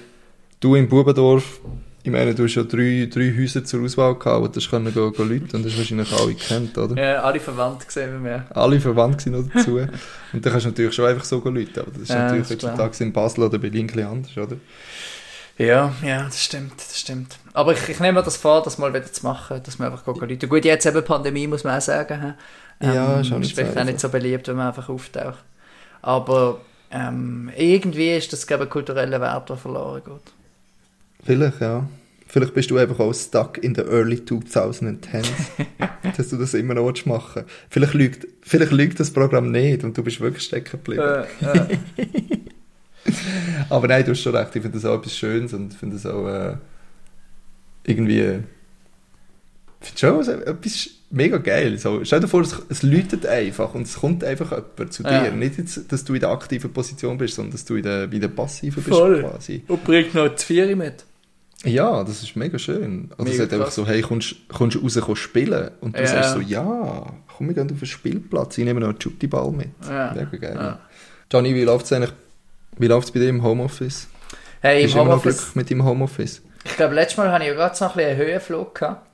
du, 0.60 0.68
du 0.68 0.74
im 0.76 0.88
Bubendorf, 0.88 1.58
ich 2.04 2.10
meine, 2.12 2.36
du 2.36 2.44
hast 2.44 2.54
ja 2.54 2.62
drei, 2.62 3.08
drei 3.12 3.34
Häuser 3.36 3.64
zur 3.64 3.82
Auswahl 3.82 4.14
gehabt, 4.14 4.40
wo 4.40 4.46
du 4.46 4.60
können 4.60 4.94
gehen, 4.94 5.12
gehen 5.12 5.28
Leute 5.28 5.56
und 5.56 5.64
das 5.64 5.72
hast 5.72 5.78
wahrscheinlich 5.78 6.12
alle 6.12 6.34
gekannt, 6.34 6.78
oder? 6.78 7.02
Ja, 7.02 7.20
alle 7.20 7.40
verwandt 7.40 7.84
gesehen 7.84 8.12
bei 8.12 8.18
mir. 8.30 8.46
Alle 8.50 8.80
verwandt 8.80 9.22
sind 9.22 9.32
noch 9.32 9.42
dazu. 9.52 9.78
und 10.32 10.46
dann 10.46 10.52
kannst 10.52 10.66
du 10.66 10.70
natürlich 10.70 10.94
schon 10.94 11.04
einfach 11.04 11.24
so 11.24 11.40
gehen, 11.40 11.56
Leute, 11.56 11.80
aber 11.80 11.90
das 11.90 12.02
ist 12.02 12.10
Ja, 12.10 12.22
natürlich 12.22 12.48
heutzutage 12.48 13.02
in 13.02 13.12
Basel 13.12 13.42
oder 13.42 13.58
Berlin 13.58 13.80
ein 13.80 13.86
bisschen 13.88 14.06
anders, 14.06 14.36
oder? 14.36 14.56
Ja, 15.58 15.92
ja, 16.04 16.22
das 16.22 16.40
stimmt, 16.40 16.74
das 16.76 16.96
stimmt. 16.96 17.38
Aber 17.52 17.72
ich, 17.72 17.88
ich 17.88 17.98
nehme 17.98 18.20
mir 18.20 18.22
das 18.22 18.36
vor, 18.36 18.62
das 18.62 18.78
mal 18.78 18.94
wieder 18.94 19.12
zu 19.12 19.26
machen, 19.26 19.60
dass 19.64 19.80
wir 19.80 19.86
einfach 19.86 20.04
gehen 20.04 20.28
Leute. 20.28 20.46
Gut, 20.46 20.64
jetzt 20.64 20.86
eben 20.86 21.02
Pandemie, 21.02 21.48
muss 21.48 21.64
man 21.64 21.76
auch 21.76 21.82
sagen. 21.82 22.36
hä? 22.78 22.86
Ja, 22.86 23.16
ähm, 23.16 23.20
ist 23.22 23.32
auch 23.32 23.38
nicht 23.38 23.48
ist 23.48 23.56
vielleicht 23.56 23.74
so 23.74 23.80
auch 23.80 23.84
nicht 23.84 23.98
so 23.98 24.08
beliebt, 24.10 24.46
wenn 24.46 24.54
man 24.54 24.68
einfach 24.68 24.88
auftaucht. 24.88 25.42
Aber 26.02 26.60
ähm, 26.90 27.50
irgendwie 27.56 28.16
ist 28.16 28.32
das, 28.32 28.46
glaube 28.46 28.64
ich, 28.64 28.68
ein 28.68 28.72
kultureller 28.72 29.20
Wert, 29.20 29.48
der 29.48 29.56
verloren 29.56 30.02
geht. 30.04 30.32
Vielleicht, 31.24 31.60
ja. 31.60 31.88
Vielleicht 32.26 32.54
bist 32.54 32.70
du 32.70 32.78
einfach 32.78 33.00
auch 33.00 33.12
stuck 33.12 33.58
in 33.58 33.74
the 33.74 33.82
early 33.82 34.16
2010s, 34.16 35.26
dass 36.16 36.28
du 36.28 36.36
das 36.36 36.54
immer 36.54 36.74
noch 36.74 36.86
willst 36.86 37.04
machen 37.04 37.42
Vielleicht 37.68 37.94
lügt, 37.94 38.26
vielleicht 38.42 38.70
lügt 38.70 39.00
das 39.00 39.12
Programm 39.12 39.50
nicht 39.50 39.82
und 39.82 39.98
du 39.98 40.04
bist 40.04 40.20
wirklich 40.20 40.44
stecken 40.44 40.70
geblieben. 40.82 41.24
Äh, 41.42 41.72
äh, 41.72 41.78
Aber 43.68 43.88
nein, 43.88 44.04
du 44.04 44.12
hast 44.12 44.20
schon 44.20 44.36
recht, 44.36 44.54
ich 44.54 44.62
finde 44.62 44.78
das 44.78 44.84
auch 44.84 44.98
etwas 44.98 45.16
Schönes 45.16 45.52
und 45.54 45.74
finde 45.74 45.96
das 45.96 46.06
auch 46.06 46.28
äh, 46.28 46.56
irgendwie. 47.84 48.40
Schon 49.98 50.20
etwas 50.28 50.88
mega 51.10 51.38
geil. 51.38 51.76
So, 51.78 52.04
stell 52.04 52.20
dir 52.20 52.28
vor, 52.28 52.42
es, 52.42 52.54
es 52.68 52.82
läutet 52.82 53.26
einfach 53.26 53.74
und 53.74 53.82
es 53.82 53.96
kommt 53.96 54.22
einfach 54.24 54.52
jemand 54.52 54.92
zu 54.92 55.02
dir. 55.02 55.10
Ja. 55.10 55.30
Nicht, 55.30 55.58
jetzt, 55.58 55.90
dass 55.92 56.04
du 56.04 56.14
in 56.14 56.20
der 56.20 56.30
aktiven 56.30 56.72
Position 56.72 57.18
bist, 57.18 57.34
sondern 57.34 57.52
dass 57.52 57.64
du 57.64 57.76
in 57.76 57.82
der, 57.82 58.04
in 58.12 58.20
der 58.20 58.28
passiven 58.28 58.82
bist 58.82 58.96
Voll. 58.96 59.22
quasi. 59.22 59.64
und 59.68 59.82
bringt 59.84 60.14
noch 60.14 60.28
die 60.28 60.44
Vieri 60.44 60.74
mit. 60.76 61.04
Ja, 61.64 62.02
das 62.04 62.22
ist 62.22 62.36
mega 62.36 62.58
schön. 62.58 63.10
Also 63.18 63.30
es 63.32 63.36
sagt 63.38 63.52
einfach 63.52 63.70
so, 63.70 63.86
hey, 63.86 64.00
kommst 64.00 64.34
du 64.48 64.78
raus 64.78 64.98
kommst 65.00 65.22
spielen? 65.22 65.70
Und 65.80 65.94
du 65.94 66.00
Ja. 66.00 66.06
sagst 66.06 66.32
so, 66.32 66.40
ja, 66.40 67.12
komm, 67.36 67.48
wir 67.48 67.54
gehen 67.54 67.70
auf 67.70 67.78
den 67.78 67.86
Spielplatz, 67.86 68.56
ich 68.56 68.64
nehme 68.64 68.80
noch 68.80 68.88
einen 68.88 69.00
Shooty-Ball 69.00 69.50
mit. 69.50 69.68
Ja. 69.86 70.14
Mega 70.14 70.36
geil. 70.38 70.54
Ja. 70.56 70.80
Johnny, 71.30 71.54
wie 71.54 71.64
läuft 71.64 71.84
es 71.84 71.92
eigentlich, 71.92 72.12
wie 72.78 72.86
läuft's 72.86 73.10
bei 73.10 73.20
dir 73.20 73.28
im 73.28 73.42
Homeoffice? 73.42 74.08
Hey, 74.62 74.84
Bist 74.84 74.94
im 74.94 75.00
Homeoffice, 75.02 75.36
glücklich 75.36 75.54
mit 75.56 75.70
deinem 75.70 75.84
Homeoffice? 75.84 76.40
ich 76.64 76.76
glaube, 76.76 76.94
letztes 76.94 77.18
Mal 77.18 77.30
hatte 77.30 77.44
ich 77.44 77.48
ja 77.50 77.54
gerade 77.54 77.74
so 77.76 77.84
ein 77.86 77.92
bisschen 77.92 78.08
einen 78.10 78.18
Höhenflug 78.18 78.74
gehabt. 78.74 79.09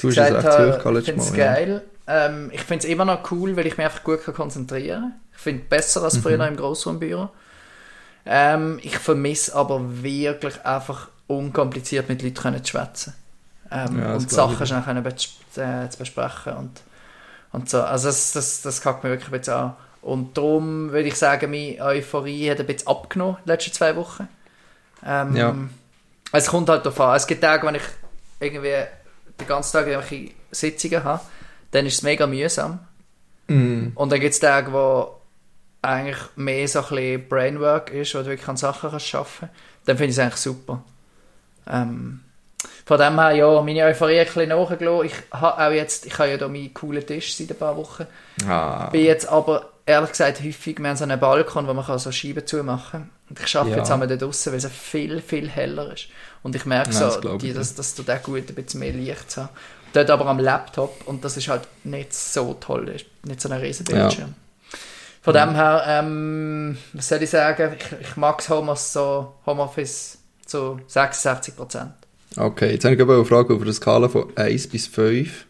Du 0.00 0.08
hast 0.08 0.18
es 0.18 0.18
echt 0.18 0.44
habe, 0.44 0.66
gehabt 0.78 0.84
ich 0.98 1.06
letztes 1.06 1.06
finde 1.06 1.22
es 1.22 1.30
Mal. 1.30 1.38
Ja. 1.38 1.54
geil. 1.54 1.82
Ähm, 2.06 2.50
ich 2.52 2.62
finde 2.62 2.84
es 2.86 2.90
immer 2.90 3.04
noch 3.04 3.30
cool, 3.30 3.56
weil 3.56 3.66
ich 3.66 3.76
mich 3.76 3.86
einfach 3.86 4.02
gut 4.04 4.24
kann 4.24 4.34
konzentrieren 4.34 5.00
kann. 5.02 5.12
Ich 5.34 5.38
finde 5.38 5.62
es 5.62 5.68
besser 5.68 6.00
Mhm. 6.00 6.04
als 6.06 6.16
früher 6.18 6.46
im 6.46 6.56
Grossraumbüro. 6.56 7.30
Ähm, 8.24 8.78
ich 8.82 8.98
vermisse 8.98 9.54
aber 9.56 9.80
wirklich 10.02 10.64
einfach 10.64 11.08
unkompliziert 11.26 12.08
mit 12.08 12.22
Leuten 12.22 12.34
können 12.34 12.64
zu 12.64 12.70
schwätzen. 12.72 13.14
Ähm, 13.70 13.98
Ja, 14.00 14.14
und 14.14 14.30
Sachen 14.30 14.66
schnell 14.66 14.82
können 14.82 15.04
äh, 15.06 15.88
zu 15.88 15.98
besprechen 15.98 16.52
und, 16.54 16.80
und 17.52 17.68
so. 17.70 17.82
Also 17.82 18.08
das, 18.08 18.32
das, 18.32 18.62
das 18.62 18.80
kackt 18.80 19.02
mir 19.04 19.10
wirklich 19.10 19.28
ein 19.32 19.38
bisschen 19.38 19.54
an. 19.54 19.76
Und 20.02 20.36
darum 20.36 20.90
würde 20.90 21.08
ich 21.08 21.14
sagen, 21.16 21.50
meine 21.50 21.78
Euphorie 21.80 22.50
hat 22.50 22.60
ein 22.60 22.66
bisschen 22.66 22.88
abgenommen 22.88 23.36
in 23.38 23.42
den 23.44 23.48
letzten 23.54 23.72
zwei 23.72 23.94
Wochen. 23.96 24.28
Ähm, 25.04 25.36
Ja. 25.36 25.54
Es 26.32 26.46
kommt 26.46 26.68
halt 26.68 26.84
darauf 26.86 27.00
an. 27.00 27.16
Es 27.16 27.26
gibt 27.26 27.42
Tage, 27.42 27.66
wenn 27.66 27.74
ich 27.76 27.82
irgendwie 28.40 28.74
den 29.40 29.46
ganzen 29.46 29.72
Tag 29.72 29.86
irgendwelche 29.86 30.32
Sitzungen 30.50 31.04
habe, 31.04 31.22
dann 31.70 31.86
ist 31.86 31.94
es 31.94 32.02
mega 32.02 32.26
mühsam. 32.26 32.80
Mm. 33.48 33.88
Und 33.94 34.12
dann 34.12 34.20
gibt 34.20 34.34
es 34.34 34.40
Tage, 34.40 34.72
wo 34.72 35.20
eigentlich 35.82 36.18
mehr 36.36 36.68
so 36.68 36.78
ein 36.80 36.84
bisschen 36.88 37.28
Brainwork 37.28 37.90
ist, 37.90 38.14
wo 38.14 38.18
du 38.18 38.26
wirklich 38.26 38.48
an 38.48 38.56
Sachen 38.56 38.90
kannst 38.90 39.14
arbeiten 39.14 39.50
Dann 39.84 39.96
finde 39.96 40.10
ich 40.10 40.16
es 40.16 40.18
eigentlich 40.20 40.36
super. 40.36 40.84
Ähm, 41.68 42.20
von 42.84 42.98
dem 42.98 43.18
her, 43.18 43.32
ja, 43.32 43.62
meine 43.62 43.84
Euphorie 43.84 44.20
ein 44.20 44.26
bisschen 44.26 44.48
nachgelassen. 44.48 45.06
Ich 45.06 45.14
habe 45.32 45.66
auch 45.66 45.72
jetzt, 45.72 46.06
ich 46.06 46.18
habe 46.18 46.30
ja 46.30 46.36
da 46.36 46.48
meinen 46.48 46.72
coolen 46.72 47.04
Tisch 47.04 47.36
seit 47.36 47.50
ein 47.50 47.58
paar 47.58 47.76
Wochen. 47.76 48.06
Ah. 48.46 48.88
Bin 48.90 49.04
jetzt 49.04 49.26
aber, 49.28 49.70
ehrlich 49.86 50.10
gesagt, 50.10 50.40
häufig, 50.40 50.78
wir 50.78 50.88
haben 50.88 50.96
so 50.96 51.04
einen 51.04 51.18
Balkon, 51.18 51.66
wo 51.66 51.74
man 51.74 51.84
kann 51.84 51.98
so 51.98 52.12
Scheiben 52.12 52.46
zumachen 52.46 52.90
kann. 52.90 53.10
Und 53.32 53.40
ich 53.46 53.56
arbeite 53.56 53.70
Ja. 53.76 53.78
jetzt 53.78 53.90
einmal 53.90 54.08
da 54.08 54.16
draussen, 54.16 54.52
weil 54.52 54.58
es 54.58 54.66
viel, 54.66 55.22
viel 55.22 55.48
heller 55.48 55.92
ist. 55.94 56.08
Und 56.42 56.54
ich 56.54 56.66
merke 56.66 56.90
Ja, 56.92 57.10
so, 57.10 57.20
das 57.20 57.38
die, 57.38 57.52
dass, 57.54 57.74
dass 57.74 57.94
du 57.94 58.02
da 58.02 58.18
gut 58.18 58.46
ein 58.48 58.54
bisschen 58.54 58.80
mehr 58.80 58.92
Licht 58.92 59.36
haben. 59.38 59.48
Dort 59.94 60.10
aber 60.10 60.26
am 60.26 60.38
Laptop, 60.38 61.06
und 61.06 61.24
das 61.24 61.36
ist 61.38 61.48
halt 61.48 61.62
nicht 61.84 62.12
so 62.12 62.54
toll, 62.60 62.88
ist 62.90 63.06
nicht 63.24 63.40
so 63.40 63.48
ein 63.48 63.58
riesen 63.60 63.86
Ja. 63.86 64.02
Bildschirm. 64.06 64.34
Von 65.22 65.34
dem 65.34 65.54
her, 65.54 65.84
ähm, 65.86 66.76
was 66.92 67.08
soll 67.08 67.22
ich 67.22 67.30
sagen, 67.30 67.74
ich, 67.78 68.08
ich 68.08 68.16
mag 68.16 68.38
das 68.38 68.48
Homeoffice 68.50 68.92
so, 68.92 69.34
Homeoffice 69.46 70.18
zu 70.44 70.80
66 70.88 71.56
Prozent. 71.56 71.92
Okay, 72.36 72.72
jetzt 72.72 72.84
habe 72.84 72.96
ich 72.96 73.00
aber 73.00 73.14
eine 73.14 73.24
Frage 73.24 73.54
auf 73.54 73.62
einer 73.62 73.72
Skala 73.72 74.08
von 74.08 74.36
1 74.36 74.66
bis 74.68 74.88
5. 74.88 75.46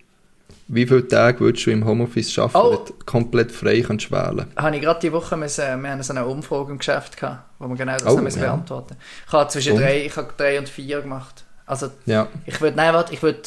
Wie 0.75 0.87
viele 0.87 1.07
Tage 1.07 1.41
würdest 1.41 1.67
du 1.67 1.71
im 1.71 1.85
Homeoffice 1.85 2.39
arbeiten, 2.39 2.57
Oh. 2.57 2.71
wenn 2.79 2.87
du 2.87 3.05
komplett 3.05 3.53
frei 3.53 3.83
kannst 3.87 4.11
wählen 4.11 4.47
habe 4.57 4.77
ich 4.77 4.81
gerade 4.83 5.01
die 5.01 5.13
Woche 5.13 5.37
müssen, 5.37 5.83
wir 5.83 5.91
haben 5.91 6.03
so 6.03 6.15
eine 6.15 6.25
Umfrage 6.25 6.73
im 6.73 6.79
Geschäft 6.79 7.19
gehabt, 7.19 7.43
wo 7.59 7.69
wir 7.69 7.77
genau 7.77 7.93
das 7.99 8.07
Oh, 8.07 8.17
müssen 8.23 8.39
ja. 8.41 8.47
beantworten. 8.47 8.97
Ich 9.27 9.33
habe 9.33 9.51
zwischen 9.51 9.75
Und? 9.75 9.83
drei, 9.83 10.07
ich 10.07 10.17
habe 10.17 10.33
drei 10.37 10.59
und 10.59 10.69
vier 10.71 11.03
gemacht. 11.03 11.45
Also 11.67 11.91
Ja, 12.07 12.27
ich 12.47 12.59
würde, 12.63 12.77
nein, 12.79 12.95
warte, 12.95 13.13
ich 13.13 13.23
würde, 13.23 13.41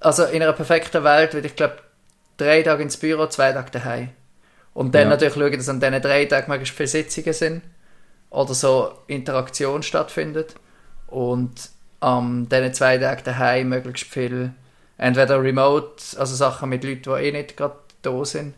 also 0.00 0.24
in 0.24 0.42
einer 0.42 0.52
perfekten 0.52 1.04
Welt 1.04 1.34
würde 1.34 1.46
ich 1.46 1.54
glaube 1.54 1.76
drei 2.36 2.62
Tage 2.62 2.82
ins 2.82 2.96
Büro, 2.96 3.26
zwei 3.28 3.52
Tage 3.52 3.70
daheim. 3.70 4.08
Und 4.72 4.92
dann 4.96 5.02
Ja. 5.02 5.08
natürlich 5.10 5.34
schauen, 5.34 5.52
dass 5.52 5.68
an 5.68 5.78
diesen 5.78 6.02
drei 6.02 6.24
Tagen 6.24 6.50
möglichst 6.50 6.74
viele 6.76 6.88
Sitzungen 6.88 7.32
sind 7.32 7.62
oder 8.30 8.54
so 8.54 8.90
Interaktion 9.06 9.84
stattfindet 9.84 10.56
und 11.06 11.70
an 12.00 12.48
diesen 12.48 12.74
zwei 12.74 12.98
Tagen 12.98 13.22
daheim 13.24 13.68
möglichst 13.68 14.04
viel 14.10 14.50
entweder 14.98 15.42
remote, 15.42 16.02
also 16.18 16.34
Sachen 16.34 16.68
mit 16.68 16.84
Leuten, 16.84 17.02
die 17.02 17.10
eh 17.10 17.32
nicht 17.32 17.56
gerade 17.56 17.76
da 18.02 18.24
sind, 18.24 18.54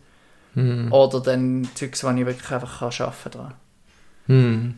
hm. 0.55 0.93
oder 0.93 1.21
dann 1.21 1.69
Zeugs, 1.75 2.03
wo 2.05 2.11
ich 2.11 2.27
wirklich 2.27 2.51
einfach 2.51 2.79
kann 2.81 3.07
arbeiten 3.07 3.31
kann. 3.39 3.55
Hm. 4.27 4.75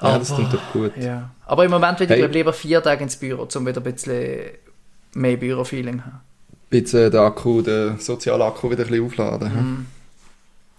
ja 0.00 0.18
das 0.18 0.30
Aber- 0.30 0.38
klingt 0.40 0.54
doch 0.54 0.72
gut. 0.72 0.92
Ja. 0.96 1.30
Aber 1.46 1.64
im 1.64 1.70
Moment 1.70 2.00
würde 2.00 2.04
ich 2.14 2.20
Hey. 2.20 2.26
glaub, 2.26 2.32
lieber 2.34 2.52
vier 2.52 2.82
Tage 2.82 3.02
ins 3.02 3.16
Büro, 3.16 3.46
um 3.54 3.66
wieder 3.66 3.80
ein 3.80 3.92
bisschen 3.92 4.50
mehr 5.14 5.36
Bürofeeling 5.36 5.98
zu 5.98 6.04
haben. 6.04 6.20
Bitte 6.70 7.10
den 7.10 7.20
Akku, 7.20 7.62
den 7.62 7.98
sozialen 7.98 8.42
Akku 8.42 8.70
wieder 8.70 8.84
ein 8.84 8.88
bisschen 8.88 9.06
aufladen. 9.06 9.52
hm? 9.52 9.86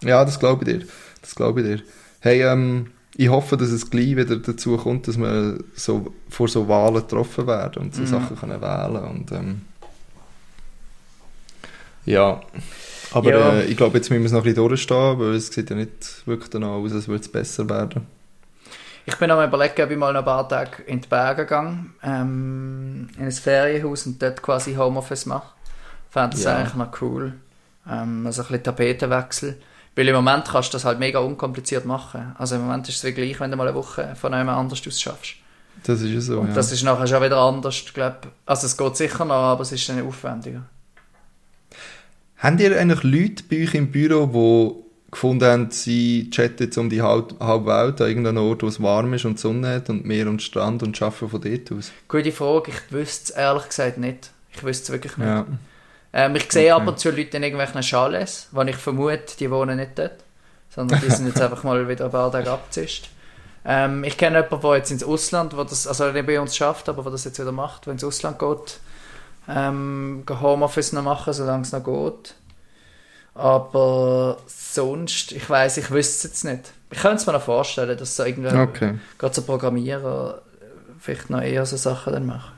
Ja, 0.02 0.24
das 0.24 0.38
glaube 0.38 0.64
ich 0.64 0.78
dir. 0.78 0.86
Das 1.20 1.34
glaube 1.34 1.60
ich 1.60 1.66
dir. 1.66 1.82
Hey, 2.20 2.42
ähm, 2.42 2.86
ich 3.16 3.28
hoffe, 3.28 3.56
dass 3.56 3.70
es 3.70 3.90
gleich 3.90 4.16
wieder 4.16 4.36
dazu 4.36 4.76
kommt, 4.76 5.08
dass 5.08 5.18
wir 5.18 5.58
so 5.74 6.12
vor 6.28 6.48
so 6.48 6.68
Wahlen 6.68 6.94
getroffen 6.94 7.46
werden 7.46 7.82
und 7.82 7.94
so 7.94 8.02
Mhm. 8.02 8.06
Sachen 8.06 8.38
können 8.38 8.60
wählen 8.62 9.04
und 9.04 9.32
ähm, 9.32 9.62
ja. 12.04 12.40
Aber 13.12 13.30
Ja. 13.30 13.52
Äh, 13.54 13.64
ich 13.64 13.76
glaube, 13.76 13.96
jetzt 13.98 14.10
müssen 14.10 14.22
wir 14.22 14.26
es 14.26 14.32
noch 14.32 14.40
ein 14.40 14.44
bisschen 14.44 14.68
durchstehen, 14.68 15.18
weil 15.18 15.34
es 15.34 15.48
sieht 15.48 15.70
ja 15.70 15.76
nicht 15.76 16.26
wirklich 16.26 16.50
danach 16.50 16.68
aus, 16.68 16.92
als 16.92 17.08
würde 17.08 17.22
es 17.22 17.28
besser 17.28 17.68
werden. 17.68 18.06
Ich 19.06 19.16
bin 19.16 19.30
am 19.30 19.46
überlegen, 19.46 19.82
ob 19.82 19.90
ich 19.90 19.96
mal 19.96 20.12
noch 20.12 20.20
ein 20.20 20.24
paar 20.24 20.48
Tage 20.48 20.82
in 20.86 21.00
die 21.00 21.08
Berge 21.08 21.46
gehe, 21.46 21.76
ähm, 22.02 23.08
in 23.18 23.24
ein 23.24 23.32
Ferienhaus 23.32 24.06
und 24.06 24.22
dort 24.22 24.40
quasi 24.42 24.74
Homeoffice 24.74 25.26
mache. 25.26 25.48
Fände 26.10 26.36
das 26.36 26.44
Ja. 26.44 26.56
eigentlich 26.56 26.74
noch 26.74 27.00
cool. 27.00 27.32
Ähm, 27.88 28.26
also 28.26 28.42
ein 28.42 28.48
bisschen 28.48 28.62
Tapetenwechsel. 28.64 29.56
Weil 29.96 30.08
im 30.08 30.14
Moment 30.14 30.46
kannst 30.48 30.72
du 30.72 30.76
das 30.76 30.84
halt 30.84 31.00
mega 31.00 31.18
unkompliziert 31.18 31.84
machen. 31.84 32.34
Also 32.38 32.54
im 32.54 32.62
Moment 32.62 32.88
ist 32.88 32.96
es 32.96 33.04
wie 33.04 33.12
gleich, 33.12 33.40
wenn 33.40 33.50
du 33.50 33.56
mal 33.56 33.66
eine 33.66 33.76
Woche 33.76 34.14
von 34.14 34.32
jemand 34.32 34.58
anders 34.58 34.86
aus 34.86 35.00
schaffst. 35.00 35.34
Das 35.82 36.00
ist 36.00 36.10
ja 36.10 36.20
so. 36.20 36.40
Und 36.40 36.48
ja. 36.48 36.54
das 36.54 36.70
ist 36.70 36.82
nachher 36.84 37.06
schon 37.06 37.22
wieder 37.22 37.38
anders, 37.38 37.84
glaube 37.92 38.18
Also 38.46 38.66
es 38.66 38.76
geht 38.76 38.96
sicher 38.96 39.24
noch, 39.24 39.34
aber 39.34 39.62
es 39.62 39.72
ist 39.72 39.88
dann 39.88 40.06
aufwendiger. 40.06 40.62
Habt 42.42 42.60
ihr 42.60 42.78
eigentlich 42.78 43.02
Leute 43.02 43.44
bei 43.50 43.62
euch 43.64 43.74
im 43.74 43.90
Büro, 43.90 44.26
die 44.26 45.10
gefunden 45.10 45.44
haben, 45.44 45.70
sie 45.70 46.30
chatten 46.30 46.62
jetzt 46.64 46.78
um 46.78 46.88
die 46.88 47.02
halbe 47.02 47.36
Welt 47.66 48.00
an 48.00 48.08
irgendeinem 48.08 48.44
Ort, 48.44 48.62
wo 48.62 48.66
es 48.68 48.82
warm 48.82 49.12
ist 49.12 49.26
und 49.26 49.34
die 49.34 49.42
Sonne 49.42 49.74
hat 49.74 49.90
und 49.90 50.06
Meer 50.06 50.26
und 50.26 50.40
Strand 50.40 50.82
und 50.82 51.00
arbeiten 51.02 51.28
von 51.28 51.40
dort 51.40 51.72
aus? 51.72 51.92
Gute 52.08 52.32
Frage, 52.32 52.70
ich 52.70 52.92
wüsste 52.92 53.24
es 53.24 53.38
ehrlich 53.38 53.68
gesagt 53.68 53.98
nicht. 53.98 54.30
Ich 54.54 54.64
wüsste 54.64 54.84
es 54.84 54.90
wirklich 54.90 55.16
nicht. 55.18 55.26
Ja. 55.26 55.46
Ähm, 56.12 56.34
ich 56.34 56.50
sehe 56.50 56.72
Okay. 56.74 56.82
ab 56.82 56.88
und 56.88 56.98
zu 56.98 57.10
Leute 57.10 57.36
in 57.36 57.42
irgendwelchen 57.42 57.82
Chalets, 57.82 58.48
wo 58.52 58.62
ich 58.62 58.76
vermute, 58.76 59.36
die 59.38 59.50
wohnen 59.50 59.76
nicht 59.76 59.98
dort, 59.98 60.24
sondern 60.70 61.00
die 61.00 61.10
sind 61.10 61.26
jetzt 61.26 61.40
einfach 61.42 61.62
mal 61.62 61.86
wieder 61.88 62.06
ein 62.06 62.10
paar 62.10 62.32
Tage 62.32 62.50
abgezischt. 62.50 63.10
Ähm, 63.66 64.02
ich 64.04 64.16
kenne 64.16 64.38
jemanden, 64.38 64.62
der 64.62 64.76
jetzt 64.76 64.90
ins 64.90 65.04
Ausland, 65.04 65.56
wo 65.56 65.62
das, 65.64 65.86
also 65.86 66.10
nicht 66.10 66.26
bei 66.26 66.40
uns 66.40 66.56
schafft, 66.56 66.88
aber 66.88 67.02
der 67.02 67.12
das 67.12 67.24
jetzt 67.24 67.38
wieder 67.38 67.52
macht, 67.52 67.86
wenn 67.86 67.92
ins 67.94 68.04
Ausland 68.04 68.38
geht, 68.38 68.80
ähm, 69.50 70.24
Homeoffice 70.28 70.92
noch 70.92 71.02
machen, 71.02 71.32
solange 71.32 71.62
es 71.62 71.72
noch 71.72 71.84
geht. 71.84 72.34
Aber 73.34 74.38
sonst, 74.46 75.32
ich 75.32 75.48
weiß, 75.48 75.76
ich 75.78 75.90
wüsste 75.90 76.16
es 76.16 76.22
jetzt 76.24 76.44
nicht. 76.44 76.72
Ich 76.90 76.98
könnte 76.98 77.16
es 77.16 77.26
mir 77.26 77.32
noch 77.32 77.42
vorstellen, 77.42 77.96
dass 77.96 78.16
so 78.16 78.24
irgendwie, 78.24 78.54
Okay. 78.56 78.98
gerade 79.18 79.34
so 79.34 79.42
Programmierer 79.42 80.42
vielleicht 80.98 81.30
noch 81.30 81.40
eher 81.40 81.64
so 81.64 81.76
Sachen 81.76 82.12
dann 82.12 82.26
machen. 82.26 82.52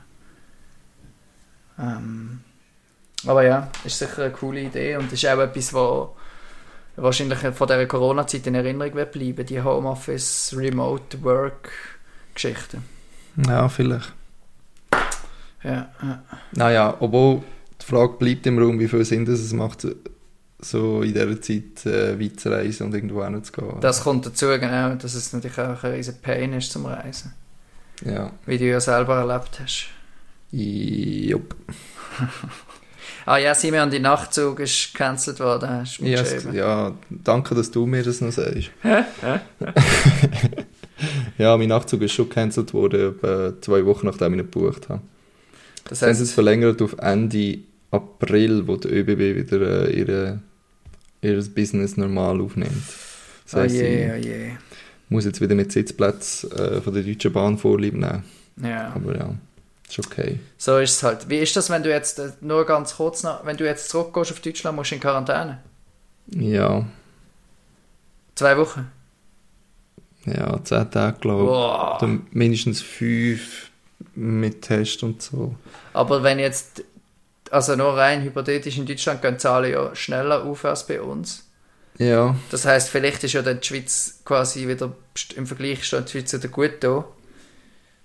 Ähm, 1.79 2.41
aber 3.25 3.43
ja, 3.43 3.69
ist 3.85 3.99
sicher 3.99 4.23
eine 4.23 4.33
coole 4.33 4.61
Idee 4.61 4.97
und 4.97 5.11
ist 5.11 5.25
auch 5.25 5.39
etwas, 5.39 5.73
wo 5.73 6.15
wahrscheinlich 6.95 7.39
von 7.39 7.67
dieser 7.67 7.85
Corona-Zeit 7.85 8.45
in 8.47 8.55
Erinnerung 8.55 8.93
wird 8.93 9.11
bleiben, 9.11 9.45
die 9.45 9.61
Homeoffice, 9.61 10.53
Remote 10.57 11.23
Work 11.23 11.71
Geschichten. 12.33 12.83
Ja, 13.47 13.69
vielleicht. 13.69 14.11
Ja, 15.63 15.89
ja. 16.01 16.23
Naja, 16.53 16.97
obwohl 16.99 17.41
die 17.81 17.85
Frage 17.85 18.13
bleibt 18.19 18.45
im 18.47 18.59
Raum, 18.59 18.79
wie 18.79 18.87
viel 18.87 19.05
Sinn 19.05 19.25
das 19.25 19.39
es 19.39 19.53
macht, 19.53 19.87
so 20.59 21.01
in 21.01 21.13
dieser 21.13 21.41
Zeit 21.41 21.85
äh, 21.85 22.19
weit 22.19 22.39
zu 22.39 22.49
reisen 22.49 22.87
und 22.87 22.95
irgendwo 22.95 23.23
hinzugehen. 23.23 23.79
Das 23.81 24.03
kommt 24.03 24.25
dazu, 24.25 24.47
genau, 24.47 24.95
dass 24.95 25.13
es 25.13 25.33
natürlich 25.33 25.57
auch 25.59 25.83
ein 25.83 25.91
riesen 25.93 26.15
Pain 26.21 26.53
ist 26.53 26.71
zum 26.71 26.85
Reisen. 26.85 27.33
Ja. 28.05 28.31
Wie 28.45 28.57
du 28.57 28.65
ja 28.65 28.79
selber 28.79 29.17
erlebt 29.17 29.59
hast. 29.61 29.87
Jupp. 30.51 31.55
Ah 33.25 33.37
ja, 33.37 33.55
Simon, 33.55 33.89
die 33.89 33.99
Nachtzug 34.01 34.59
ist 34.59 34.91
gecancelt 34.93 35.39
worden, 35.39 35.69
hast 35.69 35.97
du 35.99 36.03
mir 36.03 36.09
Ja, 36.17 36.23
geschrieben. 36.23 36.49
es- 36.49 36.55
ja, 36.55 36.91
danke, 37.09 37.55
dass 37.55 37.71
du 37.71 37.85
mir 37.85 38.03
das 38.03 38.19
noch 38.19 38.33
sagst. 38.33 38.69
ja, 41.37 41.55
mein 41.57 41.69
Nachtzug 41.69 42.01
ist 42.01 42.11
schon 42.13 42.27
gecancelt 42.27 42.73
worden, 42.73 43.15
etwa 43.15 43.53
zwei 43.61 43.85
Wochen 43.85 44.07
nachdem 44.07 44.33
ich 44.33 44.39
ihn 44.41 44.51
gebucht 44.51 44.89
habe. 44.89 45.01
Das 45.93 45.99
Dann 45.99 46.09
ist 46.09 46.21
es 46.21 46.29
heißt, 46.29 46.33
verlängert 46.33 46.81
auf 46.81 46.95
Ende 46.97 47.59
April, 47.91 48.67
wo 48.67 48.77
der 48.77 48.91
ÖBB 48.91 49.51
wieder 49.51 49.87
äh, 49.87 49.93
ihre, 49.93 50.39
ihr 51.21 51.35
Business 51.53 51.97
normal 51.97 52.41
aufnimmt. 52.41 52.71
Das 53.45 53.53
oh 53.53 53.59
heisst, 53.59 53.75
je, 53.75 54.11
oh 54.11 54.15
ich 54.15 54.25
je. 54.25 54.51
muss 55.09 55.25
jetzt 55.25 55.39
wieder 55.39 55.53
mit 55.53 55.71
Sitzplätzen 55.71 56.51
äh, 56.51 56.81
von 56.81 56.95
der 56.95 57.03
Deutschen 57.03 57.31
Bahn 57.31 57.59
Vorlieb 57.59 57.93
nehmen. 57.93 58.23
Ja. 58.59 58.91
Aber 58.95 59.15
ja, 59.15 59.35
ist 59.87 59.99
okay. 59.99 60.39
So 60.57 60.79
ist 60.79 60.93
es 60.93 61.03
halt. 61.03 61.29
Wie 61.29 61.37
ist 61.37 61.55
das, 61.55 61.69
wenn 61.69 61.83
du 61.83 61.91
jetzt, 61.91 62.17
äh, 62.17 62.31
nur 62.41 62.65
ganz 62.65 62.95
kurz 62.95 63.21
noch, 63.21 63.45
wenn 63.45 63.57
du 63.57 63.63
jetzt 63.63 63.89
zurückgehst 63.89 64.31
auf 64.31 64.39
Deutschland, 64.39 64.75
musst 64.75 64.89
du 64.89 64.95
in 64.95 65.01
Quarantäne? 65.01 65.59
Ja, 66.31 66.87
Zwei 68.33 68.57
Wochen? 68.57 68.91
ja, 70.25 70.59
zehn 70.63 70.89
Tage 70.89 71.19
glaube 71.19 71.43
ich. 71.43 71.49
Oder 71.49 72.19
mindestens 72.31 72.81
fünf 72.81 73.69
mit 74.15 74.61
Test 74.61 75.03
und 75.03 75.21
so. 75.21 75.55
Aber 75.93 76.23
wenn 76.23 76.39
jetzt, 76.39 76.83
also 77.51 77.75
nur 77.75 77.95
rein 77.97 78.23
hypothetisch 78.23 78.77
in 78.77 78.85
Deutschland 78.85 79.21
gehen 79.21 79.33
die 79.35 79.39
Zahlen 79.39 79.71
ja 79.71 79.95
schneller 79.95 80.43
auf 80.43 80.65
als 80.65 80.87
bei 80.87 81.01
uns. 81.01 81.47
Ja, 81.99 82.35
Das 82.49 82.65
heißt, 82.65 82.89
vielleicht 82.89 83.23
ist 83.23 83.33
ja 83.33 83.43
dann 83.43 83.59
die 83.59 83.67
Schweiz 83.67 84.21
quasi 84.25 84.67
wieder, 84.67 84.91
im 85.35 85.45
Vergleich 85.45 85.83
steht 85.83 86.07
die 86.07 86.11
Schweiz 86.11 86.33
wieder 86.33 86.47
gut 86.47 86.71
da. 86.79 87.05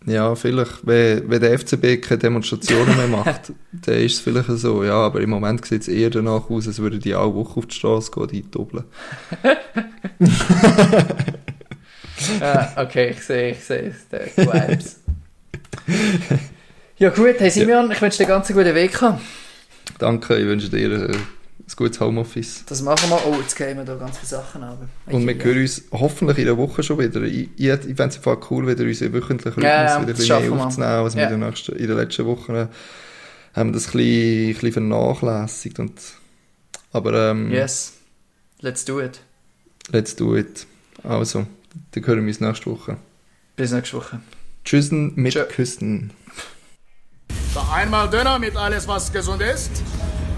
ja, 0.05 0.35
vielleicht, 0.35 0.87
wenn, 0.87 1.31
wenn 1.31 1.41
der 1.41 1.59
FCB 1.59 2.03
keine 2.03 2.19
Demonstrationen 2.19 2.97
mehr 2.99 3.07
macht, 3.09 3.53
dann 3.73 3.95
ist 3.95 4.15
es 4.15 4.21
vielleicht 4.21 4.51
so, 4.51 4.85
ja, 4.85 4.93
aber 4.95 5.21
im 5.23 5.31
Moment 5.31 5.65
sieht 5.65 5.83
es 5.83 5.89
eher 5.89 6.11
danach 6.11 6.51
aus, 6.51 6.67
als 6.67 6.81
würden 6.81 7.01
die 7.01 7.15
alle 7.15 7.35
Woche 7.35 7.61
auf 7.61 7.67
die 7.67 7.75
Straße 7.77 8.11
gehen, 8.11 8.29
die 8.29 8.51
doppeln. 8.51 8.85
ah, 12.41 12.69
okay, 12.77 13.11
ich 13.11 13.23
sehe, 13.25 13.53
ich 13.53 13.61
sehe 13.61 13.95
die 14.11 14.47
Vibes. 14.47 15.01
ja 16.99 17.11
gut, 17.11 17.37
hey 17.39 17.51
Simeon, 17.51 17.91
ich 17.91 18.01
wünsche 18.01 18.19
dir 18.19 18.25
einen 18.25 18.35
ganz 18.37 18.49
guten 18.49 18.75
Weg. 18.75 18.99
Danke, 19.99 20.37
ich 20.37 20.47
wünsche 20.47 20.69
dir 20.69 20.91
äh, 21.09 21.13
ein 21.13 21.23
gutes 21.77 22.01
Homeoffice. 22.01 22.65
Das 22.67 22.83
machen 22.83 23.09
wir. 23.11 23.21
Oh, 23.27 23.37
jetzt 23.41 23.57
kämen 23.57 23.85
da 23.87 23.95
ganz 23.97 24.19
viele 24.19 24.29
Sachen 24.29 24.63
ab. 24.63 24.79
Und 25.07 25.27
wir 25.27 25.35
hören 25.43 25.61
uns 25.61 25.83
hoffentlich 25.93 26.39
in 26.39 26.45
der 26.47 26.57
Woche 26.57 26.83
schon 26.83 26.99
wieder. 26.99 27.23
Ich, 27.23 27.49
ich, 27.57 27.67
ich 27.69 27.97
fände 27.97 28.09
es 28.09 28.21
cool, 28.51 28.67
wieder 28.67 28.85
unseren 28.85 29.13
wöchentlichen 29.13 29.63
Rhythmus 29.63 29.65
Ja, 29.65 29.85
ja, 29.85 30.01
wieder 30.03 30.13
ein 30.13 30.17
bisschen 30.17 30.41
mehr 30.41 30.53
wir. 30.53 30.65
aufzunehmen, 30.65 30.93
als 30.93 31.15
wir 31.17 31.23
Ja. 31.23 31.31
in, 31.31 31.41
der 31.41 31.49
nächsten, 31.49 31.73
in 31.77 31.87
den 31.89 31.97
letzten 31.97 32.27
Wochen 32.27 32.55
äh, 32.55 32.67
haben 33.55 33.71
wir 33.71 33.73
das 33.75 33.87
ein 33.87 33.93
bisschen, 33.93 34.49
ein 34.49 34.55
bisschen 34.55 34.73
vernachlässigt. 34.73 35.79
Und, 35.79 35.93
aber 36.93 37.31
ähm, 37.31 37.51
Yes. 37.51 37.95
Let's 38.61 38.85
do 38.85 39.01
it. 39.01 39.21
let's 39.93 40.17
do 40.17 40.37
it. 40.37 40.67
Also, 41.05 41.47
dann 41.93 42.07
hören 42.07 42.21
wir 42.23 42.29
uns 42.29 42.41
nächste 42.41 42.67
Woche. 42.71 42.97
Bis 43.57 43.73
nächste 43.73 43.97
Woche. 43.99 44.21
Tschüssen 44.69 45.15
mit 45.17 45.33
Tschö. 45.33 45.47
Küssen. 45.47 46.11
So 47.55 47.61
einmal 47.73 48.11
Döner 48.11 48.39
mit 48.39 48.55
alles, 48.55 48.87
was 48.87 49.11
gesund 49.11 49.41
ist. 49.41 49.71